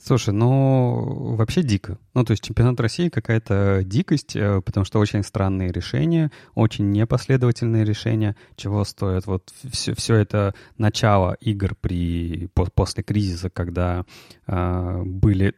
Слушай, 0.00 0.32
ну, 0.32 1.34
вообще 1.34 1.64
дико. 1.64 1.98
Ну, 2.14 2.24
то 2.24 2.30
есть 2.30 2.44
чемпионат 2.44 2.78
России 2.78 3.08
какая-то 3.08 3.82
дикость, 3.84 4.36
э, 4.36 4.60
потому 4.64 4.84
что 4.84 5.00
очень 5.00 5.24
странные 5.24 5.72
решения, 5.72 6.30
очень 6.54 6.92
непоследовательные 6.92 7.84
решения, 7.84 8.36
чего 8.54 8.84
стоят 8.84 9.26
вот 9.26 9.52
все, 9.72 9.96
все 9.96 10.14
это 10.14 10.54
начало 10.78 11.36
игр 11.40 11.74
при, 11.74 12.48
после 12.54 13.02
кризиса, 13.02 13.50
когда 13.50 14.04
э, 14.46 15.02
были 15.04 15.54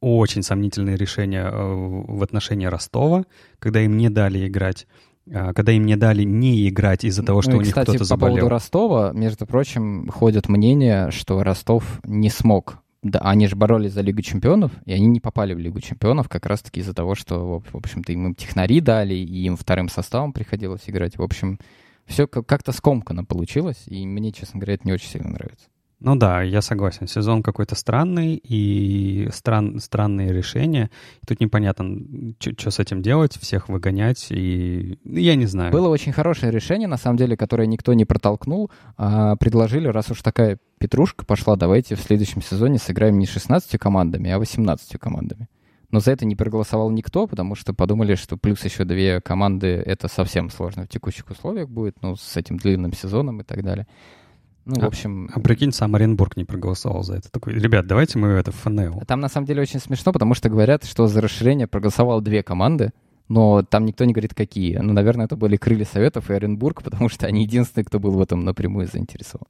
очень 0.00 0.42
сомнительные 0.42 0.96
решения 0.96 1.44
э, 1.44 1.50
в 1.52 2.22
отношении 2.22 2.66
Ростова, 2.66 3.24
когда 3.58 3.80
им 3.80 3.96
не 3.96 4.08
дали 4.10 4.46
играть 4.46 4.86
э, 5.26 5.52
когда 5.52 5.72
им 5.72 5.84
не 5.86 5.96
дали 5.96 6.22
не 6.22 6.68
играть 6.68 7.04
из-за 7.04 7.22
того, 7.22 7.42
что 7.42 7.52
ну, 7.52 7.58
у 7.58 7.60
них 7.60 7.72
кто-то 7.72 8.04
заболел. 8.04 8.36
по 8.36 8.40
поводу 8.40 8.48
Ростова, 8.48 9.12
между 9.12 9.46
прочим, 9.46 10.08
ходят 10.08 10.48
мнения, 10.48 11.10
что 11.10 11.42
Ростов 11.42 12.00
не 12.04 12.30
смог 12.30 12.78
да, 13.02 13.20
они 13.20 13.46
же 13.46 13.56
боролись 13.56 13.92
за 13.92 14.02
Лигу 14.02 14.20
чемпионов, 14.20 14.72
и 14.84 14.92
они 14.92 15.06
не 15.06 15.20
попали 15.20 15.54
в 15.54 15.58
Лигу 15.58 15.80
чемпионов 15.80 16.28
как 16.28 16.44
раз-таки 16.44 16.80
из-за 16.80 16.92
того, 16.92 17.14
что, 17.14 17.62
в 17.72 17.76
общем-то, 17.76 18.12
им 18.12 18.34
технари 18.34 18.80
дали, 18.80 19.14
и 19.14 19.46
им 19.46 19.56
вторым 19.56 19.88
составом 19.88 20.34
приходилось 20.34 20.82
играть. 20.86 21.16
В 21.16 21.22
общем, 21.22 21.58
все 22.04 22.26
как-то 22.26 22.72
скомканно 22.72 23.24
получилось, 23.24 23.84
и 23.86 24.06
мне, 24.06 24.32
честно 24.32 24.60
говоря, 24.60 24.74
это 24.74 24.86
не 24.86 24.92
очень 24.92 25.08
сильно 25.08 25.30
нравится. 25.30 25.68
Ну 26.00 26.16
да, 26.16 26.40
я 26.40 26.62
согласен. 26.62 27.06
Сезон 27.06 27.42
какой-то 27.42 27.74
странный 27.74 28.34
и 28.36 29.28
стран, 29.32 29.78
странные 29.80 30.32
решения. 30.32 30.90
Тут 31.26 31.40
непонятно, 31.40 32.34
что 32.38 32.70
с 32.70 32.78
этим 32.78 33.02
делать, 33.02 33.36
всех 33.36 33.68
выгонять, 33.68 34.28
и 34.30 34.98
я 35.04 35.34
не 35.34 35.44
знаю. 35.44 35.72
Было 35.72 35.88
очень 35.88 36.12
хорошее 36.12 36.50
решение, 36.52 36.88
на 36.88 36.96
самом 36.96 37.18
деле, 37.18 37.36
которое 37.36 37.66
никто 37.66 37.92
не 37.92 38.06
протолкнул. 38.06 38.70
А 38.96 39.36
предложили, 39.36 39.88
раз 39.88 40.10
уж 40.10 40.22
такая 40.22 40.58
петрушка 40.78 41.26
пошла, 41.26 41.56
давайте 41.56 41.96
в 41.96 42.00
следующем 42.00 42.40
сезоне 42.40 42.78
сыграем 42.78 43.18
не 43.18 43.26
16 43.26 43.78
командами, 43.78 44.30
а 44.30 44.38
18 44.38 44.98
командами. 44.98 45.48
Но 45.90 46.00
за 46.00 46.12
это 46.12 46.24
не 46.24 46.36
проголосовал 46.36 46.90
никто, 46.90 47.26
потому 47.26 47.54
что 47.54 47.74
подумали, 47.74 48.14
что 48.14 48.36
плюс 48.36 48.64
еще 48.64 48.84
две 48.84 49.20
команды— 49.20 49.66
это 49.86 50.08
совсем 50.08 50.48
сложно 50.48 50.84
в 50.84 50.88
текущих 50.88 51.28
условиях 51.28 51.68
будет, 51.68 51.96
ну, 52.00 52.16
с 52.16 52.36
этим 52.36 52.56
длинным 52.56 52.92
сезоном 52.92 53.40
и 53.40 53.44
так 53.44 53.62
далее. 53.62 53.86
Ну, 54.70 54.80
в 54.80 54.84
общем... 54.84 55.28
А, 55.32 55.38
а 55.38 55.40
прикинь, 55.40 55.72
сам 55.72 55.94
Оренбург 55.94 56.36
не 56.36 56.44
проголосовал 56.44 57.02
за 57.02 57.16
это. 57.16 57.30
Такой, 57.30 57.54
ребят, 57.54 57.86
давайте 57.86 58.18
мы 58.18 58.28
это 58.28 58.52
ФНЛ. 58.52 59.02
Там 59.06 59.20
на 59.20 59.28
самом 59.28 59.46
деле 59.46 59.62
очень 59.62 59.80
смешно, 59.80 60.12
потому 60.12 60.34
что 60.34 60.48
говорят, 60.48 60.84
что 60.84 61.08
за 61.08 61.20
расширение 61.20 61.66
проголосовало 61.66 62.22
две 62.22 62.42
команды, 62.42 62.92
но 63.28 63.62
там 63.62 63.84
никто 63.84 64.04
не 64.04 64.12
говорит, 64.12 64.34
какие. 64.34 64.76
Ну, 64.78 64.92
наверное, 64.92 65.26
это 65.26 65.36
были 65.36 65.56
Крылья 65.56 65.84
Советов 65.84 66.30
и 66.30 66.34
Оренбург, 66.34 66.82
потому 66.84 67.08
что 67.08 67.26
они 67.26 67.42
единственные, 67.42 67.84
кто 67.84 67.98
был 67.98 68.12
в 68.12 68.20
этом 68.20 68.44
напрямую 68.44 68.86
заинтересован. 68.86 69.46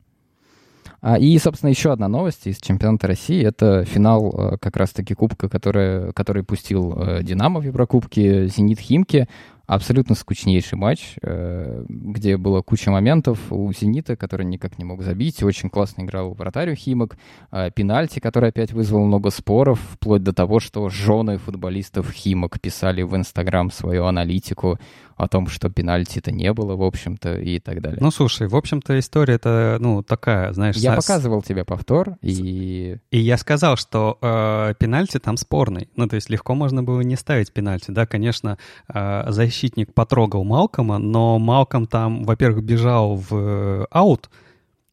А, 1.03 1.18
и, 1.18 1.39
собственно, 1.39 1.71
еще 1.71 1.93
одна 1.93 2.09
новость 2.09 2.47
из 2.47 2.59
чемпионата 2.59 3.07
России. 3.07 3.43
Это 3.43 3.85
финал 3.85 4.35
э, 4.37 4.57
как 4.59 4.77
раз-таки 4.77 5.14
Кубка, 5.14 5.49
который, 5.49 6.12
который 6.12 6.45
пустил 6.45 6.95
э, 6.95 7.23
«Динамо» 7.23 7.61
в 7.61 7.64
Еврокубке, 7.64 8.49
«Зенит» 8.49 8.81
Химки 8.81 9.29
абсолютно 9.71 10.16
скучнейший 10.16 10.77
матч, 10.77 11.14
э, 11.23 11.85
где 11.89 12.37
было 12.37 12.61
куча 12.61 12.91
моментов 12.91 13.39
у 13.51 13.73
«Зенита», 13.73 14.16
который 14.16 14.45
никак 14.45 14.79
не 14.79 14.85
мог 14.85 15.03
забить. 15.03 15.43
Очень 15.45 15.71
классно 15.71 16.03
играл 16.03 16.33
вратарь 16.33 16.75
Химок. 16.75 17.16
Э, 17.53 17.71
пенальти, 17.71 18.18
который 18.18 18.49
опять 18.49 18.73
вызвал 18.73 19.05
много 19.05 19.31
споров, 19.31 19.81
вплоть 19.93 20.25
до 20.25 20.33
того, 20.33 20.59
что 20.59 20.89
жены 20.89 21.39
футболистов 21.39 22.11
Химок 22.11 22.61
писали 22.61 23.03
в 23.03 23.14
Инстаграм 23.14 23.71
свою 23.71 24.07
аналитику 24.07 24.81
о 25.21 25.29
том, 25.29 25.49
что 25.49 25.68
пенальти-то 25.68 26.33
не 26.33 26.53
было, 26.53 26.77
в 26.77 26.83
общем-то, 26.83 27.39
и 27.39 27.59
так 27.61 27.81
далее. 27.83 27.99
Ну, 28.01 28.11
слушай, 28.11 28.49
в 28.49 28.57
общем-то, 28.57 28.99
история 28.99 29.35
это, 29.35 29.77
ну, 29.79 30.03
такая, 30.03 30.53
знаешь... 30.53 30.77
Я 30.77 30.95
с... 30.95 30.97
показывал 30.97 31.43
тебе 31.43 31.64
повтор, 31.64 32.16
и... 32.23 32.97
И 33.11 33.18
я 33.18 33.37
сказал, 33.37 33.77
что 33.77 34.18
э, 34.21 34.75
пенальти 34.79 35.18
там 35.18 35.37
спорный. 35.37 35.89
Ну, 35.95 36.09
то 36.09 36.16
есть 36.16 36.31
легко 36.31 36.55
можно 36.55 36.83
было 36.83 37.03
не 37.03 37.16
ставить 37.16 37.53
пенальти. 37.53 37.91
Да, 37.91 38.07
конечно, 38.07 38.57
э, 38.89 39.25
защитник 39.61 39.93
потрогал 39.93 40.45
Малкома, 40.45 40.99
но 40.99 41.39
Малком 41.39 41.87
там, 41.87 42.25
во-первых, 42.25 42.65
бежал 42.65 43.17
в 43.17 43.29
э, 43.33 43.85
аут, 43.91 44.31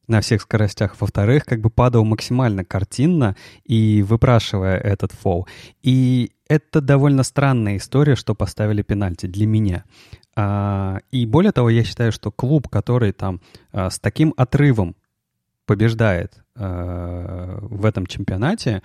на 0.08 0.22
всех 0.22 0.42
скоростях. 0.42 0.96
Во-вторых, 1.00 1.46
как 1.46 1.60
бы 1.60 1.70
падал 1.70 2.06
максимально 2.06 2.64
картинно 2.64 3.36
и 3.66 4.04
выпрашивая 4.08 4.78
этот 4.78 5.12
фол. 5.12 5.48
И 5.84 6.32
это 6.48 6.80
довольно 6.80 7.24
странная 7.24 7.76
история, 7.76 8.16
что 8.16 8.34
поставили 8.34 8.84
пенальти 8.84 9.26
для 9.26 9.46
меня. 9.46 9.84
А, 10.36 11.00
и 11.12 11.26
более 11.26 11.52
того, 11.52 11.70
я 11.70 11.84
считаю, 11.84 12.14
что 12.14 12.32
клуб, 12.32 12.70
который 12.70 13.12
там 13.12 13.42
а, 13.74 13.90
с 13.90 14.00
таким 14.00 14.34
отрывом 14.38 14.96
побеждает 15.66 16.42
а, 16.56 17.60
в 17.62 17.86
этом 17.86 18.06
чемпионате, 18.06 18.84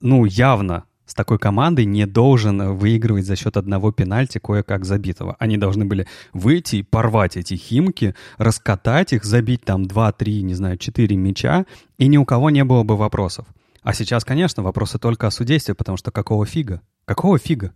ну, 0.00 0.24
явно 0.24 0.84
с 1.08 1.14
такой 1.14 1.38
командой 1.38 1.86
не 1.86 2.06
должен 2.06 2.76
выигрывать 2.76 3.24
за 3.24 3.34
счет 3.34 3.56
одного 3.56 3.90
пенальти 3.92 4.38
кое-как 4.38 4.84
забитого. 4.84 5.36
Они 5.38 5.56
должны 5.56 5.86
были 5.86 6.06
выйти, 6.34 6.82
порвать 6.82 7.38
эти 7.38 7.54
химки, 7.54 8.14
раскатать 8.36 9.14
их, 9.14 9.24
забить 9.24 9.64
там 9.64 9.84
2-3, 9.84 10.42
не 10.42 10.54
знаю, 10.54 10.76
4 10.76 11.16
мяча, 11.16 11.64
и 11.96 12.08
ни 12.08 12.18
у 12.18 12.26
кого 12.26 12.50
не 12.50 12.62
было 12.62 12.82
бы 12.82 12.96
вопросов. 12.96 13.46
А 13.82 13.94
сейчас, 13.94 14.24
конечно, 14.24 14.62
вопросы 14.62 14.98
только 14.98 15.26
о 15.26 15.30
судействе, 15.30 15.74
потому 15.74 15.96
что 15.96 16.10
какого 16.10 16.44
фига? 16.44 16.82
Какого 17.06 17.38
фига? 17.38 17.72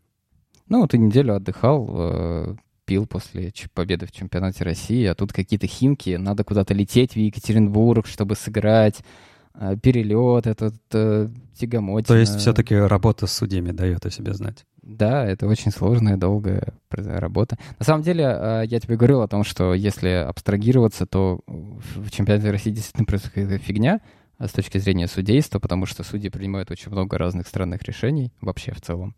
Ну, 0.68 0.86
ты 0.86 0.98
неделю 0.98 1.34
отдыхал, 1.34 1.88
э, 1.90 2.56
пил 2.84 3.06
после 3.06 3.50
победы 3.72 4.06
в 4.06 4.12
чемпионате 4.12 4.64
России, 4.64 5.06
а 5.06 5.14
тут 5.14 5.32
какие-то 5.32 5.66
химки, 5.66 6.16
надо 6.16 6.44
куда-то 6.44 6.74
лететь 6.74 7.14
в 7.14 7.16
Екатеринбург, 7.16 8.06
чтобы 8.06 8.36
сыграть 8.36 9.02
перелет, 9.82 10.46
этот 10.46 10.74
э, 10.92 11.28
тягомотина. 11.58 12.08
То 12.08 12.16
есть 12.16 12.36
все-таки 12.36 12.74
работа 12.74 13.26
с 13.26 13.32
судьями 13.32 13.70
дает 13.70 14.06
о 14.06 14.10
себе 14.10 14.34
знать? 14.34 14.64
Да, 14.82 15.24
это 15.24 15.46
очень 15.46 15.70
сложная, 15.70 16.16
долгая 16.16 16.74
работа. 16.90 17.58
На 17.78 17.84
самом 17.84 18.02
деле, 18.02 18.24
э, 18.24 18.62
я 18.66 18.80
тебе 18.80 18.96
говорил 18.96 19.20
о 19.22 19.28
том, 19.28 19.44
что 19.44 19.74
если 19.74 20.08
абстрагироваться, 20.08 21.06
то 21.06 21.40
в 21.46 22.10
чемпионате 22.10 22.50
России 22.50 22.70
действительно 22.70 23.06
происходит 23.06 23.62
фигня, 23.62 24.00
с 24.38 24.50
точки 24.50 24.78
зрения 24.78 25.06
судейства, 25.06 25.60
потому 25.60 25.86
что 25.86 26.02
судьи 26.02 26.28
принимают 26.28 26.70
очень 26.72 26.90
много 26.90 27.16
разных 27.16 27.46
странных 27.46 27.82
решений 27.84 28.32
вообще 28.40 28.72
в 28.72 28.80
целом, 28.80 29.14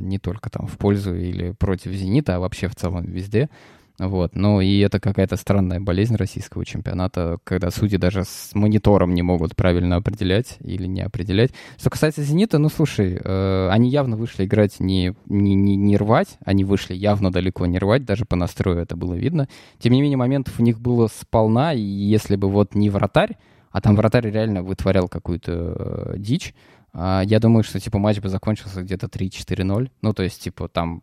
не 0.00 0.18
только 0.18 0.48
там 0.48 0.66
в 0.66 0.78
пользу 0.78 1.14
или 1.14 1.50
против 1.50 1.92
«Зенита», 1.92 2.36
а 2.36 2.38
вообще 2.38 2.68
в 2.68 2.74
целом 2.74 3.04
везде. 3.04 3.50
Вот. 3.98 4.34
Ну 4.34 4.60
и 4.60 4.80
это 4.80 4.98
какая-то 4.98 5.36
странная 5.36 5.80
болезнь 5.80 6.16
российского 6.16 6.64
чемпионата, 6.64 7.38
когда 7.44 7.70
судьи 7.70 7.96
даже 7.96 8.24
с 8.24 8.50
монитором 8.52 9.14
не 9.14 9.22
могут 9.22 9.54
правильно 9.54 9.96
определять 9.96 10.56
или 10.60 10.86
не 10.86 11.00
определять. 11.00 11.52
Что 11.78 11.90
касается 11.90 12.24
«Зенита», 12.24 12.58
ну 12.58 12.68
слушай, 12.68 13.20
э, 13.22 13.68
они 13.70 13.90
явно 13.90 14.16
вышли 14.16 14.46
играть 14.46 14.80
не, 14.80 15.14
не, 15.26 15.54
не, 15.54 15.76
не 15.76 15.96
рвать, 15.96 16.38
они 16.44 16.64
вышли 16.64 16.94
явно 16.94 17.30
далеко 17.30 17.66
не 17.66 17.78
рвать, 17.78 18.04
даже 18.04 18.24
по 18.24 18.34
настрою 18.34 18.78
это 18.78 18.96
было 18.96 19.14
видно. 19.14 19.48
Тем 19.78 19.92
не 19.92 20.02
менее, 20.02 20.16
моментов 20.16 20.58
у 20.58 20.62
них 20.62 20.80
было 20.80 21.06
сполна, 21.06 21.72
и 21.72 21.80
если 21.80 22.34
бы 22.34 22.50
вот 22.50 22.74
не 22.74 22.90
вратарь, 22.90 23.36
а 23.70 23.80
там 23.80 23.94
вратарь 23.94 24.28
реально 24.28 24.62
вытворял 24.62 25.08
какую-то 25.08 25.52
э, 25.52 26.14
дичь. 26.18 26.52
А, 26.92 27.22
я 27.24 27.40
думаю, 27.40 27.64
что, 27.64 27.80
типа, 27.80 27.98
матч 27.98 28.20
бы 28.20 28.28
закончился 28.28 28.82
где-то 28.82 29.06
3-4-0. 29.06 29.90
Ну, 30.00 30.12
то 30.14 30.22
есть, 30.22 30.42
типа, 30.42 30.68
там 30.68 31.02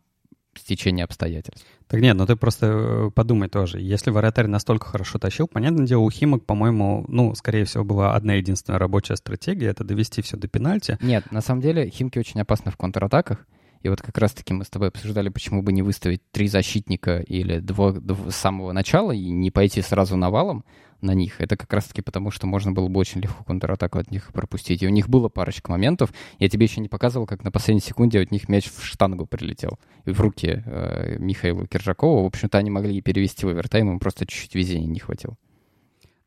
стечение 0.56 1.06
обстоятельств. 1.06 1.66
Так 1.88 2.02
нет, 2.02 2.16
ну 2.16 2.26
ты 2.26 2.36
просто 2.36 2.66
э, 2.68 3.12
подумай 3.14 3.50
тоже. 3.50 3.80
Если 3.80 4.12
вратарь 4.12 4.48
настолько 4.48 4.88
хорошо 4.88 5.20
тащил, 5.20 5.48
понятное 5.48 5.86
дело, 5.86 6.02
у 6.02 6.10
Химок, 6.10 6.46
по-моему, 6.46 7.06
ну, 7.08 7.36
скорее 7.36 7.66
всего, 7.66 7.84
была 7.84 8.16
одна 8.16 8.36
единственная 8.36 8.80
рабочая 8.80 9.16
стратегия— 9.16 9.68
это 9.70 9.84
довести 9.84 10.22
все 10.22 10.38
до 10.38 10.48
пенальти. 10.48 10.98
Нет, 11.02 11.32
на 11.32 11.42
самом 11.42 11.62
деле 11.62 11.90
Химки 11.90 12.20
очень 12.20 12.42
опасны 12.42 12.72
в 12.72 12.78
контратаках. 12.78 13.46
И 13.84 13.90
вот 13.90 14.02
как 14.02 14.18
раз-таки 14.18 14.54
мы 14.54 14.64
с 14.64 14.70
тобой 14.70 14.90
обсуждали, 14.90 15.30
почему 15.30 15.64
бы 15.64 15.74
не 15.74 15.82
выставить 15.82 16.22
три 16.32 16.48
защитника 16.48 17.20
или 17.20 17.60
два, 17.60 17.94
два 17.94 18.30
с 18.30 18.36
самого 18.36 18.74
начала 18.74 19.12
и 19.12 19.30
не 19.32 19.50
пойти 19.50 19.82
сразу 19.82 20.16
навалом 20.18 20.64
на 21.02 21.14
них. 21.14 21.40
Это 21.40 21.58
как 21.58 21.72
раз-таки 21.74 22.02
потому, 22.02 22.32
что 22.32 22.48
можно 22.48 22.72
было 22.72 22.88
бы 22.88 23.00
очень 23.00 23.22
легко 23.22 23.44
контратаку 23.44 24.00
от 24.00 24.12
них 24.12 24.32
пропустить. 24.34 24.84
И 24.84 24.88
у 24.88 24.90
них 24.90 25.10
было 25.10 25.30
парочка 25.30 25.72
моментов. 25.72 26.12
Я 26.40 26.50
тебе 26.50 26.66
еще 26.66 26.82
не 26.82 26.88
показывал, 26.88 27.26
как 27.26 27.44
на 27.44 27.52
последней 27.52 27.82
секунде 27.82 28.22
от 28.22 28.32
них 28.32 28.50
мяч 28.50 28.70
в 28.70 28.84
штангу 28.84 29.26
прилетел. 29.26 29.80
И 30.06 30.12
в 30.12 30.22
руки 30.22 30.64
э, 30.66 31.18
Михаилу 31.20 31.68
Киржакову. 31.68 32.24
В 32.24 32.28
общем-то, 32.28 32.58
они 32.58 32.70
могли 32.70 32.98
и 32.98 33.02
перевести 33.02 33.46
в 33.46 33.50
овертайм, 33.50 33.92
им 33.92 34.00
просто 34.00 34.26
чуть-чуть 34.26 34.56
везения 34.56 34.88
не 34.88 35.00
хватило. 35.00 35.38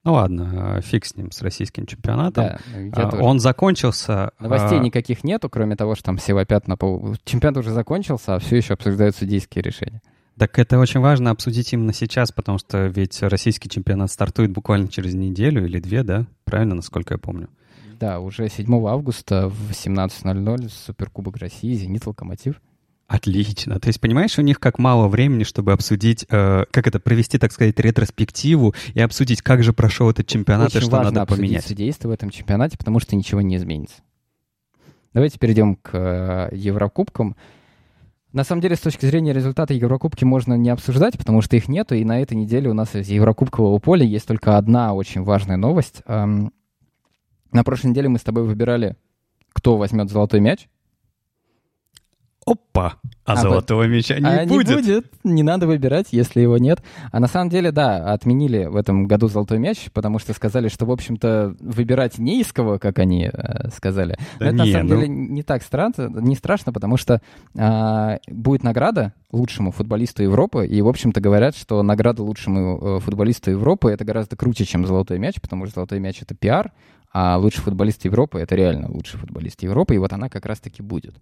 Ну 0.04 0.12
ладно, 0.12 0.82
фиг 0.82 1.06
с 1.06 1.16
ним, 1.16 1.32
с 1.32 1.40
российским 1.40 1.86
чемпионатом. 1.86 2.58
Да, 2.92 3.08
а, 3.10 3.16
он 3.22 3.40
закончился... 3.40 4.32
Новостей 4.38 4.78
а... 4.78 4.82
никаких 4.82 5.24
нету, 5.24 5.48
кроме 5.48 5.76
того, 5.76 5.94
что 5.94 6.04
там 6.04 6.18
все 6.18 6.34
вопят 6.34 6.68
на 6.68 6.76
пол. 6.76 7.16
Чемпионат 7.24 7.56
уже 7.56 7.70
закончился, 7.70 8.34
а 8.34 8.38
все 8.38 8.56
еще 8.56 8.74
обсуждают 8.74 9.16
судейские 9.16 9.62
решения. 9.62 10.02
Так 10.36 10.58
это 10.58 10.78
очень 10.78 11.00
важно 11.00 11.30
обсудить 11.30 11.72
именно 11.72 11.92
сейчас, 11.92 12.32
потому 12.32 12.58
что 12.58 12.86
ведь 12.86 13.22
российский 13.22 13.68
чемпионат 13.68 14.10
стартует 14.10 14.50
буквально 14.50 14.88
через 14.88 15.14
неделю 15.14 15.64
или 15.64 15.78
две, 15.78 16.02
да? 16.02 16.26
Правильно, 16.44 16.74
насколько 16.74 17.14
я 17.14 17.18
помню? 17.18 17.48
Да, 18.00 18.18
уже 18.18 18.48
7 18.48 18.86
августа 18.88 19.48
в 19.48 19.70
17.00 19.70 20.68
Суперкубок 20.68 21.36
России, 21.36 21.74
«Зенит», 21.74 22.06
«Локомотив». 22.06 22.60
Отлично. 23.06 23.78
То 23.78 23.88
есть, 23.88 24.00
понимаешь, 24.00 24.38
у 24.38 24.42
них 24.42 24.58
как 24.58 24.78
мало 24.78 25.08
времени, 25.08 25.44
чтобы 25.44 25.72
обсудить, 25.72 26.24
э, 26.30 26.64
как 26.70 26.86
это, 26.86 26.98
провести, 26.98 27.38
так 27.38 27.52
сказать, 27.52 27.78
ретроспективу 27.78 28.74
и 28.94 29.00
обсудить, 29.00 29.42
как 29.42 29.62
же 29.62 29.72
прошел 29.72 30.10
этот 30.10 30.26
чемпионат 30.26 30.68
Очень 30.68 30.78
и 30.78 30.82
что 30.82 30.90
важно 30.90 31.12
надо 31.12 31.26
поменять. 31.26 31.66
судейство 31.66 32.08
в 32.08 32.12
этом 32.12 32.30
чемпионате, 32.30 32.78
потому 32.78 33.00
что 33.00 33.14
ничего 33.14 33.42
не 33.42 33.56
изменится. 33.56 33.96
Давайте 35.12 35.38
перейдем 35.38 35.76
к 35.76 35.90
э, 35.92 36.56
Еврокубкам. 36.56 37.36
На 38.34 38.42
самом 38.42 38.62
деле, 38.62 38.74
с 38.74 38.80
точки 38.80 39.06
зрения 39.06 39.32
результата 39.32 39.72
Еврокубки 39.72 40.24
можно 40.24 40.54
не 40.54 40.68
обсуждать, 40.68 41.16
потому 41.16 41.40
что 41.40 41.54
их 41.54 41.68
нету, 41.68 41.94
и 41.94 42.04
на 42.04 42.20
этой 42.20 42.36
неделе 42.36 42.68
у 42.68 42.74
нас 42.74 42.92
из 42.96 43.08
Еврокубкового 43.08 43.78
поля 43.78 44.04
есть 44.04 44.26
только 44.26 44.58
одна 44.58 44.92
очень 44.92 45.22
важная 45.22 45.56
новость. 45.56 46.02
На 46.04 46.50
прошлой 47.64 47.90
неделе 47.90 48.08
мы 48.08 48.18
с 48.18 48.22
тобой 48.22 48.42
выбирали, 48.42 48.96
кто 49.52 49.76
возьмет 49.76 50.10
золотой 50.10 50.40
мяч. 50.40 50.68
Опа! 52.46 52.94
А, 53.24 53.32
А 53.32 53.36
золотого 53.36 53.84
мяча 53.84 54.18
не 54.18 54.26
а 54.26 54.46
будет. 54.46 54.68
не 54.68 54.74
будет, 54.74 55.06
не 55.24 55.42
надо 55.42 55.66
выбирать, 55.66 56.08
если 56.10 56.42
его 56.42 56.58
нет. 56.58 56.82
А 57.10 57.20
на 57.20 57.26
самом 57.26 57.48
деле, 57.48 57.72
да, 57.72 58.12
отменили 58.12 58.66
в 58.66 58.76
этом 58.76 59.06
году 59.06 59.28
золотой 59.28 59.58
мяч, 59.58 59.90
потому 59.94 60.18
что 60.18 60.34
сказали, 60.34 60.68
что, 60.68 60.84
в 60.84 60.90
общем-то, 60.90 61.56
выбирать 61.58 62.18
не 62.18 62.40
из 62.40 62.52
кого, 62.52 62.78
как 62.78 62.98
они 62.98 63.30
э, 63.32 63.70
сказали. 63.74 64.18
Да 64.38 64.46
Но 64.46 64.50
это 64.50 64.54
не, 64.56 64.58
на 64.58 64.78
самом 64.78 64.88
ну. 64.88 64.96
деле 64.96 65.08
не 65.08 65.42
так 65.42 65.62
странно, 65.62 66.10
не 66.20 66.34
страшно, 66.34 66.72
потому 66.72 66.98
что 66.98 67.22
а, 67.56 68.18
будет 68.28 68.62
награда 68.62 69.14
лучшему 69.32 69.72
футболисту 69.72 70.22
Европы, 70.22 70.66
и, 70.66 70.82
в 70.82 70.88
общем-то, 70.88 71.20
говорят, 71.20 71.56
что 71.56 71.82
награда 71.82 72.22
лучшему 72.22 72.98
э, 72.98 73.00
футболисту 73.00 73.50
Европы 73.50 73.90
это 73.90 74.04
гораздо 74.04 74.36
круче, 74.36 74.64
чем 74.64 74.86
золотой 74.86 75.18
мяч, 75.18 75.40
потому 75.40 75.64
что 75.66 75.76
золотой 75.76 75.98
мяч 75.98 76.20
это 76.22 76.34
пиар, 76.34 76.72
а 77.14 77.36
лучший 77.38 77.62
футболист 77.62 78.04
Европы 78.04 78.40
это 78.40 78.56
реально 78.56 78.90
лучший 78.90 79.20
футболист 79.20 79.62
Европы, 79.62 79.94
и 79.94 79.98
вот 79.98 80.12
она 80.12 80.28
как 80.28 80.46
раз-таки 80.46 80.82
будет. 80.82 81.14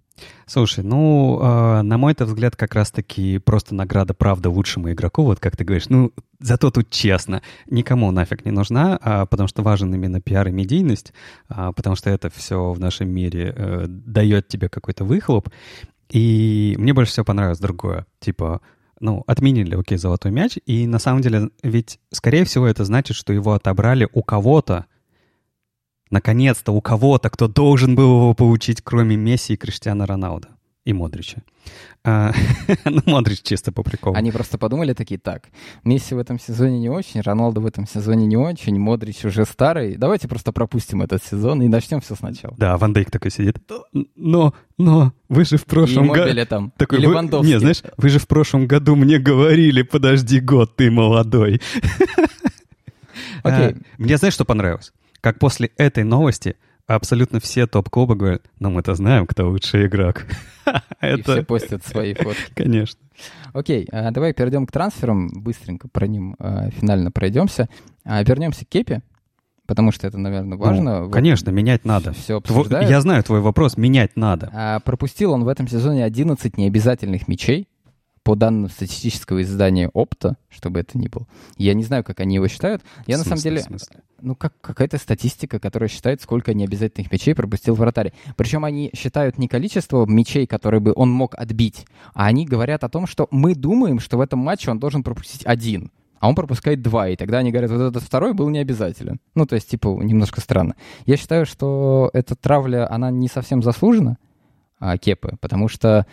Слушай, 0.47 0.83
ну, 0.85 1.39
э, 1.39 1.83
на 1.83 1.99
мой 1.99 2.17
взгляд, 2.19 2.57
как 2.57 2.75
раз-таки 2.75 3.37
просто 3.37 3.75
награда 3.75 4.15
правда 4.15 4.49
лучшему 4.49 4.91
игроку, 4.91 5.25
вот 5.25 5.39
как 5.39 5.55
ты 5.55 5.65
говоришь, 5.65 5.91
ну, 5.91 6.11
зато 6.41 6.71
тут 6.71 6.89
честно, 6.89 7.43
никому 7.67 8.11
нафиг 8.11 8.47
не 8.47 8.53
нужна, 8.53 8.99
а, 9.03 9.27
потому 9.27 9.49
что 9.49 9.63
важен 9.63 9.95
именно 9.95 10.23
пиар 10.23 10.49
и 10.49 10.51
медийность, 10.51 11.13
а, 11.49 11.73
потому 11.73 11.95
что 11.95 12.09
это 12.09 12.31
все 12.31 12.73
в 12.73 12.81
нашем 12.81 13.11
мире 13.11 13.53
э, 13.55 13.85
дает 13.87 14.49
тебе 14.49 14.71
какой-то 14.71 15.05
выхлоп. 15.05 15.51
И 16.09 16.75
мне 16.79 16.95
больше 16.95 17.13
всего 17.13 17.27
понравилось 17.27 17.59
другое, 17.59 18.07
типа, 18.19 18.63
ну, 18.99 19.25
отменили, 19.27 19.75
окей, 19.75 19.99
золотой 19.99 20.31
мяч, 20.31 20.57
и 20.65 20.87
на 20.87 20.99
самом 20.99 21.21
деле, 21.21 21.51
ведь, 21.63 21.99
скорее 22.13 22.45
всего, 22.47 22.67
это 22.67 22.87
значит, 22.87 23.15
что 23.15 23.35
его 23.35 23.53
отобрали 23.53 24.09
у 24.15 24.23
кого-то, 24.23 24.87
наконец-то 26.13 26.73
у 26.73 26.81
кого-то, 26.81 27.31
кто 27.31 27.49
должен 27.49 27.97
был 27.97 28.05
его 28.05 28.35
получить, 28.35 28.81
кроме 28.83 29.17
Месси 29.17 29.55
и 29.55 29.57
Криштиана 29.57 30.07
Роналда. 30.07 30.49
И 30.85 30.93
Модрича. 30.93 31.43
А, 32.05 32.33
ну, 32.85 33.01
Модрич 33.07 33.43
чисто 33.43 33.71
по 33.71 33.85
приколу. 33.85 34.17
Они 34.17 34.33
просто 34.33 34.59
подумали 34.59 34.95
такие, 34.95 35.21
так, 35.21 35.45
Месси 35.85 36.17
в 36.17 36.19
этом 36.19 36.41
сезоне 36.41 36.81
не 36.81 36.89
очень, 36.89 37.21
Роналду 37.21 37.61
в 37.61 37.67
этом 37.67 37.87
сезоне 37.87 38.27
не 38.27 38.37
очень, 38.37 38.77
Модрич 38.81 39.25
уже 39.25 39.45
старый, 39.45 39.95
давайте 39.97 40.27
просто 40.27 40.51
пропустим 40.51 41.01
этот 41.03 41.23
сезон 41.23 41.63
и 41.63 41.69
начнем 41.69 42.01
все 42.01 42.17
сначала. 42.17 42.57
Да, 42.59 42.77
Ван 42.79 42.93
Дейк 42.93 43.13
такой 43.13 43.31
сидит. 43.31 43.59
Но, 44.17 44.55
но, 44.77 45.13
вы 45.29 45.45
же 45.45 45.57
в 45.57 45.67
прошлом 45.67 46.09
году... 46.09 46.45
Там, 46.47 46.73
Такой, 46.77 47.01
и 47.01 47.07
вы-. 47.07 47.15
Не, 47.45 47.61
знаешь, 47.61 47.83
вы 47.97 48.09
же 48.09 48.19
в 48.19 48.27
прошлом 48.27 48.67
году 48.67 48.97
мне 48.97 49.21
говорили, 49.21 49.83
подожди 49.83 50.41
год, 50.41 50.75
ты 50.75 50.91
молодой. 50.91 51.61
Окей. 53.45 53.69
А, 53.69 53.75
Мне 53.99 54.17
знаешь, 54.17 54.35
что 54.35 54.45
понравилось? 54.45 54.93
Как 55.23 55.39
после 55.39 55.71
этой 55.77 56.03
новости 56.03 56.57
абсолютно 56.89 57.39
все 57.39 57.69
топ-клубы 57.69 58.17
говорят, 58.17 58.43
ну 58.59 58.71
мы-то 58.71 58.97
знаем, 58.97 59.29
кто 59.29 59.49
лучший 59.49 59.87
игрок. 59.87 60.27
И 61.01 61.23
все 61.23 61.45
постят 61.45 61.87
свои 61.87 62.13
фотки. 62.13 62.53
конечно. 62.57 62.99
Окей, 63.53 63.87
а, 63.93 64.11
давай 64.11 64.35
перейдем 64.35 64.67
к 64.67 64.73
трансферам, 64.73 65.31
быстренько 65.33 65.87
про 65.87 66.09
ним 66.09 66.35
а, 66.41 66.71
финально 66.71 67.13
пройдемся. 67.13 67.69
А, 68.05 68.21
Вернемся 68.25 68.65
к 68.65 68.69
Кепе, 68.69 69.03
потому 69.67 69.93
что 69.93 70.09
это, 70.09 70.19
наверное, 70.19 70.59
важно. 70.59 70.99
Ну, 70.99 71.05
Вот 71.05 71.13
конечно, 71.13 71.51
менять 71.51 71.85
надо. 71.85 72.13
Все 72.15 72.39
обсуждают. 72.39 72.91
Я 72.91 73.01
знаю 73.01 73.23
твой 73.23 73.41
вопрос, 73.43 73.77
менять 73.77 74.17
надо. 74.17 74.51
А, 74.53 74.81
пропустил 74.81 75.31
он 75.31 75.45
в 75.45 75.49
этом 75.49 75.69
сезоне 75.69 76.05
11 76.05 76.59
необязательных 76.59 77.29
мячей, 77.29 77.69
по 78.23 78.35
данным 78.37 78.71
статистического 78.71 79.43
издания 79.43 79.89
Опта, 79.93 80.37
чтобы 80.49 80.81
это 80.81 80.97
ни 80.97 81.09
было. 81.09 81.27
Я 81.57 81.75
не 81.75 81.83
знаю, 81.83 82.05
как 82.05 82.21
они 82.21 82.37
его 82.37 82.49
считают. 82.49 82.83
Я 83.07 83.17
В 83.17 83.19
на 83.19 83.25
самом 83.25 83.39
смысле, 83.39 83.51
деле... 83.51 83.63
смысле? 83.63 84.01
Ну, 84.21 84.37
как 84.37 84.55
какая-то 84.61 84.99
статистика, 84.99 85.59
которая 85.59 85.89
считает, 85.89 86.23
сколько 86.23 86.55
необязательных 86.55 87.11
мячей 87.11 87.35
пропустил 87.35 87.75
вратарь. 87.75 88.13
Причем 88.37 88.65
они 88.65 88.91
считают 88.95 89.39
не 89.39 89.49
количество 89.49 90.07
мячей, 90.07 90.47
которые 90.47 90.81
бы 90.81 90.93
он 90.95 91.11
мог 91.11 91.35
отбить, 91.35 91.87
а 92.15 92.27
они 92.27 92.47
говорят 92.47 92.85
о 92.85 92.89
том, 92.89 93.09
что 93.09 93.27
мы 93.33 93.57
думаем, 93.57 93.99
что 93.99 94.19
в 94.19 94.21
этом 94.21 94.39
матче 94.39 94.71
он 94.71 94.79
должен 94.79 95.03
пропустить 95.03 95.45
один, 95.45 95.91
а 96.21 96.29
он 96.29 96.37
пропускает 96.37 96.83
два, 96.83 97.09
и 97.09 97.17
тогда 97.17 97.39
они 97.39 97.51
говорят, 97.51 97.73
вот 97.73 97.81
этот 97.81 98.03
второй 98.05 98.33
был 98.33 98.49
необязателен. 98.49 99.19
Ну, 99.35 99.45
то 99.45 99.57
есть, 99.57 99.69
типа, 99.69 99.89
немножко 99.89 100.41
странно. 100.41 100.77
Я 101.05 101.17
считаю, 101.17 101.45
что 101.47 102.11
эта 102.13 102.37
травля, 102.37 102.89
она 102.89 103.11
не 103.11 103.27
совсем 103.27 103.61
заслужена, 103.61 104.19
а, 104.79 104.99
Кепы, 104.99 105.37
потому 105.41 105.69
что 105.69 106.07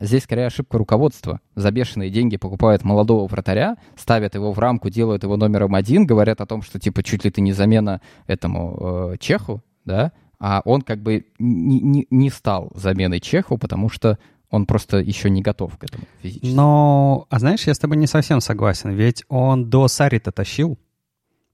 здесь 0.00 0.24
скорее 0.24 0.46
ошибка 0.46 0.78
руководства. 0.78 1.40
За 1.54 1.70
бешеные 1.70 2.10
деньги 2.10 2.36
покупают 2.36 2.84
молодого 2.84 3.26
вратаря, 3.28 3.76
ставят 3.96 4.34
его 4.34 4.52
в 4.52 4.58
рамку, 4.58 4.90
делают 4.90 5.22
его 5.22 5.36
номером 5.36 5.74
один, 5.74 6.04
говорят 6.04 6.40
о 6.40 6.46
том, 6.46 6.62
что 6.62 6.80
типа 6.80 7.02
чуть 7.02 7.24
ли 7.24 7.30
ты 7.30 7.40
не 7.40 7.52
замена 7.52 8.00
этому 8.26 9.12
э, 9.12 9.16
Чеху, 9.18 9.62
да, 9.84 10.12
а 10.40 10.62
он 10.64 10.82
как 10.82 11.00
бы 11.00 11.26
не, 11.38 11.80
не, 11.80 12.06
не 12.10 12.30
стал 12.30 12.72
заменой 12.74 13.20
Чеху, 13.20 13.58
потому 13.58 13.88
что 13.88 14.18
он 14.50 14.66
просто 14.66 14.98
еще 14.98 15.30
не 15.30 15.40
готов 15.40 15.78
к 15.78 15.84
этому 15.84 16.04
физически. 16.20 16.54
Но, 16.54 17.26
а 17.30 17.38
знаешь, 17.38 17.66
я 17.66 17.74
с 17.74 17.78
тобой 17.78 17.96
не 17.96 18.06
совсем 18.06 18.40
согласен, 18.40 18.90
ведь 18.90 19.24
он 19.28 19.70
до 19.70 19.86
Сари-то 19.86 20.32
тащил. 20.32 20.78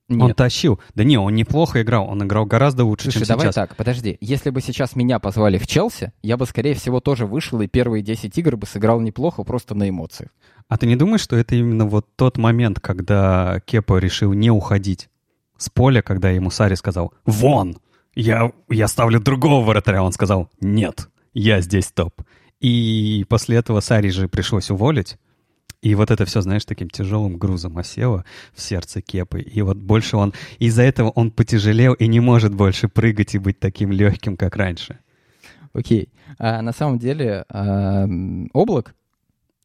Он 0.09 0.27
Нет. 0.27 0.37
тащил. 0.37 0.79
Да 0.95 1.03
не, 1.03 1.17
он 1.17 1.35
неплохо 1.35 1.83
играл, 1.83 2.09
он 2.09 2.23
играл 2.23 2.45
гораздо 2.45 2.83
лучше, 2.83 3.05
Слушай, 3.11 3.19
чем 3.19 3.27
давай 3.27 3.45
сейчас. 3.45 3.55
так, 3.55 3.75
подожди. 3.75 4.17
Если 4.21 4.49
бы 4.49 4.59
сейчас 4.59 4.95
меня 4.95 5.19
позвали 5.19 5.59
в 5.59 5.67
Челси, 5.67 6.13
я 6.23 6.35
бы, 6.35 6.47
скорее 6.47 6.73
всего, 6.73 6.99
тоже 6.99 7.27
вышел 7.27 7.61
и 7.61 7.67
первые 7.67 8.01
10 8.01 8.35
игр 8.37 8.57
бы 8.57 8.65
сыграл 8.65 8.99
неплохо, 9.01 9.43
просто 9.43 9.75
на 9.75 9.87
эмоциях. 9.87 10.31
А 10.67 10.77
ты 10.77 10.87
не 10.87 10.95
думаешь, 10.95 11.21
что 11.21 11.35
это 11.35 11.55
именно 11.55 11.85
вот 11.85 12.07
тот 12.15 12.37
момент, 12.37 12.79
когда 12.79 13.61
Кепа 13.65 13.97
решил 13.97 14.33
не 14.33 14.49
уходить 14.49 15.09
с 15.57 15.69
поля, 15.69 16.01
когда 16.01 16.31
ему 16.31 16.49
Сари 16.49 16.75
сказал 16.75 17.13
«Вон! 17.25 17.77
Я, 18.15 18.51
я 18.69 18.87
ставлю 18.87 19.19
другого 19.19 19.63
вратаря!» 19.63 20.01
Он 20.01 20.11
сказал 20.11 20.49
«Нет, 20.59 21.07
я 21.33 21.61
здесь 21.61 21.91
топ». 21.91 22.21
И 22.59 23.25
после 23.29 23.57
этого 23.57 23.79
Сари 23.79 24.09
же 24.09 24.27
пришлось 24.27 24.71
уволить. 24.71 25.17
И 25.81 25.95
вот 25.95 26.11
это 26.11 26.25
все, 26.25 26.41
знаешь, 26.41 26.65
таким 26.65 26.89
тяжелым 26.89 27.37
грузом 27.37 27.77
осело 27.77 28.25
в 28.53 28.61
сердце 28.61 29.01
Кепы. 29.01 29.41
И 29.41 29.61
вот 29.61 29.77
больше 29.77 30.17
он... 30.17 30.33
Из-за 30.59 30.83
этого 30.83 31.09
он 31.11 31.31
потяжелел 31.31 31.93
и 31.93 32.07
не 32.07 32.19
может 32.19 32.53
больше 32.53 32.89
прыгать 32.89 33.35
и 33.35 33.39
быть 33.39 33.59
таким 33.59 33.91
легким, 33.91 34.35
как 34.35 34.57
раньше. 34.57 34.99
Окей. 35.71 36.09
А 36.37 36.61
на 36.61 36.73
самом 36.73 36.99
деле 36.99 37.45
а, 37.49 38.05
облак 38.53 38.93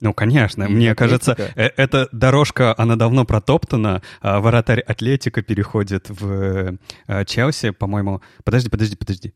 Ну, 0.01 0.13
конечно, 0.15 0.65
И 0.65 0.69
мне 0.69 0.95
кажется, 0.95 1.33
Атлетико. 1.33 1.61
э- 1.61 1.73
эта 1.77 2.09
дорожка, 2.13 2.75
она 2.79 2.95
давно 2.95 3.25
протоптана. 3.25 4.01
А 4.21 4.41
Вратарь 4.41 4.81
Атлетика 4.81 5.43
переходит 5.43 6.11
в 6.11 6.77
э, 7.09 7.25
Челси, 7.25 7.71
по-моему. 7.71 8.21
Подожди, 8.45 8.69
подожди, 8.69 8.95
подожди. 8.97 9.35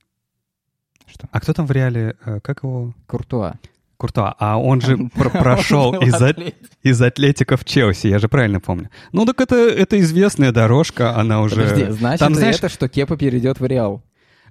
Что? 1.07 1.27
А 1.33 1.41
кто 1.41 1.53
там 1.55 1.67
в 1.67 1.73
реале? 1.73 2.17
э, 2.25 2.39
Как 2.41 2.63
его? 2.63 2.95
Куртуа. 3.07 3.55
Куртуа. 3.99 4.35
А 4.39 4.57
он 4.59 4.81
же 4.81 4.97
пр- 5.15 5.31
прошел 5.31 5.93
из, 6.01 6.15
атлет. 6.15 6.55
из 6.83 7.03
Атлетика 7.03 7.57
в 7.57 7.65
Челси, 7.65 8.07
я 8.07 8.19
же 8.19 8.29
правильно 8.29 8.61
помню. 8.61 8.89
Ну, 9.13 9.27
так 9.27 9.41
это, 9.41 9.57
это 9.57 9.99
известная 10.01 10.53
дорожка, 10.53 11.15
она 11.17 11.43
уже... 11.43 11.63
Подожди, 11.63 11.91
значит 11.91 12.21
Там, 12.21 12.35
знаешь, 12.35 12.57
это, 12.57 12.69
что 12.69 12.89
Кепа 12.89 13.17
перейдет 13.17 13.61
в 13.61 13.67
Реал? 13.67 14.03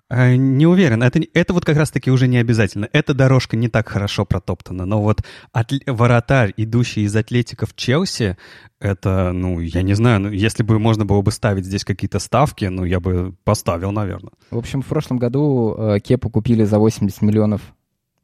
Э, 0.10 0.36
Не 0.36 0.66
уверен. 0.68 1.02
Это, 1.02 1.22
это 1.34 1.54
вот 1.54 1.66
как 1.66 1.78
раз-таки 1.78 2.12
уже 2.12 2.28
не 2.28 2.38
обязательно. 2.38 2.88
Эта 2.94 3.14
дорожка 3.14 3.58
не 3.58 3.68
так 3.70 3.88
хорошо 3.90 4.26
протоптана. 4.26 4.86
Но 4.86 5.02
вот 5.02 5.22
атле- 5.54 5.82
воротарь, 5.92 6.54
идущий 6.58 7.02
из 7.04 7.16
Атлетика 7.16 7.66
в 7.66 7.76
Челси, 7.76 8.38
это, 8.80 9.32
ну, 9.34 9.60
я 9.60 9.82
не 9.82 9.94
знаю, 9.96 10.20
ну, 10.22 10.30
если 10.30 10.64
бы 10.64 10.78
можно 10.78 11.06
было 11.06 11.22
бы 11.22 11.32
ставить 11.32 11.66
здесь 11.66 11.84
какие-то 11.84 12.20
ставки, 12.20 12.66
ну, 12.66 12.84
я 12.84 13.00
бы 13.00 13.34
поставил, 13.44 13.92
наверное. 13.92 14.32
В 14.52 14.58
общем, 14.58 14.82
в 14.82 14.86
прошлом 14.86 15.18
году 15.18 15.76
э, 15.78 16.00
Кепу 16.00 16.30
купили 16.30 16.64
за 16.64 16.80
80 16.80 17.22
миллионов 17.22 17.62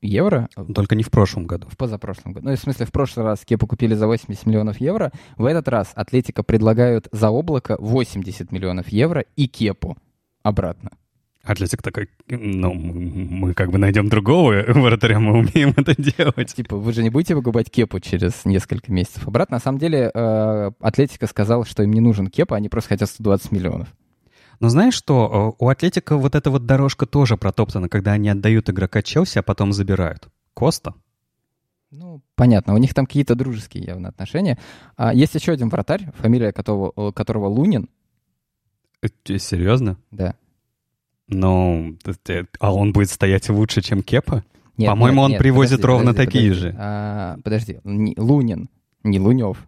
евро. 0.04 0.50
Только 0.74 0.96
не 0.96 1.04
в 1.04 1.12
прошлом 1.12 1.46
году. 1.46 1.68
В 1.70 1.78
позапрошлом 1.78 2.34
году. 2.34 2.50
Ну, 2.50 2.56
в 2.56 2.60
смысле, 2.60 2.86
в 2.86 2.92
прошлый 2.92 3.26
раз 3.26 3.46
Кепу 3.46 3.68
купили 3.68 3.94
за 3.96 4.08
80 4.08 4.46
миллионов 4.46 4.80
евро. 4.80 5.12
В 5.38 5.46
этот 5.46 5.68
раз 5.68 5.92
Атлетика 5.96 6.44
предлагают 6.44 7.08
за 7.12 7.30
облако 7.30 7.78
80 7.80 8.52
миллионов 8.52 8.90
евро 8.90 9.26
и 9.36 9.48
Кепу 9.48 9.98
обратно. 10.44 10.92
Атлетик 11.44 11.82
такой, 11.82 12.10
ну, 12.30 12.74
мы, 12.74 13.54
как 13.54 13.70
бы 13.70 13.78
найдем 13.78 14.08
другого 14.08 14.64
вратаря, 14.68 15.20
мы 15.20 15.40
умеем 15.40 15.74
это 15.76 15.94
делать. 16.02 16.54
Типа, 16.54 16.78
вы 16.78 16.94
же 16.94 17.04
не 17.04 17.10
будете 17.10 17.36
покупать 17.36 17.70
Кепу 17.70 18.00
через 18.00 18.46
несколько 18.46 18.94
месяцев 18.94 19.28
обратно. 19.28 19.58
На 19.58 19.60
самом 19.60 19.78
деле, 19.78 20.10
э, 20.14 20.72
Атлетика 20.80 21.28
сказала, 21.28 21.66
что 21.66 21.84
им 21.84 21.92
не 21.92 22.00
нужен 22.00 22.28
Кепа, 22.28 22.56
они 22.56 22.70
просто 22.70 22.90
хотят 22.90 23.10
120 23.10 23.52
миллионов. 23.52 23.90
Но 24.60 24.70
знаешь 24.70 24.94
что, 24.94 25.56
у 25.60 25.68
Атлетика 25.70 26.18
вот 26.18 26.36
эта 26.36 26.50
вот 26.50 26.66
дорожка 26.66 27.06
тоже 27.06 27.38
протоптана, 27.38 27.90
когда 27.90 28.14
они 28.14 28.30
отдают 28.30 28.70
игрока 28.70 29.02
Челси, 29.02 29.40
а 29.40 29.44
потом 29.44 29.74
забирают. 29.74 30.28
Коста? 30.54 30.94
Ну, 31.92 32.22
понятно, 32.36 32.74
у 32.74 32.78
них 32.78 32.94
там 32.94 33.06
какие-то 33.06 33.36
дружеские 33.36 33.84
явно 33.84 34.10
отношения. 34.10 34.58
А 34.98 35.14
есть 35.14 35.36
еще 35.36 35.52
один 35.52 35.70
вратарь, 35.70 36.12
фамилия 36.18 36.52
которого, 36.52 37.12
которого 37.12 37.48
Лунин, 37.48 37.90
Э, 39.02 39.38
Серьезно? 39.38 39.98
да. 40.12 40.36
Ну, 41.28 41.98
а 42.60 42.74
он 42.74 42.94
будет 42.94 43.10
стоять 43.10 43.50
лучше, 43.50 43.82
чем 43.82 44.02
Кепа? 44.02 44.44
По-моему, 44.78 45.22
он 45.22 45.32
нет, 45.32 45.40
привозит 45.40 45.82
подожди, 45.82 45.88
ровно 45.88 46.12
подожди, 46.12 46.26
такие 46.26 46.50
подожди. 46.52 46.68
же. 46.70 46.76
А, 46.80 47.38
подожди, 47.44 47.80
не- 47.84 48.16
Лунин, 48.18 48.70
не 49.04 49.20
Лунев. 49.20 49.68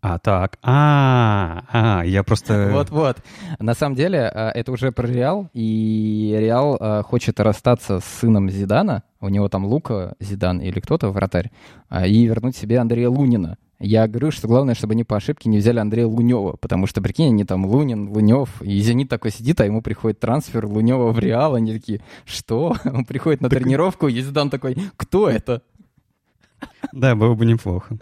А, 0.00 0.18
так. 0.18 0.58
А, 0.62 1.64
а, 1.72 2.04
я 2.04 2.22
просто... 2.22 2.68
Вот-вот. 2.72 3.18
На 3.58 3.74
самом 3.74 3.96
деле, 3.96 4.20
а, 4.20 4.50
это 4.50 4.70
уже 4.72 4.92
про 4.92 5.06
Реал, 5.06 5.48
и 5.52 6.36
Реал 6.38 6.76
а, 6.78 7.02
хочет 7.02 7.40
расстаться 7.40 8.00
с 8.00 8.04
сыном 8.04 8.50
Зидана, 8.50 9.02
у 9.20 9.28
него 9.28 9.48
там 9.48 9.64
Лука 9.64 10.14
Зидан 10.20 10.60
или 10.60 10.78
кто-то, 10.80 11.08
вратарь, 11.10 11.50
а, 11.88 12.06
и 12.06 12.24
вернуть 12.24 12.56
себе 12.56 12.78
Андрея 12.78 13.08
Лунина. 13.08 13.58
Я 13.78 14.08
говорю, 14.08 14.30
что 14.30 14.48
главное, 14.48 14.74
чтобы 14.74 14.92
они 14.92 15.04
по 15.04 15.16
ошибке 15.16 15.50
не 15.50 15.58
взяли 15.58 15.80
Андрея 15.80 16.06
Лунева, 16.06 16.56
потому 16.56 16.86
что, 16.86 17.02
прикинь, 17.02 17.26
они 17.26 17.44
там 17.44 17.66
Лунин, 17.66 18.08
Лунев, 18.08 18.62
и 18.62 18.78
Зенит 18.80 19.10
такой 19.10 19.30
сидит, 19.30 19.60
а 19.60 19.66
ему 19.66 19.82
приходит 19.82 20.18
трансфер 20.18 20.66
Лунева 20.66 21.12
в 21.12 21.18
Реал, 21.18 21.56
они 21.56 21.72
такие, 21.72 22.00
что? 22.24 22.74
Он 22.84 23.04
приходит 23.04 23.42
на 23.42 23.50
тренировку, 23.50 24.08
и 24.08 24.20
Зидан 24.20 24.48
такой, 24.48 24.76
кто 24.96 25.28
это? 25.28 25.62
Да, 26.92 27.14
было 27.14 27.34
бы 27.34 27.44
неплохо. 27.44 27.98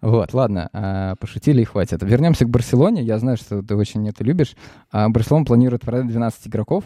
Вот, 0.00 0.34
ладно, 0.34 0.68
а, 0.72 1.14
пошутили 1.16 1.62
и 1.62 1.64
хватит. 1.64 2.02
Вернемся 2.02 2.44
к 2.44 2.50
Барселоне. 2.50 3.02
Я 3.02 3.18
знаю, 3.18 3.36
что 3.36 3.62
ты 3.62 3.76
очень 3.76 4.08
это 4.08 4.24
любишь. 4.24 4.56
А, 4.90 5.08
Барселона 5.08 5.44
планирует 5.44 5.82
продать 5.82 6.08
12 6.08 6.48
игроков. 6.48 6.84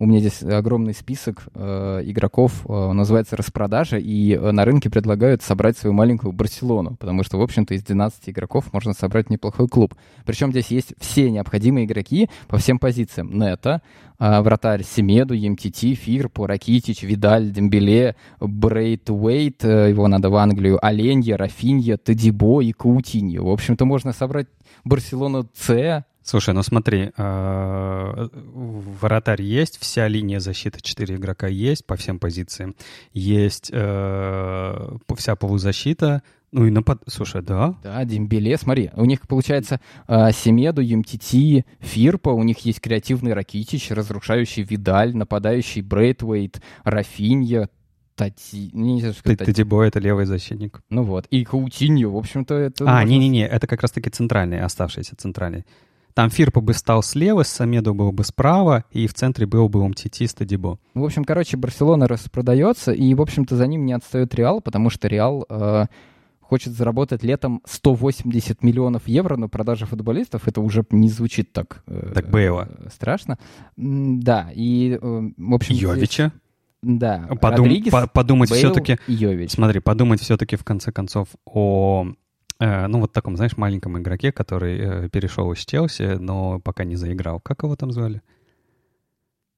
У 0.00 0.06
меня 0.06 0.18
здесь 0.18 0.42
огромный 0.42 0.92
список 0.92 1.44
э, 1.54 2.02
игроков, 2.04 2.66
э, 2.68 2.92
называется 2.92 3.36
распродажа, 3.36 3.96
и 3.96 4.32
э, 4.32 4.50
на 4.50 4.64
рынке 4.64 4.90
предлагают 4.90 5.40
собрать 5.40 5.78
свою 5.78 5.94
маленькую 5.94 6.32
Барселону, 6.32 6.96
потому 6.96 7.22
что, 7.22 7.38
в 7.38 7.42
общем-то, 7.42 7.74
из 7.74 7.84
12 7.84 8.30
игроков 8.30 8.72
можно 8.72 8.92
собрать 8.92 9.30
неплохой 9.30 9.68
клуб. 9.68 9.94
Причем 10.26 10.50
здесь 10.50 10.66
есть 10.68 10.94
все 10.98 11.30
необходимые 11.30 11.86
игроки 11.86 12.28
по 12.48 12.58
всем 12.58 12.80
позициям. 12.80 13.38
Нета, 13.38 13.82
э, 14.18 14.40
вратарь 14.40 14.82
Семеду, 14.82 15.36
МТТ, 15.36 15.96
Фирпо, 15.96 16.48
Ракитич, 16.48 17.04
Видаль, 17.04 17.52
Дембеле, 17.52 18.16
Брейт 18.40 19.08
Уэйт, 19.10 19.64
э, 19.64 19.90
его 19.90 20.08
надо 20.08 20.28
в 20.28 20.34
Англию, 20.34 20.84
Оленья, 20.84 21.36
Рафинья, 21.36 21.98
Тадибо 21.98 22.62
и 22.62 22.72
Каутиньо. 22.72 23.44
В 23.44 23.50
общем-то, 23.50 23.84
можно 23.84 24.12
собрать 24.12 24.48
Барселону 24.82 25.48
С, 25.54 26.04
Слушай, 26.24 26.54
ну 26.54 26.62
смотри, 26.62 27.10
э, 27.14 28.28
вратарь 28.32 29.42
есть, 29.42 29.78
вся 29.78 30.08
линия 30.08 30.40
защиты 30.40 30.80
4 30.80 31.16
игрока 31.16 31.48
есть 31.48 31.86
по 31.86 31.96
всем 31.96 32.18
позициям, 32.18 32.74
есть 33.12 33.70
э, 33.70 34.96
вся 35.16 35.36
полузащита, 35.36 36.22
ну 36.50 36.64
и 36.64 36.70
напад... 36.70 37.02
Слушай, 37.08 37.42
да, 37.42 37.76
Да, 37.82 38.02
Дембеле, 38.06 38.56
смотри, 38.56 38.90
у 38.94 39.04
них 39.04 39.26
получается 39.28 39.80
а, 40.06 40.32
Семеду, 40.32 40.80
ЮМТТ, 40.80 41.66
Фирпа, 41.80 42.30
у 42.30 42.42
них 42.42 42.60
есть 42.60 42.80
креативный 42.80 43.34
Ракитич, 43.34 43.90
разрушающий 43.90 44.62
Видаль, 44.62 45.14
нападающий 45.14 45.82
Брейтвейт, 45.82 46.62
Рафинья, 46.84 47.68
Тати... 48.14 48.70
Не 48.72 49.00
знаю, 49.00 49.14
что 49.14 49.30
Тати- 49.30 49.44
Тадибо— 49.44 49.82
это 49.84 49.98
левый 49.98 50.24
защитник. 50.24 50.80
Ну 50.88 51.02
вот, 51.02 51.26
и 51.26 51.44
Каутиньо, 51.44 52.08
в 52.10 52.16
общем-то, 52.16 52.54
это... 52.54 52.84
А, 52.84 53.00
можно- 53.00 53.08
не-не-не, 53.10 53.46
это 53.46 53.66
как 53.66 53.82
раз-таки 53.82 54.08
центральный, 54.08 54.60
оставшийся 54.62 55.16
центральный. 55.16 55.64
Там 56.14 56.30
Фирпа 56.30 56.60
бы 56.60 56.74
стал 56.74 57.02
слева, 57.02 57.42
Самеду 57.42 57.92
был 57.92 58.12
бы 58.12 58.22
справа, 58.22 58.84
и 58.92 59.08
в 59.08 59.14
центре 59.14 59.46
был 59.46 59.68
бы 59.68 59.80
Умтити 59.80 60.26
с 60.26 60.34
Тадибо. 60.34 60.78
В 60.94 61.04
общем, 61.04 61.24
короче, 61.24 61.56
Барселона 61.56 62.06
распродается, 62.06 62.92
и, 62.92 63.12
в 63.14 63.20
общем-то, 63.20 63.56
за 63.56 63.66
ним 63.66 63.84
не 63.84 63.92
отстает 63.94 64.32
Реал, 64.36 64.60
потому 64.60 64.90
что 64.90 65.08
Реал 65.08 65.44
э, 65.48 65.86
хочет 66.40 66.72
заработать 66.72 67.24
летом 67.24 67.62
180 67.66 68.62
миллионов 68.62 69.08
евро 69.08 69.36
на 69.36 69.48
продаже 69.48 69.86
футболистов. 69.86 70.46
Это 70.46 70.60
уже 70.60 70.84
не 70.90 71.08
звучит 71.10 71.52
так, 71.52 71.82
э, 71.88 72.12
Так 72.14 72.30
Бейла. 72.30 72.68
э, 72.78 72.88
страшно. 72.94 73.36
Да, 73.76 74.50
и, 74.54 74.96
э, 75.00 75.30
в 75.36 75.54
общем... 75.54 75.74
здесь- 75.74 75.82
Йовича. 75.82 76.32
Да, 76.80 77.26
Подум- 77.40 77.64
Родригес, 77.64 77.90
по- 77.90 78.06
подумать 78.06 78.50
все-таки, 78.50 78.98
Йович. 79.08 79.52
смотри, 79.52 79.80
подумать 79.80 80.20
все-таки 80.20 80.56
в 80.56 80.64
конце 80.64 80.92
концов 80.92 81.28
о, 81.46 82.08
ну 82.60 83.00
вот 83.00 83.12
таком, 83.12 83.36
знаешь, 83.36 83.56
маленьком 83.56 83.98
игроке, 83.98 84.32
который 84.32 84.78
э, 84.78 85.08
перешел 85.08 85.50
из 85.52 85.58
Челси, 85.58 86.16
но 86.18 86.60
пока 86.60 86.84
не 86.84 86.96
заиграл. 86.96 87.40
Как 87.40 87.62
его 87.62 87.76
там 87.76 87.90
звали? 87.90 88.22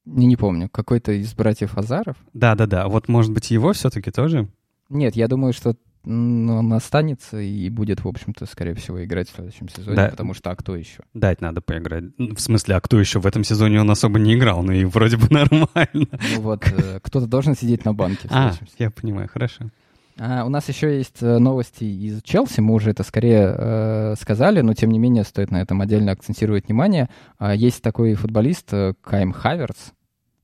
Не, 0.04 0.26
не 0.26 0.36
помню, 0.36 0.68
какой-то 0.68 1.12
из 1.12 1.34
братьев 1.34 1.76
Азаров? 1.76 2.16
Да-да-да, 2.32 2.88
вот 2.88 3.08
может 3.08 3.32
быть 3.32 3.50
его 3.50 3.72
все-таки 3.72 4.10
тоже? 4.10 4.48
Нет, 4.88 5.16
я 5.16 5.26
думаю, 5.26 5.52
что 5.52 5.74
он 6.04 6.72
останется 6.72 7.40
и 7.40 7.68
будет, 7.68 8.04
в 8.04 8.08
общем-то, 8.08 8.46
скорее 8.46 8.74
всего, 8.74 9.04
играть 9.04 9.28
в 9.28 9.34
следующем 9.34 9.68
сезоне, 9.68 9.96
Да. 9.96 10.08
потому 10.08 10.34
что 10.34 10.52
а 10.52 10.56
кто 10.56 10.76
еще? 10.76 11.00
Дать 11.14 11.40
надо 11.40 11.60
поиграть. 11.60 12.04
Ну, 12.16 12.36
В 12.36 12.40
смысле, 12.40 12.76
а 12.76 12.80
кто 12.80 13.00
еще 13.00 13.18
в 13.18 13.26
этом 13.26 13.42
сезоне 13.42 13.80
он 13.80 13.90
особо 13.90 14.20
не 14.20 14.34
играл? 14.34 14.62
Ну 14.62 14.70
и 14.70 14.84
вроде 14.86 15.16
бы 15.16 15.26
нормально. 15.28 16.06
Ну 16.36 16.40
вот, 16.40 16.64
э, 16.68 17.00
кто-то 17.02 17.26
должен 17.26 17.56
сидеть 17.56 17.84
на 17.84 17.92
банке 17.92 18.28
А, 18.30 18.52
я 18.78 18.90
понимаю, 18.92 19.28
хорошо. 19.28 19.70
А, 20.18 20.44
у 20.44 20.48
нас 20.48 20.68
еще 20.68 20.96
есть 20.96 21.22
э, 21.22 21.38
новости 21.38 21.84
из 21.84 22.22
Челси, 22.22 22.60
мы 22.60 22.74
уже 22.74 22.90
это 22.90 23.02
скорее 23.02 23.54
э, 23.56 24.14
сказали, 24.18 24.62
но 24.62 24.72
тем 24.72 24.90
не 24.90 24.98
менее 24.98 25.24
стоит 25.24 25.50
на 25.50 25.60
этом 25.60 25.82
отдельно 25.82 26.12
акцентировать 26.12 26.68
внимание. 26.68 27.10
А, 27.38 27.54
есть 27.54 27.82
такой 27.82 28.14
футболист 28.14 28.72
э, 28.72 28.94
Кайм 29.02 29.32
Хаверс, 29.32 29.92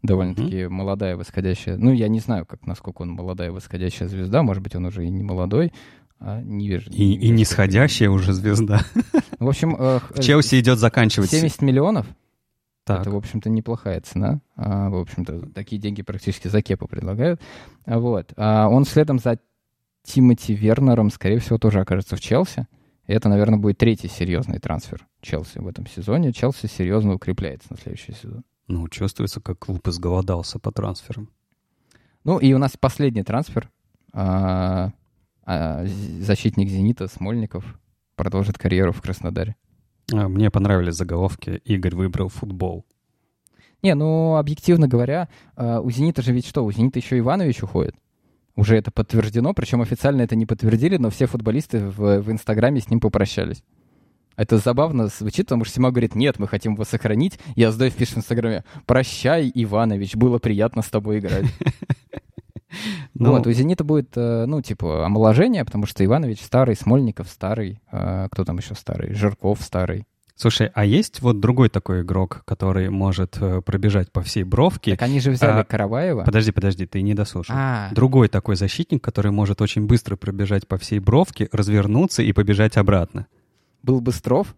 довольно-таки 0.02 0.66
молодая 0.66 1.16
восходящая. 1.16 1.78
Ну, 1.78 1.90
я 1.92 2.08
не 2.08 2.20
знаю, 2.20 2.44
как 2.44 2.66
насколько 2.66 3.02
он 3.02 3.12
молодая 3.12 3.50
восходящая 3.50 4.08
звезда, 4.08 4.42
может 4.42 4.62
быть, 4.62 4.74
он 4.76 4.84
уже 4.84 5.06
и 5.06 5.10
не 5.10 5.22
молодой. 5.22 5.72
а, 6.20 6.42
не 6.42 6.68
вижу. 6.68 6.90
И, 6.90 7.14
и 7.14 7.30
нисходящая 7.30 8.10
уже 8.10 8.34
звезда. 8.34 8.82
В 9.38 9.48
общем, 9.48 9.74
э, 9.78 10.00
Челси 10.20 10.60
идет 10.60 10.80
заканчивать. 10.80 11.30
70 11.30 11.62
миллионов. 11.62 12.06
Так. 12.84 13.02
Это, 13.02 13.10
в 13.12 13.16
общем-то, 13.16 13.48
неплохая 13.48 14.00
цена. 14.00 14.40
А, 14.56 14.90
в 14.90 14.96
общем-то, 14.96 15.52
такие 15.54 15.80
деньги 15.80 16.02
практически 16.02 16.48
за 16.48 16.62
кепу 16.62 16.88
предлагают. 16.88 17.40
Вот. 17.86 18.32
А 18.36 18.68
он 18.68 18.84
следом 18.84 19.20
за 19.20 19.38
Тимоти 20.02 20.54
Вернером, 20.54 21.10
скорее 21.10 21.38
всего, 21.38 21.58
тоже 21.58 21.80
окажется 21.80 22.16
в 22.16 22.20
Челси. 22.20 22.66
И 23.06 23.12
это, 23.12 23.28
наверное, 23.28 23.58
будет 23.58 23.78
третий 23.78 24.08
серьезный 24.08 24.58
трансфер 24.58 25.06
Челси 25.20 25.58
в 25.58 25.66
этом 25.66 25.86
сезоне. 25.86 26.32
Челси 26.32 26.66
серьезно 26.66 27.14
укрепляется 27.14 27.68
на 27.70 27.76
следующий 27.76 28.12
сезон. 28.12 28.44
Ну, 28.68 28.88
чувствуется, 28.88 29.40
как 29.40 29.58
клуб 29.58 29.86
изголодался 29.88 30.58
по 30.58 30.70
трансферам. 30.70 31.28
Ну 32.24 32.38
и 32.38 32.52
у 32.52 32.58
нас 32.58 32.76
последний 32.78 33.22
трансфер. 33.22 33.70
А, 34.12 34.92
а, 35.44 35.84
защитник 36.20 36.68
«Зенита» 36.68 37.08
Смольников 37.08 37.78
продолжит 38.14 38.58
карьеру 38.58 38.92
в 38.92 39.02
Краснодаре. 39.02 39.56
А, 40.12 40.28
Мне 40.28 40.50
понравились 40.50 40.94
заголовки 40.94 41.60
«Игорь 41.64 41.94
выбрал 41.94 42.28
футбол». 42.28 42.84
Не, 43.82 43.94
ну, 43.96 44.36
объективно 44.36 44.86
говоря, 44.86 45.28
у 45.56 45.90
«Зенита» 45.90 46.22
же 46.22 46.32
ведь 46.32 46.46
что? 46.46 46.64
У 46.64 46.70
«Зенита» 46.70 47.00
еще 47.00 47.18
Иванович 47.18 47.64
уходит. 47.64 47.96
Уже 48.54 48.76
это 48.76 48.90
подтверждено, 48.90 49.54
причем 49.54 49.80
официально 49.80 50.22
это 50.22 50.36
не 50.36 50.46
подтвердили, 50.46 50.98
но 50.98 51.10
все 51.10 51.26
футболисты 51.26 51.86
в, 51.86 52.20
в 52.20 52.30
Инстаграме 52.30 52.80
с 52.80 52.90
ним 52.90 53.00
попрощались. 53.00 53.62
Это 54.36 54.58
забавно 54.58 55.08
звучит, 55.08 55.46
потому 55.46 55.64
что 55.64 55.74
Сима 55.74 55.90
говорит, 55.90 56.14
нет, 56.14 56.38
мы 56.38 56.48
хотим 56.48 56.74
его 56.74 56.84
сохранить. 56.84 57.38
Я 57.54 57.70
задаю 57.70 57.90
пишет 57.90 58.14
в 58.14 58.18
Инстаграме, 58.18 58.64
прощай, 58.86 59.50
Иванович, 59.54 60.16
было 60.16 60.38
приятно 60.38 60.82
с 60.82 60.90
тобой 60.90 61.18
играть. 61.18 61.46
Ну, 63.12 63.32
Вот, 63.32 63.46
у 63.46 63.52
«Зенита» 63.52 63.84
будет, 63.84 64.16
э, 64.16 64.46
ну, 64.46 64.62
типа, 64.62 65.04
омоложение, 65.04 65.62
потому 65.62 65.84
что 65.84 66.02
Иванович 66.02 66.40
старый, 66.40 66.74
Смольников 66.74 67.28
старый, 67.28 67.82
э, 67.92 68.28
кто 68.30 68.46
там 68.46 68.56
еще 68.56 68.74
старый, 68.74 69.12
Жирков 69.12 69.60
старый. 69.60 70.06
Слушай, 70.34 70.70
а 70.74 70.84
есть 70.84 71.20
вот 71.20 71.40
другой 71.40 71.68
такой 71.68 72.02
игрок, 72.02 72.42
который 72.44 72.88
может 72.90 73.36
э, 73.40 73.60
пробежать 73.60 74.10
по 74.10 74.22
всей 74.22 74.44
бровке? 74.44 74.92
Так 74.92 75.02
они 75.02 75.20
же 75.20 75.30
взяли 75.30 75.60
а, 75.60 75.64
Караваева. 75.64 76.24
Подожди, 76.24 76.50
подожди, 76.52 76.86
ты 76.86 77.02
не 77.02 77.14
дослушал. 77.14 77.54
А, 77.56 77.90
Другой 77.92 78.28
такой 78.28 78.56
защитник, 78.56 79.02
который 79.04 79.30
может 79.30 79.60
очень 79.60 79.86
быстро 79.86 80.16
пробежать 80.16 80.66
по 80.66 80.78
всей 80.78 80.98
бровке, 80.98 81.48
развернуться 81.52 82.22
и 82.22 82.32
побежать 82.32 82.76
обратно. 82.76 83.26
был 83.82 84.00
Быстров, 84.00 84.54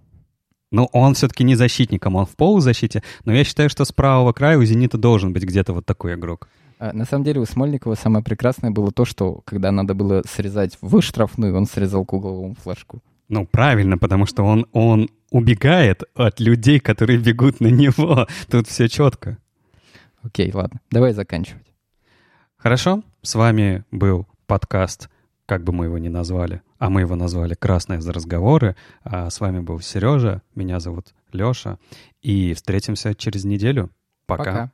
Ну, 0.70 0.88
он 0.92 1.14
все-таки 1.14 1.44
не 1.44 1.54
защитником, 1.56 2.16
он 2.16 2.24
в 2.26 2.36
полузащите, 2.36 3.02
но 3.24 3.32
я 3.32 3.44
считаю, 3.44 3.68
что 3.68 3.84
с 3.84 3.92
правого 3.92 4.32
края 4.32 4.58
у 4.58 4.64
«Зенита» 4.64 4.96
должен 4.96 5.32
быть 5.32 5.44
где-то 5.44 5.72
вот 5.72 5.84
такой 5.86 6.14
игрок. 6.14 6.48
А, 6.78 6.92
На 6.92 7.04
самом 7.04 7.24
деле 7.24 7.40
у 7.40 7.46
Смольникова 7.46 7.94
самое 7.94 8.24
прекрасное 8.24 8.70
было 8.70 8.90
то, 8.90 9.04
что 9.04 9.42
когда 9.44 9.70
надо 9.72 9.94
было 9.94 10.22
срезать 10.26 10.78
в 10.80 11.00
штрафную, 11.02 11.54
он 11.56 11.66
срезал 11.66 12.04
к 12.04 12.12
угловому 12.12 12.54
флажку. 12.54 13.02
Ну, 13.28 13.46
правильно, 13.46 13.96
потому 13.98 14.26
что 14.26 14.42
он, 14.42 14.66
он 14.72 15.08
убегает 15.34 16.04
от 16.14 16.38
людей, 16.38 16.78
которые 16.78 17.18
бегут 17.18 17.58
на 17.58 17.66
него. 17.66 18.28
Тут 18.48 18.68
все 18.68 18.88
четко. 18.88 19.36
Окей, 20.22 20.52
ладно, 20.54 20.80
давай 20.92 21.12
заканчивать. 21.12 21.66
Хорошо, 22.56 23.02
с 23.20 23.34
вами 23.34 23.84
был 23.90 24.28
подкаст, 24.46 25.10
как 25.46 25.64
бы 25.64 25.72
мы 25.72 25.86
его 25.86 25.98
ни 25.98 26.08
назвали, 26.08 26.62
а 26.78 26.88
мы 26.88 27.00
его 27.00 27.16
назвали 27.16 27.54
«Красные 27.54 28.00
за 28.00 28.12
разговоры». 28.12 28.76
А 29.02 29.28
с 29.28 29.40
вами 29.40 29.58
был 29.58 29.80
Сережа, 29.80 30.40
меня 30.54 30.78
зовут 30.78 31.12
Леша, 31.32 31.78
и 32.22 32.54
встретимся 32.54 33.16
через 33.16 33.44
неделю. 33.44 33.90
Пока. 34.26 34.44
Пока. 34.44 34.72